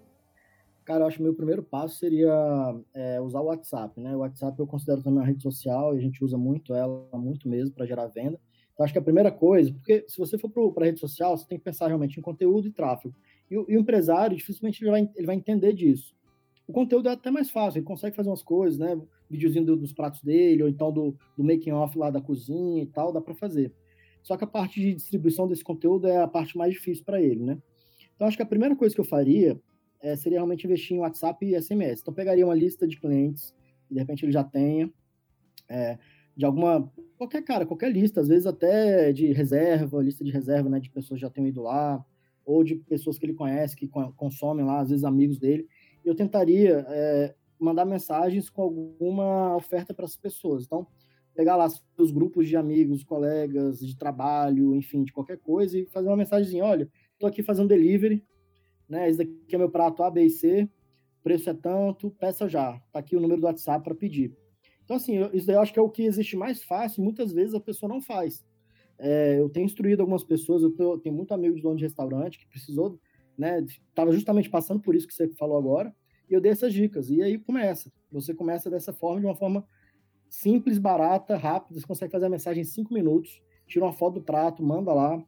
Cara, 0.91 1.05
eu 1.05 1.07
acho 1.07 1.18
que 1.18 1.22
o 1.22 1.24
meu 1.24 1.34
primeiro 1.34 1.62
passo 1.62 1.99
seria 2.01 2.34
é, 2.93 3.20
usar 3.20 3.38
o 3.38 3.45
WhatsApp, 3.45 4.01
né? 4.01 4.16
O 4.16 4.18
WhatsApp 4.18 4.59
eu 4.59 4.66
considero 4.66 5.01
também 5.01 5.20
uma 5.20 5.24
rede 5.24 5.41
social 5.41 5.95
e 5.95 5.99
a 5.99 6.01
gente 6.01 6.24
usa 6.24 6.36
muito 6.36 6.74
ela, 6.74 7.09
muito 7.16 7.49
mesmo, 7.49 7.72
para 7.72 7.86
gerar 7.86 8.09
venda. 8.09 8.41
Então, 8.72 8.82
acho 8.82 8.93
que 8.93 8.99
a 8.99 9.03
primeira 9.03 9.30
coisa, 9.30 9.72
porque 9.72 10.05
se 10.09 10.18
você 10.18 10.36
for 10.36 10.51
para 10.72 10.82
a 10.82 10.86
rede 10.86 10.99
social, 10.99 11.38
você 11.38 11.47
tem 11.47 11.59
que 11.59 11.62
pensar 11.62 11.86
realmente 11.86 12.18
em 12.18 12.20
conteúdo 12.20 12.66
e 12.66 12.72
tráfego. 12.72 13.14
E, 13.49 13.55
e 13.55 13.76
o 13.76 13.80
empresário, 13.80 14.36
dificilmente 14.36 14.82
ele 14.82 14.91
vai, 14.91 15.09
ele 15.14 15.26
vai 15.28 15.36
entender 15.36 15.72
disso. 15.74 16.12
O 16.66 16.72
conteúdo 16.72 17.09
é 17.09 17.12
até 17.12 17.30
mais 17.30 17.53
fácil, 17.53 17.78
ele 17.78 17.86
consegue 17.86 18.16
fazer 18.16 18.28
umas 18.28 18.43
coisas, 18.43 18.76
né? 18.76 19.01
Videozinho 19.30 19.66
do, 19.66 19.76
dos 19.76 19.93
pratos 19.93 20.20
dele, 20.24 20.64
ou 20.64 20.68
então 20.68 20.91
do, 20.91 21.16
do 21.36 21.45
making 21.45 21.70
off 21.70 21.97
lá 21.97 22.11
da 22.11 22.20
cozinha 22.20 22.82
e 22.82 22.86
tal, 22.86 23.12
dá 23.12 23.20
para 23.20 23.36
fazer. 23.36 23.72
Só 24.24 24.36
que 24.36 24.43
a 24.43 24.49
parte 24.49 24.80
de 24.80 24.95
distribuição 24.95 25.47
desse 25.47 25.62
conteúdo 25.62 26.09
é 26.09 26.16
a 26.16 26.26
parte 26.26 26.59
mais 26.59 26.74
difícil 26.74 27.05
para 27.05 27.22
ele, 27.22 27.45
né? 27.45 27.62
Então, 28.16 28.26
acho 28.26 28.36
que 28.36 28.43
a 28.43 28.47
primeira 28.47 28.74
coisa 28.74 28.93
que 28.93 29.01
eu 29.01 29.05
faria 29.05 29.57
é, 30.01 30.16
seria 30.16 30.38
realmente 30.38 30.64
investir 30.64 30.96
em 30.96 31.01
WhatsApp 31.01 31.44
e 31.44 31.61
SMS. 31.61 32.01
Então, 32.01 32.14
pegaria 32.14 32.44
uma 32.44 32.55
lista 32.55 32.86
de 32.86 32.98
clientes, 32.98 33.55
de 33.90 33.98
repente 33.98 34.24
ele 34.24 34.32
já 34.32 34.44
tenha, 34.44 34.90
é, 35.68 35.98
de 36.36 36.44
alguma, 36.44 36.90
qualquer 37.18 37.42
cara, 37.42 37.66
qualquer 37.66 37.92
lista, 37.92 38.20
às 38.20 38.28
vezes 38.28 38.46
até 38.46 39.12
de 39.12 39.32
reserva, 39.32 40.03
lista 40.03 40.24
de 40.24 40.30
reserva, 40.30 40.68
né, 40.68 40.80
de 40.80 40.90
pessoas 40.90 41.18
que 41.18 41.22
já 41.26 41.30
tenham 41.30 41.48
ido 41.48 41.62
lá, 41.62 42.05
ou 42.44 42.64
de 42.64 42.76
pessoas 42.76 43.18
que 43.18 43.26
ele 43.26 43.34
conhece, 43.34 43.76
que 43.76 43.88
consomem 44.16 44.64
lá, 44.64 44.80
às 44.80 44.90
vezes 44.90 45.05
amigos 45.05 45.38
dele. 45.38 45.68
Eu 46.05 46.14
tentaria 46.14 46.84
é, 46.88 47.34
mandar 47.59 47.84
mensagens 47.84 48.48
com 48.48 48.62
alguma 48.62 49.55
oferta 49.55 49.92
para 49.92 50.05
essas 50.05 50.16
pessoas. 50.16 50.64
Então, 50.64 50.86
pegar 51.34 51.57
lá 51.57 51.68
os 51.98 52.11
grupos 52.11 52.48
de 52.48 52.57
amigos, 52.57 53.05
colegas, 53.05 53.78
de 53.80 53.96
trabalho, 53.96 54.74
enfim, 54.74 55.05
de 55.05 55.12
qualquer 55.12 55.38
coisa, 55.38 55.78
e 55.78 55.86
fazer 55.86 56.09
uma 56.09 56.16
mensagem, 56.16 56.61
olha, 56.62 56.88
estou 57.12 57.28
aqui 57.28 57.42
fazendo 57.42 57.68
delivery, 57.68 58.24
né? 58.91 59.09
Esse 59.09 59.18
daqui 59.18 59.55
é 59.55 59.59
meu 59.59 59.70
prato 59.70 60.03
A, 60.03 60.11
B 60.11 60.24
e 60.24 60.30
C, 60.30 60.68
preço 61.22 61.49
é 61.49 61.55
tanto, 61.55 62.11
peça 62.11 62.49
já. 62.49 62.78
Tá 62.93 62.99
aqui 62.99 63.16
o 63.16 63.20
número 63.20 63.41
do 63.41 63.47
WhatsApp 63.47 63.84
para 63.84 63.95
pedir. 63.95 64.36
Então, 64.84 64.97
assim, 64.97 65.16
eu, 65.16 65.30
isso 65.32 65.47
daí 65.47 65.57
eu 65.57 65.61
acho 65.61 65.72
que 65.72 65.78
é 65.78 65.82
o 65.82 65.88
que 65.88 66.03
existe 66.03 66.36
mais 66.36 66.62
fácil, 66.64 67.03
muitas 67.05 67.32
vezes 67.32 67.55
a 67.55 67.61
pessoa 67.61 67.88
não 67.88 68.01
faz. 68.01 68.45
É, 68.99 69.38
eu 69.38 69.49
tenho 69.49 69.64
instruído 69.64 70.01
algumas 70.01 70.24
pessoas, 70.24 70.62
eu 70.62 70.99
tenho, 70.99 71.14
muito 71.14 71.32
amigo 71.32 71.55
de 71.55 71.62
dono 71.62 71.76
de 71.76 71.84
restaurante 71.84 72.38
que 72.38 72.49
precisou, 72.49 72.99
né? 73.38 73.64
Tava 73.95 74.12
justamente 74.12 74.51
passando 74.51 74.80
por 74.80 74.95
isso 74.95 75.07
que 75.07 75.14
você 75.14 75.28
falou 75.28 75.57
agora, 75.57 75.95
e 76.28 76.34
eu 76.34 76.41
dei 76.41 76.53
essas 76.53 76.72
dicas. 76.72 77.09
E 77.09 77.22
aí 77.22 77.38
começa. 77.38 77.91
Você 78.11 78.34
começa 78.34 78.68
dessa 78.68 78.93
forma, 78.93 79.20
de 79.20 79.26
uma 79.26 79.36
forma 79.36 79.64
simples, 80.28 80.78
barata, 80.78 81.36
rápida, 81.36 81.80
você 81.80 81.86
consegue 81.86 82.12
fazer 82.12 82.26
a 82.26 82.30
mensagem 82.30 82.62
em 82.62 82.66
cinco 82.66 82.93
minutos, 82.93 83.41
tira 83.66 83.84
uma 83.84 83.93
foto 83.93 84.14
do 84.14 84.22
prato, 84.22 84.62
manda 84.62 84.93
lá, 84.93 85.24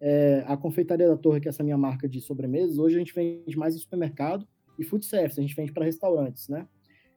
é, 0.00 0.44
a 0.46 0.56
Confeitaria 0.56 1.08
da 1.08 1.16
Torre, 1.16 1.40
que 1.40 1.48
é 1.48 1.50
essa 1.50 1.62
minha 1.62 1.78
marca 1.78 2.08
de 2.08 2.20
sobremesas, 2.20 2.78
hoje 2.78 2.96
a 2.96 2.98
gente 2.98 3.14
vende 3.14 3.56
mais 3.56 3.74
em 3.74 3.78
supermercado 3.78 4.46
e 4.78 4.84
food 4.84 5.04
service, 5.04 5.38
a 5.38 5.42
gente 5.42 5.54
vende 5.54 5.72
para 5.72 5.84
restaurantes, 5.84 6.48
né? 6.48 6.68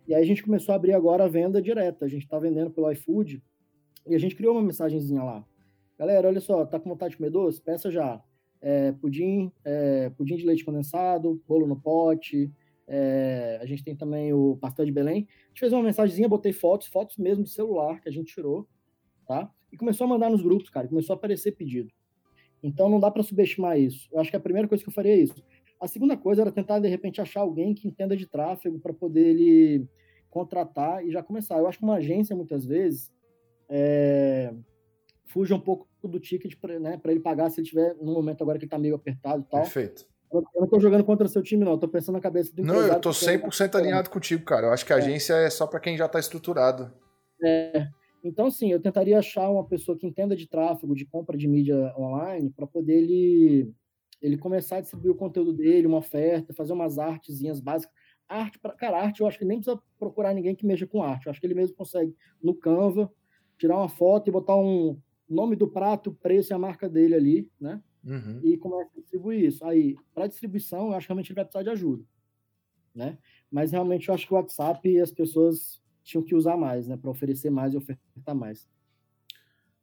E 0.07 0.13
aí 0.13 0.21
a 0.21 0.25
gente 0.25 0.43
começou 0.43 0.73
a 0.73 0.75
abrir 0.75 0.93
agora 0.93 1.25
a 1.25 1.27
venda 1.27 1.61
direta, 1.61 2.05
a 2.05 2.07
gente 2.07 2.23
está 2.23 2.39
vendendo 2.39 2.71
pelo 2.71 2.89
iFood 2.91 3.43
e 4.05 4.15
a 4.15 4.19
gente 4.19 4.35
criou 4.35 4.53
uma 4.53 4.61
mensagenzinha 4.61 5.21
lá. 5.21 5.45
Galera, 5.99 6.27
olha 6.27 6.39
só, 6.39 6.65
tá 6.65 6.79
com 6.79 6.89
vontade 6.89 7.11
de 7.11 7.17
comer 7.17 7.29
doce? 7.29 7.61
Peça 7.61 7.91
já. 7.91 8.23
É, 8.61 8.91
pudim, 8.93 9.51
é, 9.65 10.09
pudim 10.11 10.35
de 10.37 10.45
leite 10.45 10.63
condensado, 10.63 11.41
bolo 11.47 11.67
no 11.67 11.79
pote, 11.79 12.51
é, 12.87 13.59
a 13.61 13.65
gente 13.65 13.83
tem 13.83 13.95
também 13.95 14.31
o 14.31 14.55
pastel 14.55 14.85
de 14.85 14.91
Belém. 14.91 15.27
A 15.27 15.47
gente 15.49 15.59
fez 15.59 15.73
uma 15.73 15.83
mensagenzinha, 15.83 16.29
botei 16.29 16.53
fotos, 16.53 16.87
fotos 16.87 17.17
mesmo 17.17 17.43
de 17.43 17.49
celular 17.49 17.99
que 17.99 18.07
a 18.07 18.11
gente 18.11 18.33
tirou, 18.33 18.67
tá? 19.27 19.51
E 19.71 19.77
começou 19.77 20.05
a 20.05 20.07
mandar 20.07 20.29
nos 20.29 20.41
grupos, 20.41 20.69
cara, 20.69 20.87
começou 20.87 21.13
a 21.13 21.17
aparecer 21.17 21.51
pedido. 21.51 21.91
Então 22.61 22.89
não 22.89 22.99
dá 22.99 23.11
para 23.11 23.23
subestimar 23.23 23.79
isso. 23.79 24.09
Eu 24.11 24.19
acho 24.19 24.29
que 24.29 24.37
a 24.37 24.39
primeira 24.39 24.67
coisa 24.67 24.83
que 24.83 24.89
eu 24.89 24.93
faria 24.93 25.13
é 25.13 25.17
isso. 25.17 25.43
A 25.79 25.87
segunda 25.87 26.17
coisa 26.17 26.41
era 26.41 26.51
tentar, 26.51 26.79
de 26.79 26.87
repente, 26.87 27.21
achar 27.21 27.41
alguém 27.41 27.73
que 27.73 27.87
entenda 27.87 28.17
de 28.17 28.25
tráfego 28.25 28.79
para 28.79 28.93
poder 28.93 29.27
ele 29.27 29.87
contratar 30.29 31.05
e 31.05 31.11
já 31.11 31.21
começar. 31.21 31.57
Eu 31.57 31.67
acho 31.67 31.77
que 31.77 31.83
uma 31.83 31.95
agência, 31.95 32.35
muitas 32.35 32.65
vezes, 32.65 33.11
é, 33.69 34.53
fuja 35.25 35.55
um 35.55 35.59
pouco 35.59 35.87
do 36.03 36.19
ticket 36.19 36.55
para 36.59 36.79
né, 36.79 36.99
ele 37.05 37.19
pagar 37.19 37.49
se 37.49 37.59
ele 37.59 37.67
tiver 37.67 37.95
no 37.95 38.13
momento 38.13 38.41
agora 38.41 38.57
que 38.57 38.65
ele 38.65 38.67
está 38.67 38.79
meio 38.79 38.95
apertado 38.95 39.43
e 39.45 39.49
tal. 39.49 39.61
Perfeito. 39.61 40.07
Eu 40.31 40.43
não 40.55 40.65
estou 40.65 40.79
jogando 40.79 41.03
contra 41.03 41.27
seu 41.27 41.41
time, 41.41 41.63
não. 41.63 41.73
Eu 41.73 41.77
tô 41.77 41.87
pensando 41.87 42.15
na 42.15 42.21
cabeça 42.21 42.53
do 42.53 42.63
Não, 42.63 42.81
eu 42.81 42.99
tô 42.99 43.11
100% 43.11 43.75
alinhado 43.75 44.09
contigo, 44.09 44.43
cara. 44.43 44.67
Eu 44.67 44.73
acho 44.73 44.85
que 44.85 44.91
a 44.91 44.97
é. 44.97 44.99
agência 44.99 45.33
é 45.33 45.49
só 45.49 45.65
para 45.65 45.79
quem 45.79 45.95
já 45.95 46.05
está 46.05 46.19
estruturado. 46.19 46.91
É, 47.43 47.87
então, 48.23 48.49
sim, 48.49 48.71
eu 48.71 48.81
tentaria 48.81 49.19
achar 49.19 49.49
uma 49.49 49.65
pessoa 49.65 49.97
que 49.97 50.05
entenda 50.05 50.35
de 50.35 50.47
tráfego, 50.47 50.95
de 50.95 51.05
compra 51.05 51.37
de 51.37 51.47
mídia 51.47 51.93
online, 51.97 52.49
para 52.49 52.67
poder 52.67 52.95
ele, 52.95 53.73
ele 54.21 54.37
começar 54.37 54.77
a 54.77 54.81
distribuir 54.81 55.11
o 55.11 55.17
conteúdo 55.17 55.53
dele, 55.53 55.87
uma 55.87 55.97
oferta, 55.97 56.53
fazer 56.53 56.73
umas 56.73 56.97
artezinhas 56.97 57.59
básicas. 57.59 57.95
Arte, 58.27 58.59
pra, 58.59 58.73
cara, 58.73 59.01
arte 59.01 59.21
eu 59.21 59.27
acho 59.27 59.39
que 59.39 59.45
nem 59.45 59.59
precisa 59.59 59.81
procurar 59.97 60.33
ninguém 60.33 60.53
que 60.55 60.65
mexa 60.65 60.85
com 60.85 61.01
arte. 61.01 61.27
Eu 61.27 61.31
acho 61.31 61.39
que 61.39 61.47
ele 61.47 61.53
mesmo 61.53 61.75
consegue, 61.75 62.13
no 62.41 62.53
Canva, 62.53 63.11
tirar 63.57 63.77
uma 63.77 63.89
foto 63.89 64.27
e 64.27 64.31
botar 64.31 64.55
um 64.55 64.99
nome 65.29 65.55
do 65.55 65.67
prato, 65.67 66.09
o 66.09 66.15
preço 66.15 66.51
e 66.51 66.53
a 66.53 66.59
marca 66.59 66.89
dele 66.89 67.15
ali, 67.15 67.51
né? 67.59 67.81
Uhum. 68.03 68.39
E 68.43 68.57
começa 68.57 68.91
a 68.95 68.99
distribuir 68.99 69.45
isso. 69.45 69.65
Aí, 69.65 69.95
para 70.13 70.27
distribuição, 70.27 70.87
eu 70.87 70.93
acho 70.93 71.07
que 71.07 71.09
realmente 71.09 71.29
ele 71.29 71.35
vai 71.35 71.45
precisar 71.45 71.63
de 71.63 71.69
ajuda, 71.69 72.03
né? 72.93 73.17
Mas 73.51 73.71
realmente 73.71 74.09
eu 74.09 74.15
acho 74.15 74.25
que 74.25 74.33
o 74.33 74.37
WhatsApp 74.37 74.99
as 74.99 75.11
pessoas 75.11 75.81
tinham 76.07 76.23
que 76.23 76.33
usar 76.33 76.55
mais, 76.55 76.87
né, 76.87 76.95
para 76.95 77.11
oferecer 77.11 77.49
mais 77.49 77.73
e 77.73 77.77
ofertar 77.77 78.33
mais. 78.33 78.65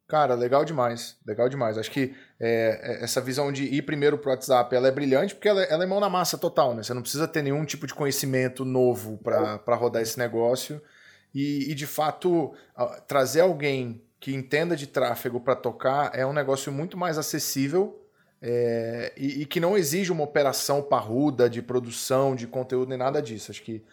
Cara, 0.07 0.35
legal 0.35 0.65
demais, 0.65 1.17
legal 1.25 1.47
demais. 1.49 1.77
Acho 1.77 1.89
que 1.89 2.13
é, 2.39 2.99
é 2.99 3.03
essa 3.03 3.21
visão 3.21 3.51
de 3.51 3.63
ir 3.63 3.83
primeiro 3.83 4.17
pro 4.17 4.31
WhatsApp, 4.31 4.75
ela 4.75 4.87
é 4.87 4.91
brilhante 4.91 5.33
porque 5.33 5.47
ela, 5.47 5.63
é, 5.63 5.71
ela, 5.71 5.83
é 5.83 5.87
mão 5.87 5.99
na 5.99 6.09
massa 6.09 6.37
total, 6.37 6.75
né? 6.75 6.83
Você 6.83 6.93
não 6.93 7.01
precisa 7.01 7.27
ter 7.27 7.41
nenhum 7.41 7.63
tipo 7.63 7.87
de 7.87 7.93
conhecimento 7.93 8.65
novo 8.65 9.17
para 9.19 9.75
rodar 9.75 10.01
esse 10.01 10.17
negócio 10.17 10.81
e, 11.33 11.71
e, 11.71 11.75
de 11.75 11.85
fato, 11.85 12.53
trazer 13.07 13.41
alguém 13.41 14.01
que 14.19 14.33
entenda 14.33 14.75
de 14.75 14.87
tráfego 14.87 15.39
para 15.39 15.55
tocar 15.55 16.11
é 16.13 16.25
um 16.25 16.33
negócio 16.33 16.71
muito 16.71 16.97
mais 16.97 17.17
acessível 17.17 18.01
é, 18.41 19.13
e, 19.17 19.41
e, 19.41 19.45
que 19.45 19.59
não 19.59 19.77
exige 19.77 20.11
uma 20.11 20.23
operação 20.23 20.81
parruda 20.81 21.49
de 21.49 21.61
produção 21.61 22.35
de 22.35 22.47
conteúdo 22.47 22.89
nem 22.89 22.97
nada 22.97 23.21
disso. 23.21 23.51
Acho 23.51 23.63
que 23.63 23.83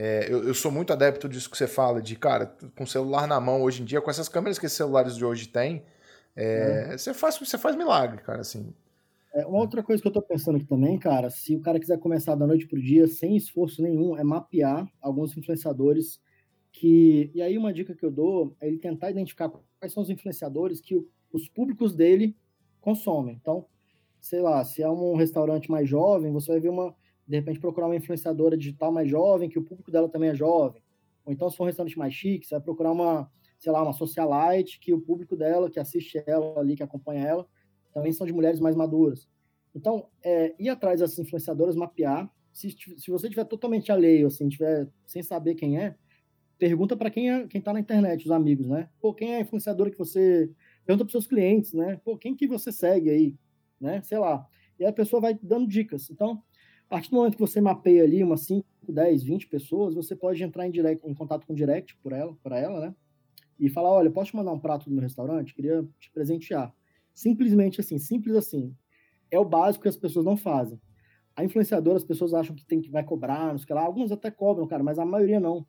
é, 0.00 0.32
eu, 0.32 0.44
eu, 0.44 0.54
sou 0.54 0.70
muito 0.70 0.92
adepto 0.92 1.28
disso 1.28 1.50
que 1.50 1.58
você 1.58 1.66
fala, 1.66 2.00
de 2.00 2.14
cara, 2.14 2.54
com 2.76 2.84
o 2.84 2.86
celular 2.86 3.26
na 3.26 3.40
mão 3.40 3.62
hoje 3.62 3.82
em 3.82 3.84
dia, 3.84 4.00
com 4.00 4.08
essas 4.08 4.28
câmeras 4.28 4.56
que 4.56 4.64
esses 4.64 4.78
celulares 4.78 5.16
de 5.16 5.24
hoje 5.24 5.48
têm, 5.48 5.82
é, 6.36 6.96
você, 6.96 7.12
faz, 7.12 7.36
você 7.36 7.58
faz 7.58 7.74
milagre, 7.74 8.22
cara, 8.22 8.42
assim. 8.42 8.72
É, 9.34 9.44
uma 9.44 9.58
outra 9.58 9.82
coisa 9.82 10.00
que 10.00 10.06
eu 10.06 10.12
tô 10.12 10.22
pensando 10.22 10.54
aqui 10.54 10.66
também, 10.66 10.96
cara, 11.00 11.30
se 11.30 11.56
o 11.56 11.60
cara 11.60 11.80
quiser 11.80 11.98
começar 11.98 12.36
da 12.36 12.46
noite 12.46 12.68
pro 12.68 12.80
dia, 12.80 13.08
sem 13.08 13.36
esforço 13.36 13.82
nenhum, 13.82 14.16
é 14.16 14.22
mapear 14.22 14.88
alguns 15.00 15.36
influenciadores 15.36 16.20
que. 16.70 17.32
E 17.34 17.42
aí, 17.42 17.58
uma 17.58 17.72
dica 17.72 17.92
que 17.92 18.04
eu 18.04 18.10
dou 18.12 18.54
é 18.60 18.68
ele 18.68 18.78
tentar 18.78 19.10
identificar 19.10 19.50
quais 19.80 19.92
são 19.92 20.04
os 20.04 20.10
influenciadores 20.10 20.80
que 20.80 21.04
os 21.32 21.48
públicos 21.48 21.92
dele 21.92 22.36
consomem. 22.80 23.34
Então, 23.34 23.66
sei 24.20 24.40
lá, 24.42 24.64
se 24.64 24.80
é 24.80 24.88
um 24.88 25.16
restaurante 25.16 25.68
mais 25.68 25.88
jovem, 25.88 26.32
você 26.32 26.52
vai 26.52 26.60
ver 26.60 26.68
uma 26.68 26.94
de 27.28 27.36
repente 27.36 27.60
procurar 27.60 27.86
uma 27.86 27.96
influenciadora 27.96 28.56
digital 28.56 28.90
mais 28.90 29.08
jovem, 29.08 29.50
que 29.50 29.58
o 29.58 29.62
público 29.62 29.90
dela 29.90 30.08
também 30.08 30.30
é 30.30 30.34
jovem. 30.34 30.82
Ou 31.24 31.32
então, 31.32 31.50
se 31.50 31.56
for 31.56 31.64
um 31.64 31.66
restaurante 31.66 31.98
mais 31.98 32.14
chique, 32.14 32.46
você 32.46 32.54
vai 32.54 32.64
procurar 32.64 32.90
uma, 32.90 33.30
sei 33.58 33.70
lá, 33.70 33.82
uma 33.82 33.92
socialite, 33.92 34.80
que 34.80 34.94
o 34.94 35.00
público 35.00 35.36
dela, 35.36 35.70
que 35.70 35.78
assiste 35.78 36.22
ela 36.26 36.58
ali, 36.58 36.74
que 36.74 36.82
acompanha 36.82 37.22
ela, 37.26 37.46
também 37.92 38.12
são 38.12 38.26
de 38.26 38.32
mulheres 38.32 38.60
mais 38.60 38.74
maduras. 38.74 39.28
Então, 39.74 40.08
é, 40.24 40.54
ir 40.58 40.70
atrás 40.70 41.00
dessas 41.00 41.18
influenciadoras, 41.18 41.76
mapear. 41.76 42.30
Se, 42.50 42.70
se 42.70 43.10
você 43.10 43.28
tiver 43.28 43.44
totalmente 43.44 43.92
alheio, 43.92 44.26
assim, 44.26 44.48
tiver 44.48 44.88
sem 45.06 45.22
saber 45.22 45.54
quem 45.54 45.78
é, 45.78 45.94
pergunta 46.58 46.96
para 46.96 47.10
quem 47.10 47.30
é, 47.30 47.46
quem 47.46 47.60
tá 47.60 47.72
na 47.72 47.80
internet, 47.80 48.24
os 48.24 48.30
amigos, 48.30 48.66
né? 48.66 48.88
Pô, 49.00 49.12
quem 49.14 49.34
é 49.34 49.36
a 49.36 49.40
influenciadora 49.40 49.90
que 49.90 49.98
você 49.98 50.50
pergunta 50.84 51.04
para 51.04 51.12
seus 51.12 51.26
clientes, 51.26 51.74
né? 51.74 52.00
Pô, 52.02 52.16
quem 52.16 52.34
que 52.34 52.46
você 52.46 52.72
segue 52.72 53.10
aí, 53.10 53.36
né? 53.80 54.00
Sei 54.02 54.18
lá. 54.18 54.46
E 54.78 54.84
a 54.84 54.92
pessoa 54.92 55.20
vai 55.20 55.38
dando 55.42 55.68
dicas. 55.68 56.10
Então, 56.10 56.42
a 56.88 56.96
partir 56.96 57.10
do 57.10 57.16
momento 57.16 57.34
que 57.34 57.40
você 57.40 57.60
mapeia 57.60 58.02
ali 58.02 58.24
umas 58.24 58.40
5, 58.46 58.66
10, 58.88 59.22
20 59.22 59.46
pessoas, 59.48 59.94
você 59.94 60.16
pode 60.16 60.42
entrar 60.42 60.66
em, 60.66 60.70
direct, 60.70 61.06
em 61.06 61.12
contato 61.12 61.46
com 61.46 61.54
direct 61.54 61.94
por 61.98 62.12
ela, 62.12 62.34
para 62.42 62.58
ela, 62.58 62.80
né? 62.80 62.94
E 63.60 63.68
falar, 63.68 63.90
olha, 63.90 64.10
posso 64.10 64.30
te 64.30 64.36
mandar 64.36 64.52
um 64.52 64.58
prato 64.58 64.88
do 64.88 64.92
meu 64.92 65.02
restaurante? 65.02 65.54
Queria 65.54 65.86
te 66.00 66.10
presentear. 66.10 66.74
Simplesmente 67.12 67.78
assim, 67.78 67.98
simples 67.98 68.34
assim. 68.34 68.74
É 69.30 69.38
o 69.38 69.44
básico 69.44 69.82
que 69.82 69.88
as 69.88 69.98
pessoas 69.98 70.24
não 70.24 70.34
fazem. 70.34 70.80
A 71.36 71.44
influenciadora, 71.44 71.98
as 71.98 72.04
pessoas 72.04 72.32
acham 72.32 72.56
que 72.56 72.64
tem 72.64 72.80
que 72.80 72.90
vai 72.90 73.04
cobrar, 73.04 73.52
não 73.52 73.58
sei 73.58 73.74
lá. 73.74 73.82
Algumas 73.82 74.10
até 74.10 74.30
cobram, 74.30 74.66
cara, 74.66 74.82
mas 74.82 74.98
a 74.98 75.04
maioria 75.04 75.38
não. 75.38 75.66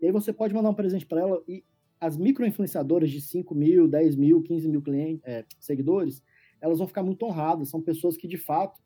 E 0.00 0.06
aí 0.06 0.12
você 0.12 0.32
pode 0.32 0.54
mandar 0.54 0.70
um 0.70 0.74
presente 0.74 1.04
para 1.04 1.20
ela 1.20 1.42
e 1.46 1.62
as 2.00 2.16
micro-influenciadoras 2.16 3.10
de 3.10 3.20
5 3.20 3.54
mil, 3.54 3.86
10 3.86 4.16
mil, 4.16 4.42
15 4.42 4.68
mil 4.68 4.80
clientes, 4.80 5.22
é, 5.24 5.44
seguidores, 5.60 6.22
elas 6.60 6.78
vão 6.78 6.88
ficar 6.88 7.02
muito 7.02 7.24
honradas. 7.26 7.68
São 7.68 7.82
pessoas 7.82 8.16
que, 8.16 8.26
de 8.26 8.38
fato, 8.38 8.80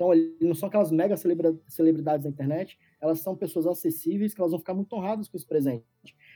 então, 0.00 0.12
não 0.40 0.54
são 0.54 0.68
aquelas 0.68 0.90
mega 0.90 1.14
celebridades 1.68 2.24
da 2.24 2.30
internet, 2.30 2.78
elas 2.98 3.20
são 3.20 3.36
pessoas 3.36 3.66
acessíveis, 3.66 4.32
que 4.32 4.40
elas 4.40 4.52
vão 4.52 4.58
ficar 4.58 4.72
muito 4.72 4.94
honradas 4.96 5.28
com 5.28 5.36
esse 5.36 5.46
presente. 5.46 5.84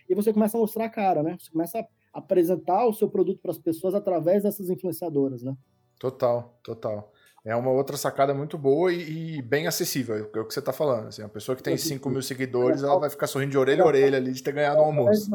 E 0.06 0.14
você 0.14 0.34
começa 0.34 0.58
a 0.58 0.60
mostrar 0.60 0.84
a 0.84 0.90
cara, 0.90 1.22
né? 1.22 1.34
Você 1.40 1.50
começa 1.50 1.78
a 1.78 1.86
apresentar 2.12 2.86
o 2.86 2.92
seu 2.92 3.08
produto 3.08 3.40
para 3.40 3.52
as 3.52 3.58
pessoas 3.58 3.94
através 3.94 4.42
dessas 4.42 4.68
influenciadoras, 4.68 5.42
né? 5.42 5.56
Total, 5.98 6.60
total. 6.62 7.10
É 7.42 7.56
uma 7.56 7.70
outra 7.70 7.96
sacada 7.96 8.34
muito 8.34 8.58
boa 8.58 8.92
e, 8.92 9.36
e 9.38 9.42
bem 9.42 9.66
acessível, 9.66 10.16
é 10.16 10.20
o 10.20 10.46
que 10.46 10.52
você 10.52 10.58
está 10.58 10.72
falando. 10.72 11.08
Assim, 11.08 11.22
a 11.22 11.28
pessoa 11.28 11.56
que 11.56 11.62
tem 11.62 11.76
5 11.76 12.10
mil 12.10 12.22
seguidores, 12.22 12.82
ela 12.82 12.98
vai 12.98 13.08
ficar 13.08 13.26
sorrindo 13.26 13.52
de 13.52 13.58
orelha 13.58 13.82
a 13.82 13.86
orelha 13.86 14.18
ali 14.18 14.32
de 14.32 14.42
ter 14.42 14.52
ganhado 14.52 14.80
o 14.80 14.84
almoço. 14.84 15.30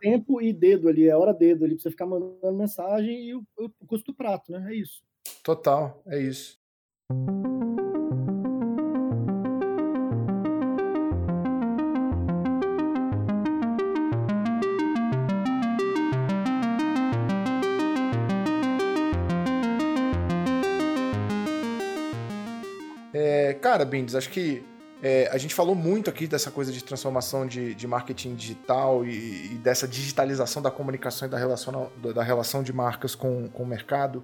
Tempo 0.00 0.42
e 0.42 0.52
dedo 0.52 0.88
ali, 0.88 1.08
é 1.08 1.16
hora 1.16 1.32
dedo 1.32 1.64
ali, 1.64 1.74
para 1.74 1.82
você 1.82 1.90
ficar 1.90 2.06
mandando 2.06 2.58
mensagem 2.58 3.24
e 3.24 3.34
o, 3.34 3.42
o 3.58 3.86
custo 3.86 4.12
do 4.12 4.16
prato, 4.16 4.52
né? 4.52 4.66
É 4.70 4.74
isso. 4.74 5.02
Total, 5.42 6.02
é 6.06 6.18
isso. 6.18 6.59
É, 23.12 23.54
cara, 23.54 23.84
Bindes, 23.84 24.14
acho 24.14 24.30
que 24.30 24.62
é, 25.02 25.28
a 25.32 25.38
gente 25.38 25.54
falou 25.54 25.74
muito 25.74 26.10
aqui 26.10 26.26
dessa 26.26 26.50
coisa 26.50 26.70
de 26.70 26.84
transformação 26.84 27.46
de, 27.46 27.74
de 27.74 27.86
marketing 27.86 28.34
digital 28.34 29.04
e, 29.04 29.54
e, 29.54 29.58
dessa 29.58 29.88
digitalização 29.88 30.62
da 30.62 30.70
comunicação 30.70 31.26
e 31.26 31.30
da 31.30 31.38
relação, 31.38 31.90
da 32.14 32.22
relação 32.22 32.62
de 32.62 32.72
marcas 32.72 33.14
com, 33.14 33.48
com 33.48 33.62
o 33.62 33.66
mercado. 33.66 34.22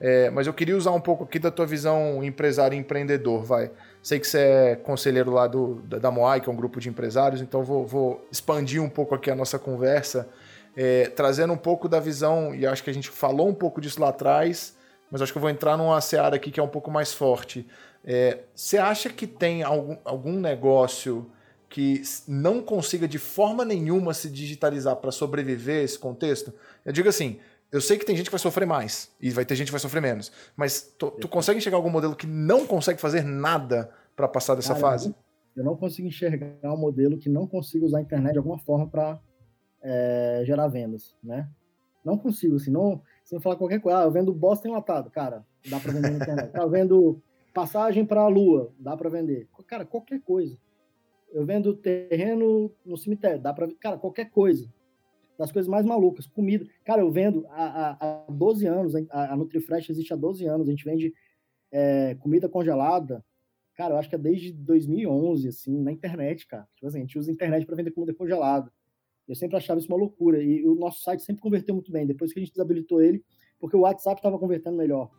É, 0.00 0.28
mas 0.30 0.46
eu 0.46 0.52
queria 0.52 0.76
usar 0.76 0.90
um 0.90 1.00
pouco 1.00 1.24
aqui 1.24 1.38
da 1.38 1.50
tua 1.50 1.66
visão 1.66 2.22
empresário 2.22 2.76
e 2.76 2.78
empreendedor, 2.78 3.42
vai. 3.42 3.70
Sei 4.02 4.18
que 4.18 4.26
você 4.26 4.38
é 4.38 4.76
conselheiro 4.76 5.30
lá 5.30 5.46
do, 5.46 5.76
da, 5.82 5.98
da 5.98 6.10
Moai, 6.10 6.40
que 6.40 6.48
é 6.48 6.52
um 6.52 6.56
grupo 6.56 6.80
de 6.80 6.88
empresários, 6.88 7.40
então 7.40 7.62
vou, 7.62 7.86
vou 7.86 8.26
expandir 8.30 8.82
um 8.82 8.88
pouco 8.88 9.14
aqui 9.14 9.30
a 9.30 9.34
nossa 9.34 9.58
conversa, 9.58 10.28
é, 10.76 11.06
trazendo 11.06 11.52
um 11.52 11.56
pouco 11.56 11.88
da 11.88 12.00
visão, 12.00 12.54
e 12.54 12.66
acho 12.66 12.82
que 12.82 12.90
a 12.90 12.94
gente 12.94 13.08
falou 13.08 13.48
um 13.48 13.54
pouco 13.54 13.80
disso 13.80 14.00
lá 14.00 14.08
atrás, 14.08 14.76
mas 15.10 15.22
acho 15.22 15.32
que 15.32 15.38
eu 15.38 15.42
vou 15.42 15.50
entrar 15.50 15.76
numa 15.76 16.00
seara 16.00 16.36
aqui 16.36 16.50
que 16.50 16.58
é 16.58 16.62
um 16.62 16.68
pouco 16.68 16.90
mais 16.90 17.12
forte. 17.12 17.66
É, 18.04 18.40
você 18.54 18.76
acha 18.76 19.08
que 19.08 19.26
tem 19.26 19.62
algum, 19.62 19.96
algum 20.04 20.38
negócio 20.38 21.30
que 21.68 22.02
não 22.28 22.60
consiga 22.60 23.08
de 23.08 23.18
forma 23.18 23.64
nenhuma 23.64 24.12
se 24.12 24.28
digitalizar 24.28 24.96
para 24.96 25.10
sobreviver 25.10 25.82
esse 25.82 25.98
contexto? 25.98 26.52
Eu 26.84 26.92
digo 26.92 27.08
assim, 27.08 27.38
eu 27.74 27.80
sei 27.80 27.98
que 27.98 28.06
tem 28.06 28.14
gente 28.14 28.26
que 28.26 28.30
vai 28.30 28.38
sofrer 28.38 28.66
mais 28.66 29.12
e 29.20 29.30
vai 29.30 29.44
ter 29.44 29.56
gente 29.56 29.66
que 29.66 29.72
vai 29.72 29.80
sofrer 29.80 30.00
menos, 30.00 30.30
mas 30.56 30.94
tu, 30.96 31.10
tu 31.10 31.26
consegue 31.26 31.58
enxergar 31.58 31.76
algum 31.76 31.90
modelo 31.90 32.14
que 32.14 32.24
não 32.24 32.64
consegue 32.68 33.00
fazer 33.00 33.24
nada 33.24 33.90
para 34.14 34.28
passar 34.28 34.54
dessa 34.54 34.74
Cara, 34.74 34.80
fase? 34.80 35.12
Eu 35.56 35.64
não 35.64 35.76
consigo 35.76 36.06
enxergar 36.06 36.72
um 36.72 36.76
modelo 36.76 37.18
que 37.18 37.28
não 37.28 37.48
consiga 37.48 37.84
usar 37.84 37.98
a 37.98 38.00
internet 38.00 38.34
de 38.34 38.38
alguma 38.38 38.60
forma 38.60 38.86
para 38.86 39.20
é, 39.82 40.44
gerar 40.46 40.68
vendas, 40.68 41.16
né? 41.20 41.48
Não 42.04 42.16
consigo, 42.16 42.54
assim, 42.54 42.70
não, 42.70 43.02
sem 43.24 43.40
falar 43.40 43.56
qualquer 43.56 43.80
coisa. 43.80 43.98
Ah, 43.98 44.04
eu 44.04 44.12
vendo 44.12 44.32
bosta 44.32 44.68
enlatado, 44.68 45.10
cara, 45.10 45.44
dá 45.68 45.80
para 45.80 45.90
vender 45.90 46.10
na 46.10 46.18
internet. 46.18 46.52
Tá 46.52 46.64
vendo 46.66 47.20
passagem 47.52 48.06
para 48.06 48.20
a 48.20 48.28
lua, 48.28 48.72
dá 48.78 48.96
para 48.96 49.10
vender. 49.10 49.48
Cara, 49.66 49.84
qualquer 49.84 50.20
coisa. 50.20 50.56
Eu 51.32 51.44
vendo 51.44 51.74
terreno 51.74 52.70
no 52.86 52.96
cemitério, 52.96 53.40
dá 53.40 53.52
para, 53.52 53.66
cara, 53.80 53.98
qualquer 53.98 54.30
coisa 54.30 54.72
das 55.38 55.52
coisas 55.52 55.68
mais 55.68 55.84
malucas. 55.84 56.26
Comida. 56.26 56.66
Cara, 56.84 57.02
eu 57.02 57.10
vendo 57.10 57.46
há, 57.48 58.24
há 58.26 58.30
12 58.30 58.66
anos, 58.66 58.94
a, 59.10 59.36
Nutrifresh 59.36 59.90
existe 59.90 60.12
há 60.12 60.16
12 60.16 60.46
anos, 60.46 60.68
a 60.68 60.70
gente 60.70 60.84
vende 60.84 61.12
é, 61.70 62.14
comida 62.16 62.48
congelada. 62.48 63.24
Cara, 63.74 63.94
eu 63.94 63.98
acho 63.98 64.08
que 64.08 64.14
é 64.14 64.18
desde 64.18 64.52
2011, 64.52 65.48
assim, 65.48 65.82
na 65.82 65.90
internet, 65.90 66.46
cara. 66.46 66.68
Tipo 66.74 66.86
assim, 66.86 66.98
a 66.98 67.00
gente 67.00 67.18
usa 67.18 67.30
a 67.30 67.34
internet 67.34 67.66
para 67.66 67.76
vender 67.76 67.90
comida 67.90 68.14
congelada. 68.14 68.70
Eu 69.26 69.34
sempre 69.34 69.56
achava 69.56 69.80
isso 69.80 69.88
uma 69.88 69.96
loucura. 69.96 70.42
E 70.42 70.66
o 70.66 70.74
nosso 70.74 71.02
site 71.02 71.22
sempre 71.22 71.42
converteu 71.42 71.74
muito 71.74 71.90
bem. 71.90 72.06
Depois 72.06 72.32
que 72.32 72.38
a 72.38 72.42
gente 72.42 72.52
desabilitou 72.52 73.02
ele, 73.02 73.24
porque 73.58 73.76
o 73.76 73.80
WhatsApp 73.80 74.18
estava 74.18 74.38
convertendo 74.38 74.76
melhor. 74.76 75.10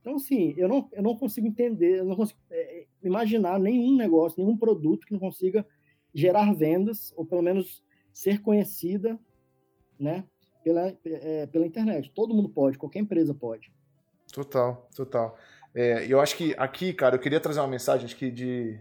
Então, 0.00 0.16
assim, 0.16 0.54
eu 0.56 0.66
não, 0.66 0.88
eu 0.92 1.02
não 1.02 1.14
consigo 1.14 1.46
entender, 1.46 1.98
eu 1.98 2.06
não 2.06 2.16
consigo 2.16 2.38
é, 2.50 2.86
imaginar 3.02 3.58
nenhum 3.60 3.96
negócio, 3.96 4.42
nenhum 4.42 4.56
produto 4.56 5.06
que 5.06 5.12
não 5.12 5.20
consiga 5.20 5.66
gerar 6.14 6.54
vendas, 6.54 7.12
ou 7.16 7.26
pelo 7.26 7.42
menos 7.42 7.84
ser 8.12 8.40
conhecida 8.40 9.20
né? 10.00 10.24
Pela, 10.64 10.92
é, 11.04 11.46
pela 11.46 11.66
internet. 11.66 12.10
Todo 12.14 12.34
mundo 12.34 12.48
pode, 12.48 12.78
qualquer 12.78 13.00
empresa 13.00 13.34
pode. 13.34 13.70
Total, 14.32 14.88
total. 14.94 15.36
É, 15.74 16.06
eu 16.08 16.20
acho 16.20 16.36
que 16.36 16.54
aqui, 16.58 16.92
cara, 16.92 17.16
eu 17.16 17.20
queria 17.20 17.40
trazer 17.40 17.60
uma 17.60 17.68
mensagem 17.68 18.08
que 18.08 18.30
de, 18.30 18.78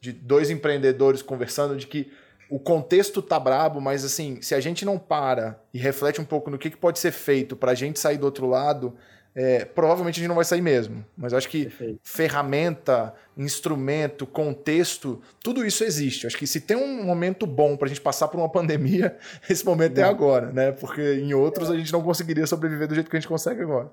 de 0.00 0.12
dois 0.12 0.50
empreendedores 0.50 1.22
conversando 1.22 1.76
de 1.76 1.86
que 1.86 2.10
o 2.50 2.58
contexto 2.58 3.22
tá 3.22 3.40
brabo, 3.40 3.80
mas 3.80 4.04
assim, 4.04 4.40
se 4.42 4.54
a 4.54 4.60
gente 4.60 4.84
não 4.84 4.98
para 4.98 5.62
e 5.72 5.78
reflete 5.78 6.20
um 6.20 6.24
pouco 6.24 6.50
no 6.50 6.58
que, 6.58 6.70
que 6.70 6.76
pode 6.76 6.98
ser 6.98 7.10
feito 7.10 7.56
para 7.56 7.72
a 7.72 7.74
gente 7.74 7.98
sair 7.98 8.18
do 8.18 8.26
outro 8.26 8.46
lado, 8.46 8.94
é, 9.34 9.64
provavelmente 9.64 10.16
a 10.16 10.20
gente 10.20 10.28
não 10.28 10.34
vai 10.34 10.44
sair 10.44 10.60
mesmo. 10.60 11.04
Mas 11.16 11.32
eu 11.32 11.38
acho 11.38 11.48
que 11.48 11.64
Perfeito. 11.64 12.00
ferramenta, 12.02 13.14
instrumento, 13.36 14.26
contexto, 14.26 15.20
tudo 15.42 15.64
isso 15.64 15.84
existe. 15.84 16.26
Acho 16.26 16.36
que 16.36 16.46
se 16.46 16.60
tem 16.60 16.76
um 16.76 17.04
momento 17.04 17.46
bom 17.46 17.76
para 17.76 17.86
a 17.86 17.88
gente 17.88 18.00
passar 18.00 18.28
por 18.28 18.38
uma 18.38 18.48
pandemia, 18.48 19.16
esse 19.48 19.64
momento 19.64 19.98
é, 19.98 20.02
é 20.02 20.04
agora, 20.04 20.52
né? 20.52 20.72
Porque 20.72 21.14
em 21.14 21.32
outros 21.32 21.70
é. 21.70 21.72
a 21.72 21.76
gente 21.76 21.92
não 21.92 22.02
conseguiria 22.02 22.46
sobreviver 22.46 22.88
do 22.88 22.94
jeito 22.94 23.08
que 23.08 23.16
a 23.16 23.20
gente 23.20 23.28
consegue 23.28 23.62
agora. 23.62 23.90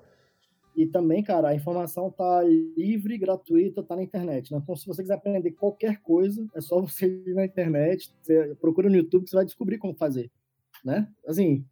E 0.76 0.86
também, 0.86 1.22
cara, 1.22 1.50
a 1.50 1.56
informação 1.56 2.10
tá 2.10 2.42
livre, 2.78 3.18
gratuita, 3.18 3.84
tá 3.84 3.98
na 3.98 4.04
internet. 4.04 4.52
Né? 4.52 4.60
Então, 4.64 4.76
se 4.78 4.88
você 4.88 5.02
quiser 5.02 5.16
aprender 5.16 5.52
qualquer 5.52 6.02
coisa, 6.02 6.48
é 6.56 6.62
só 6.62 6.80
você 6.80 7.06
ir 7.06 7.34
na 7.34 7.44
internet, 7.44 8.10
você 8.22 8.56
procura 8.62 8.90
no 8.90 8.96
YouTube 8.96 9.26
que 9.26 9.30
você 9.30 9.36
vai 9.36 9.46
descobrir 9.46 9.78
como 9.78 9.94
fazer, 9.94 10.32
né? 10.86 11.10
Assim, 11.28 11.66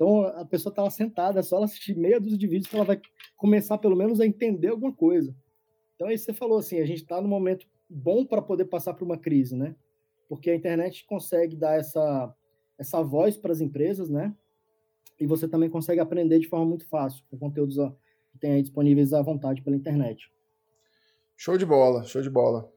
então 0.00 0.22
a 0.22 0.46
pessoa 0.46 0.72
está 0.72 0.88
sentada, 0.88 1.40
é 1.40 1.42
só 1.42 1.56
ela 1.56 1.66
assistir 1.66 1.94
meia 1.94 2.18
dúzia 2.18 2.38
de 2.38 2.46
vídeos 2.46 2.66
que 2.66 2.74
ela 2.74 2.86
vai 2.86 2.98
começar 3.36 3.76
pelo 3.76 3.94
menos 3.94 4.18
a 4.18 4.24
entender 4.24 4.68
alguma 4.68 4.94
coisa. 4.94 5.36
Então 5.94 6.08
aí 6.08 6.16
você 6.16 6.32
falou 6.32 6.58
assim, 6.58 6.80
a 6.80 6.86
gente 6.86 7.02
está 7.02 7.20
no 7.20 7.28
momento 7.28 7.66
bom 7.86 8.24
para 8.24 8.40
poder 8.40 8.64
passar 8.64 8.94
por 8.94 9.04
uma 9.04 9.18
crise, 9.18 9.54
né? 9.54 9.76
Porque 10.26 10.48
a 10.48 10.54
internet 10.54 11.04
consegue 11.04 11.54
dar 11.54 11.78
essa 11.78 12.34
essa 12.78 13.02
voz 13.02 13.36
para 13.36 13.52
as 13.52 13.60
empresas, 13.60 14.08
né? 14.08 14.34
E 15.20 15.26
você 15.26 15.46
também 15.46 15.68
consegue 15.68 16.00
aprender 16.00 16.38
de 16.38 16.48
forma 16.48 16.64
muito 16.64 16.88
fácil 16.88 17.22
com 17.30 17.36
conteúdos 17.36 17.76
que 18.32 18.38
tem 18.38 18.52
aí 18.52 18.62
disponíveis 18.62 19.12
à 19.12 19.20
vontade 19.20 19.60
pela 19.60 19.76
internet. 19.76 20.32
Show 21.36 21.58
de 21.58 21.66
bola, 21.66 22.04
show 22.04 22.22
de 22.22 22.30
bola. 22.30 22.72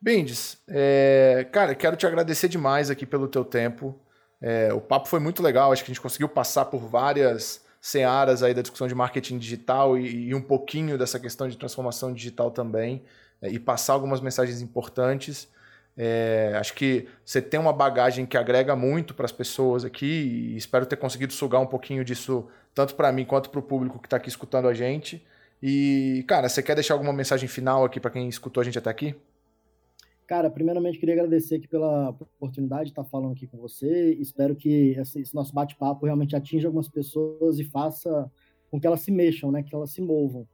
Bindes, 0.00 0.62
é, 0.66 1.46
cara, 1.52 1.74
quero 1.74 1.98
te 1.98 2.06
agradecer 2.06 2.48
demais 2.48 2.88
aqui 2.88 3.04
pelo 3.04 3.28
teu 3.28 3.44
tempo. 3.44 4.00
É, 4.42 4.72
o 4.74 4.80
papo 4.80 5.08
foi 5.08 5.20
muito 5.20 5.40
legal, 5.40 5.72
acho 5.72 5.84
que 5.84 5.92
a 5.92 5.94
gente 5.94 6.02
conseguiu 6.02 6.28
passar 6.28 6.64
por 6.64 6.80
várias 6.80 7.64
searas 7.80 8.42
aí 8.42 8.52
da 8.52 8.60
discussão 8.60 8.88
de 8.88 8.94
marketing 8.94 9.38
digital 9.38 9.96
e, 9.96 10.28
e 10.28 10.34
um 10.34 10.42
pouquinho 10.42 10.98
dessa 10.98 11.18
questão 11.20 11.48
de 11.48 11.56
transformação 11.56 12.12
digital 12.12 12.50
também, 12.50 13.04
é, 13.40 13.48
e 13.48 13.58
passar 13.58 13.92
algumas 13.92 14.20
mensagens 14.20 14.60
importantes. 14.60 15.48
É, 15.96 16.54
acho 16.58 16.74
que 16.74 17.06
você 17.24 17.40
tem 17.40 17.60
uma 17.60 17.72
bagagem 17.72 18.24
que 18.26 18.36
agrega 18.36 18.74
muito 18.74 19.14
para 19.14 19.26
as 19.26 19.32
pessoas 19.32 19.84
aqui 19.84 20.06
e 20.06 20.56
espero 20.56 20.86
ter 20.86 20.96
conseguido 20.96 21.32
sugar 21.32 21.60
um 21.60 21.66
pouquinho 21.66 22.04
disso 22.04 22.48
tanto 22.74 22.94
para 22.94 23.12
mim 23.12 23.24
quanto 23.24 23.50
para 23.50 23.60
o 23.60 23.62
público 23.62 23.98
que 23.98 24.06
está 24.06 24.16
aqui 24.16 24.28
escutando 24.28 24.68
a 24.68 24.74
gente. 24.74 25.24
E, 25.62 26.24
cara, 26.26 26.48
você 26.48 26.62
quer 26.62 26.74
deixar 26.74 26.94
alguma 26.94 27.12
mensagem 27.12 27.48
final 27.48 27.84
aqui 27.84 28.00
para 28.00 28.10
quem 28.10 28.28
escutou 28.28 28.60
a 28.60 28.64
gente 28.64 28.78
até 28.78 28.90
aqui? 28.90 29.14
Cara, 30.32 30.48
primeiramente 30.48 30.98
queria 30.98 31.14
agradecer 31.14 31.56
aqui 31.56 31.68
pela 31.68 32.08
oportunidade 32.08 32.84
de 32.84 32.92
estar 32.92 33.04
falando 33.04 33.32
aqui 33.32 33.46
com 33.46 33.58
você. 33.58 34.14
Espero 34.14 34.56
que 34.56 34.96
esse 34.98 35.34
nosso 35.34 35.52
bate-papo 35.52 36.06
realmente 36.06 36.34
atinja 36.34 36.68
algumas 36.68 36.88
pessoas 36.88 37.58
e 37.58 37.64
faça 37.64 38.32
com 38.70 38.80
que 38.80 38.86
elas 38.86 39.02
se 39.02 39.10
mexam, 39.10 39.52
né? 39.52 39.62
Que 39.62 39.74
elas 39.74 39.90
se 39.90 40.00
movam. 40.00 40.48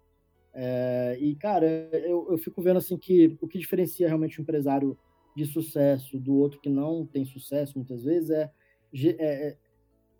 É, 0.52 1.16
e, 1.20 1.36
cara, 1.36 1.64
eu, 1.92 2.26
eu 2.28 2.38
fico 2.38 2.60
vendo 2.60 2.78
assim 2.78 2.98
que 2.98 3.38
o 3.40 3.46
que 3.46 3.56
diferencia 3.56 4.08
realmente 4.08 4.40
o 4.40 4.42
empresário 4.42 4.98
de 5.36 5.46
sucesso 5.46 6.18
do 6.18 6.34
outro 6.34 6.60
que 6.60 6.68
não 6.68 7.06
tem 7.06 7.24
sucesso 7.24 7.78
muitas 7.78 8.02
vezes 8.02 8.30
é, 8.30 8.50
é, 8.92 9.10
é 9.20 9.56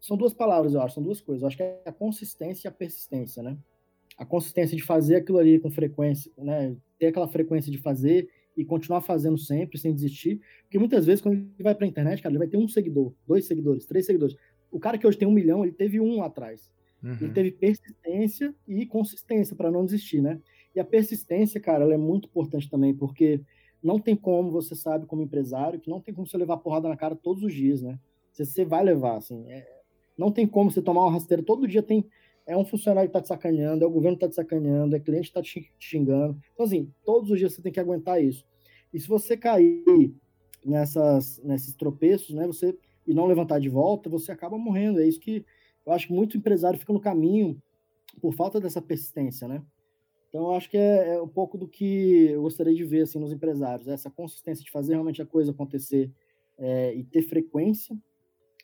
são 0.00 0.16
duas 0.16 0.32
palavras, 0.32 0.72
eu 0.72 0.80
acho, 0.82 0.94
são 0.94 1.02
duas 1.02 1.20
coisas. 1.20 1.42
Eu 1.42 1.48
acho 1.48 1.56
que 1.56 1.64
é 1.64 1.82
a 1.84 1.92
consistência 1.92 2.68
e 2.68 2.70
a 2.70 2.72
persistência, 2.72 3.42
né? 3.42 3.59
A 4.16 4.24
consistência 4.24 4.76
de 4.76 4.84
fazer 4.84 5.16
aquilo 5.16 5.38
ali 5.38 5.59
com 5.59 5.68
frequência, 5.68 6.30
né? 6.38 6.76
Ter 6.96 7.06
aquela 7.06 7.26
frequência 7.26 7.72
de 7.72 7.78
fazer 7.78 8.28
e 8.59 8.64
continuar 8.64 9.00
fazendo 9.00 9.38
sempre, 9.38 9.78
sem 9.78 9.94
desistir. 9.94 10.40
Porque 10.62 10.80
muitas 10.80 11.06
vezes, 11.06 11.22
quando 11.22 11.34
ele 11.34 11.52
vai 11.61 11.76
para 11.76 11.86
a 11.86 11.88
internet, 11.88 12.20
cara, 12.20 12.32
ele 12.32 12.40
vai 12.40 12.48
ter 12.48 12.56
um 12.56 12.66
seguidor, 12.66 13.12
dois 13.24 13.46
seguidores, 13.46 13.86
três 13.86 14.04
seguidores. 14.04 14.36
O 14.68 14.80
cara 14.80 14.98
que 14.98 15.06
hoje 15.06 15.16
tem 15.16 15.28
um 15.28 15.32
milhão, 15.32 15.64
ele 15.64 15.72
teve 15.72 16.00
um 16.00 16.18
lá 16.18 16.26
atrás. 16.26 16.68
Uhum. 17.00 17.16
Ele 17.20 17.32
teve 17.32 17.52
persistência 17.52 18.52
e 18.66 18.84
consistência 18.84 19.54
para 19.54 19.70
não 19.70 19.84
desistir, 19.84 20.20
né? 20.20 20.40
E 20.74 20.80
a 20.80 20.84
persistência, 20.84 21.61
cara, 21.61 21.84
ela 21.84 21.94
é 21.94 21.96
muito 21.96 22.26
importante 22.26 22.68
também, 22.68 22.92
porque 22.92 23.40
não 23.80 24.00
tem 24.00 24.16
como, 24.16 24.50
você 24.50 24.74
sabe, 24.74 25.06
como 25.06 25.22
empresário, 25.22 25.78
que 25.78 25.88
não 25.88 26.00
tem 26.00 26.12
como 26.12 26.26
você 26.26 26.36
levar 26.36 26.56
porrada 26.56 26.88
na 26.88 26.96
cara 26.96 27.14
todos 27.14 27.44
os 27.44 27.54
dias, 27.54 27.80
né? 27.80 27.96
Você, 28.32 28.44
você 28.44 28.64
vai 28.64 28.82
levar, 28.82 29.16
assim. 29.16 29.48
É... 29.52 29.66
Não 30.16 30.32
tem 30.32 30.48
como 30.48 30.68
você 30.68 30.82
tomar 30.82 31.02
uma 31.02 31.12
rasteira. 31.12 31.44
Todo 31.44 31.68
dia 31.68 31.82
tem. 31.82 32.04
É 32.49 32.57
um 32.57 32.64
funcionário 32.64 33.11
que 33.11 33.16
está 33.16 33.20
te 33.20 33.28
sacaneando, 33.28 33.84
é 33.84 33.86
o 33.86 33.90
governo 33.90 34.16
que 34.16 34.24
está 34.24 34.42
te 34.42 34.42
sacaneando, 34.42 34.96
é 34.96 34.99
cliente 34.99 35.30
que 35.30 35.38
está 35.38 35.42
te 35.42 35.70
xingando. 35.78 36.40
Então, 36.55 36.64
assim, 36.64 36.90
todos 37.05 37.30
os 37.30 37.38
dias 37.38 37.53
você 37.53 37.61
tem 37.61 37.70
que 37.70 37.78
aguentar 37.78 38.24
isso. 38.24 38.42
E 38.92 38.99
se 38.99 39.07
você 39.07 39.36
cair 39.36 39.84
nessas, 40.64 41.38
nesses 41.44 41.76
tropeços, 41.76 42.34
né, 42.34 42.46
você 42.46 42.74
e 43.07 43.12
não 43.12 43.26
levantar 43.26 43.59
de 43.59 43.68
volta, 43.68 44.09
você 44.09 44.32
acaba 44.32 44.57
morrendo. 44.57 44.99
É 44.99 45.07
isso 45.07 45.20
que 45.20 45.44
eu 45.84 45.92
acho 45.92 46.07
que 46.07 46.12
muito 46.12 46.38
empresário 46.38 46.78
fica 46.78 46.92
no 46.92 47.01
caminho 47.01 47.61
por 48.20 48.32
falta 48.32 48.59
dessa 48.59 48.80
persistência, 48.80 49.46
né? 49.46 49.62
Então, 50.28 50.44
eu 50.44 50.53
acho 50.53 50.70
que 50.70 50.76
é, 50.76 51.14
é, 51.14 51.22
um 51.22 51.28
pouco 51.28 51.57
do 51.57 51.68
que 51.68 52.28
eu 52.30 52.42
gostaria 52.42 52.74
de 52.74 52.84
ver 52.84 53.03
assim, 53.03 53.18
nos 53.18 53.32
empresários, 53.32 53.88
essa 53.88 54.11
consistência 54.11 54.64
de 54.64 54.70
fazer 54.70 54.92
realmente 54.92 55.22
a 55.22 55.26
coisa 55.26 55.53
acontecer 55.53 56.11
é, 56.59 56.94
e 56.94 57.05
ter 57.05 57.22
frequência, 57.22 57.96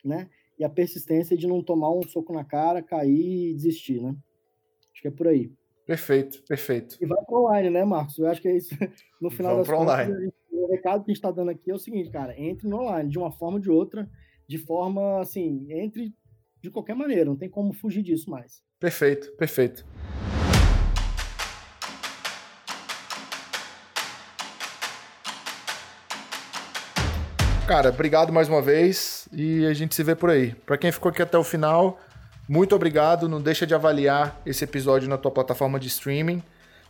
né? 0.05 0.29
E 0.59 0.65
a 0.65 0.69
persistência 0.69 1.37
de 1.37 1.47
não 1.47 1.63
tomar 1.63 1.91
um 1.91 2.03
soco 2.03 2.33
na 2.33 2.45
cara, 2.45 2.83
cair 2.83 3.51
e 3.51 3.55
desistir, 3.55 4.01
né? 4.01 4.15
Acho 4.93 5.03
que 5.03 5.09
é 5.09 5.11
por 5.11 5.29
aí. 5.29 5.53
Perfeito, 5.87 6.43
perfeito. 6.45 6.97
E 7.01 7.07
vai 7.07 7.23
para 7.25 7.39
online, 7.39 7.71
né, 7.71 7.85
Marcos? 7.85 8.19
Eu 8.19 8.27
acho 8.27 8.41
que 8.41 8.49
é 8.49 8.57
isso. 8.57 8.71
No 9.21 9.31
final 9.31 9.53
Vamos 9.53 9.69
das 9.69 9.79
contas, 9.79 10.07
online. 10.07 10.33
o 10.53 10.67
recado 10.71 11.03
que 11.03 11.11
a 11.11 11.15
gente 11.15 11.17
está 11.17 11.31
dando 11.31 11.51
aqui 11.51 11.71
é 11.71 11.75
o 11.75 11.79
seguinte, 11.79 12.11
cara, 12.11 12.39
entre 12.39 12.69
no 12.69 12.81
online, 12.83 13.09
de 13.09 13.19
uma 13.19 13.33
forma 13.33 13.57
ou 13.57 13.63
de 13.63 13.71
outra, 13.71 14.09
de 14.47 14.59
forma, 14.59 15.21
assim, 15.21 15.67
entre 15.71 16.13
de 16.61 16.71
qualquer 16.71 16.95
maneira, 16.95 17.25
não 17.25 17.37
tem 17.37 17.49
como 17.49 17.73
fugir 17.73 18.03
disso 18.03 18.31
mais. 18.31 18.63
Perfeito, 18.79 19.35
perfeito. 19.37 19.87
Cara, 27.67 27.89
obrigado 27.89 28.31
mais 28.31 28.47
uma 28.47 28.61
vez 28.61 29.27
e 29.33 29.65
a 29.65 29.73
gente 29.73 29.95
se 29.95 30.03
vê 30.03 30.15
por 30.15 30.29
aí. 30.29 30.55
Para 30.67 30.77
quem 30.77 30.93
ficou 30.93 31.09
aqui 31.09 31.23
até 31.23 31.39
o 31.39 31.43
final, 31.43 31.99
muito 32.47 32.77
obrigado. 32.77 33.27
Não 33.27 33.41
deixa 33.41 33.67
de 33.67 33.75
avaliar 33.75 34.39
esse 34.45 34.63
episódio 34.65 35.09
na 35.09 35.17
tua 35.17 35.31
plataforma 35.31 35.81
de 35.81 35.89
streaming. 35.89 36.43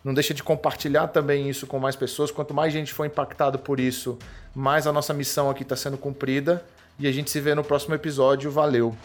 Não 0.03 0.13
deixa 0.13 0.35
de 0.35 0.43
compartilhar 0.43 1.07
também 1.09 1.49
isso 1.49 1.65
com 1.65 1.79
mais 1.79 1.95
pessoas. 1.95 2.33
Quanto 2.33 2.53
mais 2.53 2.73
gente 2.73 2.93
for 2.93 3.07
impactado 3.07 3.57
por 3.57 3.79
isso, 3.79 4.19
mais 4.53 4.85
a 4.89 4.93
nossa 4.93 5.15
missão 5.15 5.49
aqui 5.49 5.63
está 5.63 5.77
sendo 5.77 5.97
cumprida. 5.97 6.65
E 6.99 7.07
a 7.07 7.13
gente 7.13 7.31
se 7.31 7.41
vê 7.41 7.55
no 7.55 7.63
próximo 7.63 7.95
episódio. 7.95 8.51
Valeu! 8.51 8.97